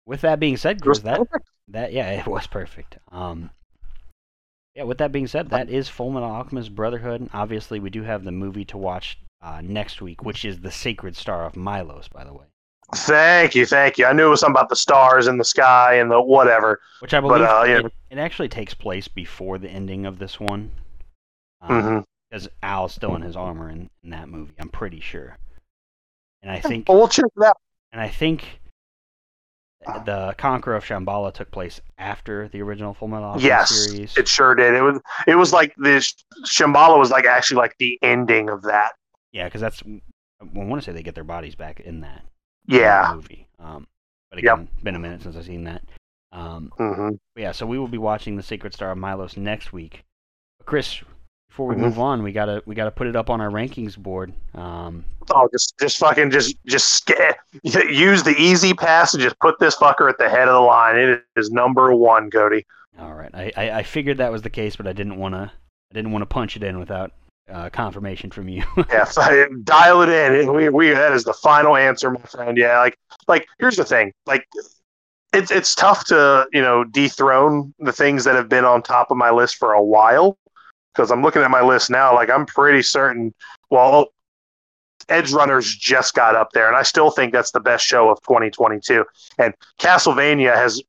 [0.05, 1.49] with that being said, Chris, that perfect.
[1.67, 2.99] that yeah, it was perfect.
[3.11, 3.49] Um,
[4.75, 7.29] yeah, with that being said, that is Full Metal Alchemist Brotherhood.
[7.33, 11.15] Obviously, we do have the movie to watch uh, next week, which is the Sacred
[11.17, 12.45] Star of Milos, by the way.
[12.93, 14.05] Thank you, thank you.
[14.05, 16.79] I knew it was something about the stars in the sky and the whatever.
[16.99, 17.79] Which I believe uh, yeah.
[17.79, 20.71] it, it actually takes place before the ending of this one.
[21.61, 21.99] hmm
[22.29, 25.37] Because Al's still in his armor in, in that movie, I'm pretty sure.
[26.41, 27.57] And I think Well, we'll check it out.
[27.93, 28.59] and I think
[30.05, 34.17] the Conqueror of Shamballa took place after the original Full Metal Alchemist Yes, series.
[34.17, 34.73] it sure did.
[34.73, 34.99] It was.
[35.27, 36.13] It was like this.
[36.45, 38.91] Shamballa was like actually like the ending of that.
[39.31, 42.23] Yeah, because that's I want to say they get their bodies back in that
[42.67, 43.11] Yeah.
[43.13, 43.47] movie.
[43.59, 43.87] Um,
[44.29, 44.53] but Yep.
[44.53, 45.81] again, been a minute since I've seen that.
[46.31, 50.03] Um, hmm yeah, so we will be watching the Sacred Star of Milos next week.
[50.65, 51.01] Chris,
[51.51, 51.79] before we Mhm.
[51.79, 54.31] move on, we gotta we gotta put it up on our rankings board.
[54.55, 55.03] Um,
[55.33, 57.35] Oh, just just fucking just just sca-
[57.89, 60.95] use the easy pass and just put this fucker at the head of the line.
[60.95, 62.65] It is number one, Cody.
[62.97, 65.51] all right, I, I, I figured that was the case, but I didn't want to
[65.91, 67.11] I didn't want to punch it in without
[67.51, 68.63] uh, confirmation from you.
[68.89, 70.53] Yeah, fi- dial it in.
[70.53, 72.57] We we that is the final answer, my friend.
[72.57, 72.97] Yeah, like
[73.27, 74.13] like here's the thing.
[74.25, 74.47] Like
[75.33, 79.17] it's it's tough to you know dethrone the things that have been on top of
[79.17, 80.37] my list for a while
[80.93, 82.13] because I'm looking at my list now.
[82.13, 83.33] Like I'm pretty certain.
[83.69, 84.07] Well,
[85.09, 88.21] Edge Runners just got up there, and I still think that's the best show of
[88.21, 89.05] 2022.
[89.37, 90.81] And Castlevania has,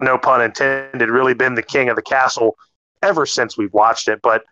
[0.00, 2.56] no pun intended, really been the king of the castle
[3.02, 4.20] ever since we've watched it.
[4.22, 4.44] But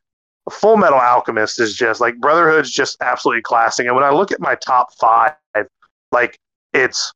[0.50, 3.86] Full Metal Alchemist is just like Brotherhood's just absolutely classic.
[3.86, 5.34] And when I look at my top five,
[6.12, 6.38] like
[6.72, 7.12] it's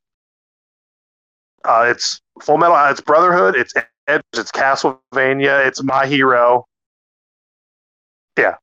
[1.63, 3.73] uh, it's Full Metal, it's Brotherhood, it's
[4.07, 6.65] Edge, it's Castlevania, it's My Hero,
[8.37, 8.57] it's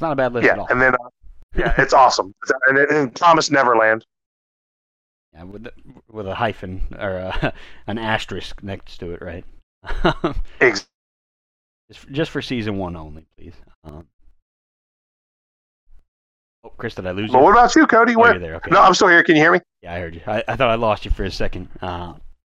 [0.00, 0.66] not a bad list yeah, at all.
[0.70, 1.08] and then uh,
[1.56, 2.34] yeah, it's awesome.
[2.68, 4.04] And, and Promise Neverland,
[5.32, 5.72] Yeah, with the,
[6.10, 7.52] with a hyphen or a,
[7.86, 9.44] an asterisk next to it, right?
[10.60, 10.86] Ex-
[11.90, 13.54] just, just for season one only, please.
[13.84, 14.06] Um,
[16.64, 17.44] oh, Chris, did I lose But you?
[17.44, 18.14] what about you, Cody?
[18.16, 18.38] Oh, Where?
[18.38, 18.56] there.
[18.56, 18.70] Okay.
[18.70, 19.22] No, I'm still here.
[19.22, 19.60] Can you hear me?
[19.82, 20.20] Yeah, I heard you.
[20.26, 21.68] I, I thought I lost you for a second.
[21.80, 22.14] Uh,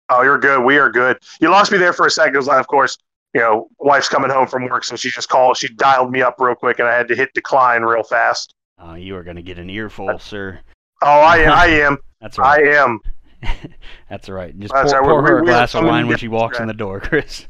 [0.10, 0.64] Oh, you're good.
[0.64, 1.18] We are good.
[1.42, 2.38] You lost me there for a second.
[2.38, 2.98] Of course,
[3.38, 5.57] you know, wife's coming home from work, so she just called.
[5.57, 8.55] She dialed me up real quick, and I had to hit decline real fast.
[8.84, 10.59] uh, you are going to get an earful, sir.
[11.03, 11.99] Oh, I, I am.
[12.19, 12.65] That's right.
[12.68, 12.99] I am.
[14.09, 14.57] That's right.
[14.59, 15.07] Just That's pour, right.
[15.07, 17.45] pour We- her a we glass of wine when she walks in the door, Chris.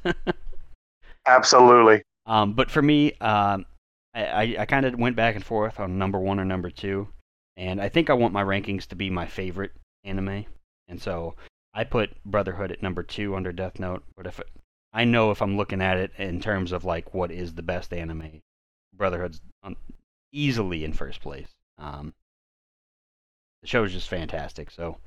[1.26, 2.04] Absolutely.
[2.26, 3.66] Um, but for me, um,
[4.14, 7.08] I, I, I kind of went back and forth on number one or number two,
[7.56, 9.72] and I think I want my rankings to be my favorite
[10.04, 10.46] anime,
[10.90, 11.36] and so
[11.74, 14.04] I put Brotherhood at number two under Death Note.
[14.18, 14.42] But if
[14.94, 17.94] I know if I'm looking at it in terms of like what is the best
[17.94, 18.42] anime,
[18.94, 19.42] Brotherhood's
[20.32, 21.50] easily in first place.
[21.78, 22.14] Um,
[23.62, 24.98] the show is just fantastic, so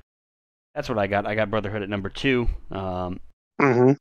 [0.75, 1.25] that's what I got.
[1.25, 2.47] I got Brotherhood at number two.
[2.69, 3.19] Um,
[3.59, 3.93] hmm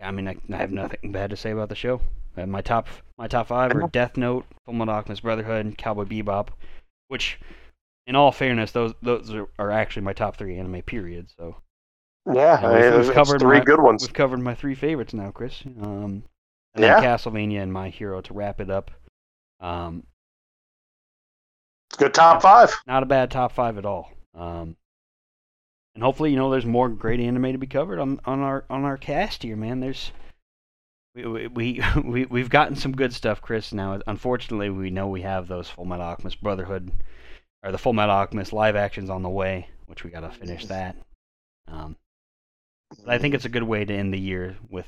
[0.00, 2.00] I mean, I, I have nothing bad to say about the show.
[2.36, 6.04] Uh, my top my top five are Death Note, Full Metal Alchemist Brotherhood, and Cowboy
[6.04, 6.48] Bebop,
[7.08, 7.38] which,
[8.06, 10.82] in all fairness, those those are, are actually my top three anime.
[10.82, 11.28] Period.
[11.36, 11.56] So
[12.26, 14.02] Yeah, Yeah, I we've- mean, we've covered three my- good ones.
[14.02, 15.62] we've covered my three favorites now, Chris.
[15.66, 16.24] Um,
[16.74, 17.00] and Yeah.
[17.00, 18.90] then Castlevania and My Hero to wrap it up.
[19.60, 20.06] Um,
[21.90, 22.74] It's a good top five.
[22.86, 24.10] not a bad top five at all.
[24.34, 24.76] Um,
[25.94, 28.84] and hopefully, you know, there's more great anime to be covered on, on our on
[28.84, 29.80] our cast here, man.
[29.80, 30.10] There's
[31.14, 33.72] we we we we- we've gotten some good stuff, Chris.
[33.72, 36.90] Now, unfortunately, we know we have those Full Metal Alchemist Brotherhood
[37.62, 40.96] or the Full Metal Alchemist live actions on the way, which we gotta finish that.
[41.68, 41.96] Um,
[42.90, 44.86] but I think it's a good way to end the year with.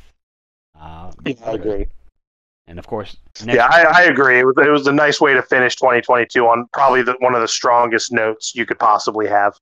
[0.79, 1.87] Uh, Yeah, I agree.
[2.69, 4.41] And of course, next Yeah, I, I agree.
[4.41, 7.41] It was, it was a nice way to finish 2022 on probably the, one of
[7.41, 9.55] the strongest notes you could possibly have.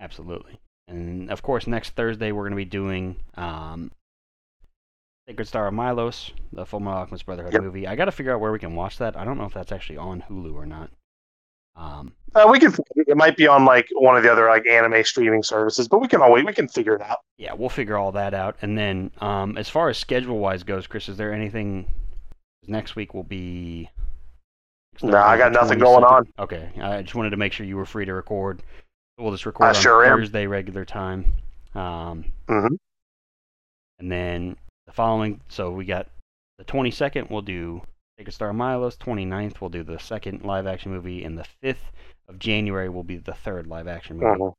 [0.00, 0.58] Absolutely.
[0.86, 3.90] And of course, next Thursday we're going to be doing um,
[5.28, 7.62] Sacred Star of Milos, the Full Metal Alchemist Brotherhood Yep.
[7.62, 7.86] movie.
[7.88, 9.16] I got to figure out where we can watch that.
[9.16, 10.90] I don't know if that's actually on Hulu or not.
[11.76, 12.72] Um, Uh, we can.
[12.96, 16.08] It might be on like one of the other like anime streaming services, but we
[16.08, 17.18] can always we can figure it out.
[17.36, 18.56] yeah, we'll figure all that out.
[18.62, 21.86] And then, um, as far as schedule wise goes, Chris, is there anything?
[22.66, 23.88] Next week will be.
[25.02, 26.26] No, I got nothing going on.
[26.38, 28.62] Okay, I just wanted to make sure you were free to record.
[29.18, 30.18] We'll just record I on sure am.
[30.18, 31.34] Thursday regular time.
[31.74, 32.76] Um, Mhm.
[33.98, 34.56] And then
[34.86, 36.08] the following, so we got
[36.58, 37.82] the 22nd, we'll do
[38.18, 38.96] Take a Star Milos.
[38.96, 41.24] 29th, we'll do the second live action movie.
[41.24, 41.90] And the 5th
[42.28, 44.40] of January will be the third live action movie.
[44.40, 44.54] Mhm.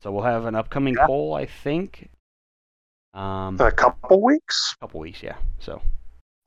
[0.00, 1.06] So we'll have an upcoming Yeah.
[1.06, 2.10] poll, I think.
[3.14, 4.74] Um, a couple weeks.
[4.80, 5.38] couple weeks, yeah.
[5.58, 5.80] So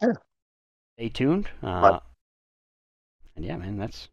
[0.02, 0.14] Yeah.
[0.98, 1.50] stay tuned.
[1.64, 2.00] Uh,
[3.36, 4.10] and yeah, man, that's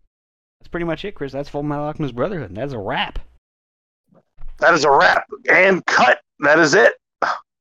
[0.60, 1.32] that's pretty much it, Chris.
[1.32, 2.54] That's Full Metal Alchemist Brotherhood.
[2.54, 3.18] That's a wrap.
[4.58, 6.22] That is a wrap and cut.
[6.38, 6.94] That is it.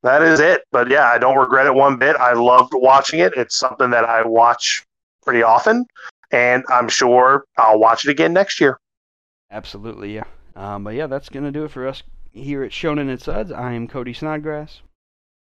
[0.06, 0.62] That is it.
[0.70, 2.14] But yeah, I don't regret it one bit.
[2.14, 3.32] I loved watching it.
[3.36, 4.86] It's something that I watch
[5.24, 5.84] pretty often,
[6.30, 8.78] and I'm sure I'll watch it again next year.
[9.50, 10.22] Absolutely, yeah.
[10.54, 13.50] Um, but yeah, that's gonna do it for us here at Shonen and Suds.
[13.50, 14.80] I am Cody Snodgrass.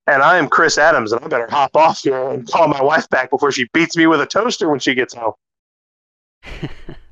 [0.07, 3.09] And I am Chris Adams, and I better hop off here and call my wife
[3.09, 5.33] back before she beats me with a toaster when she gets home.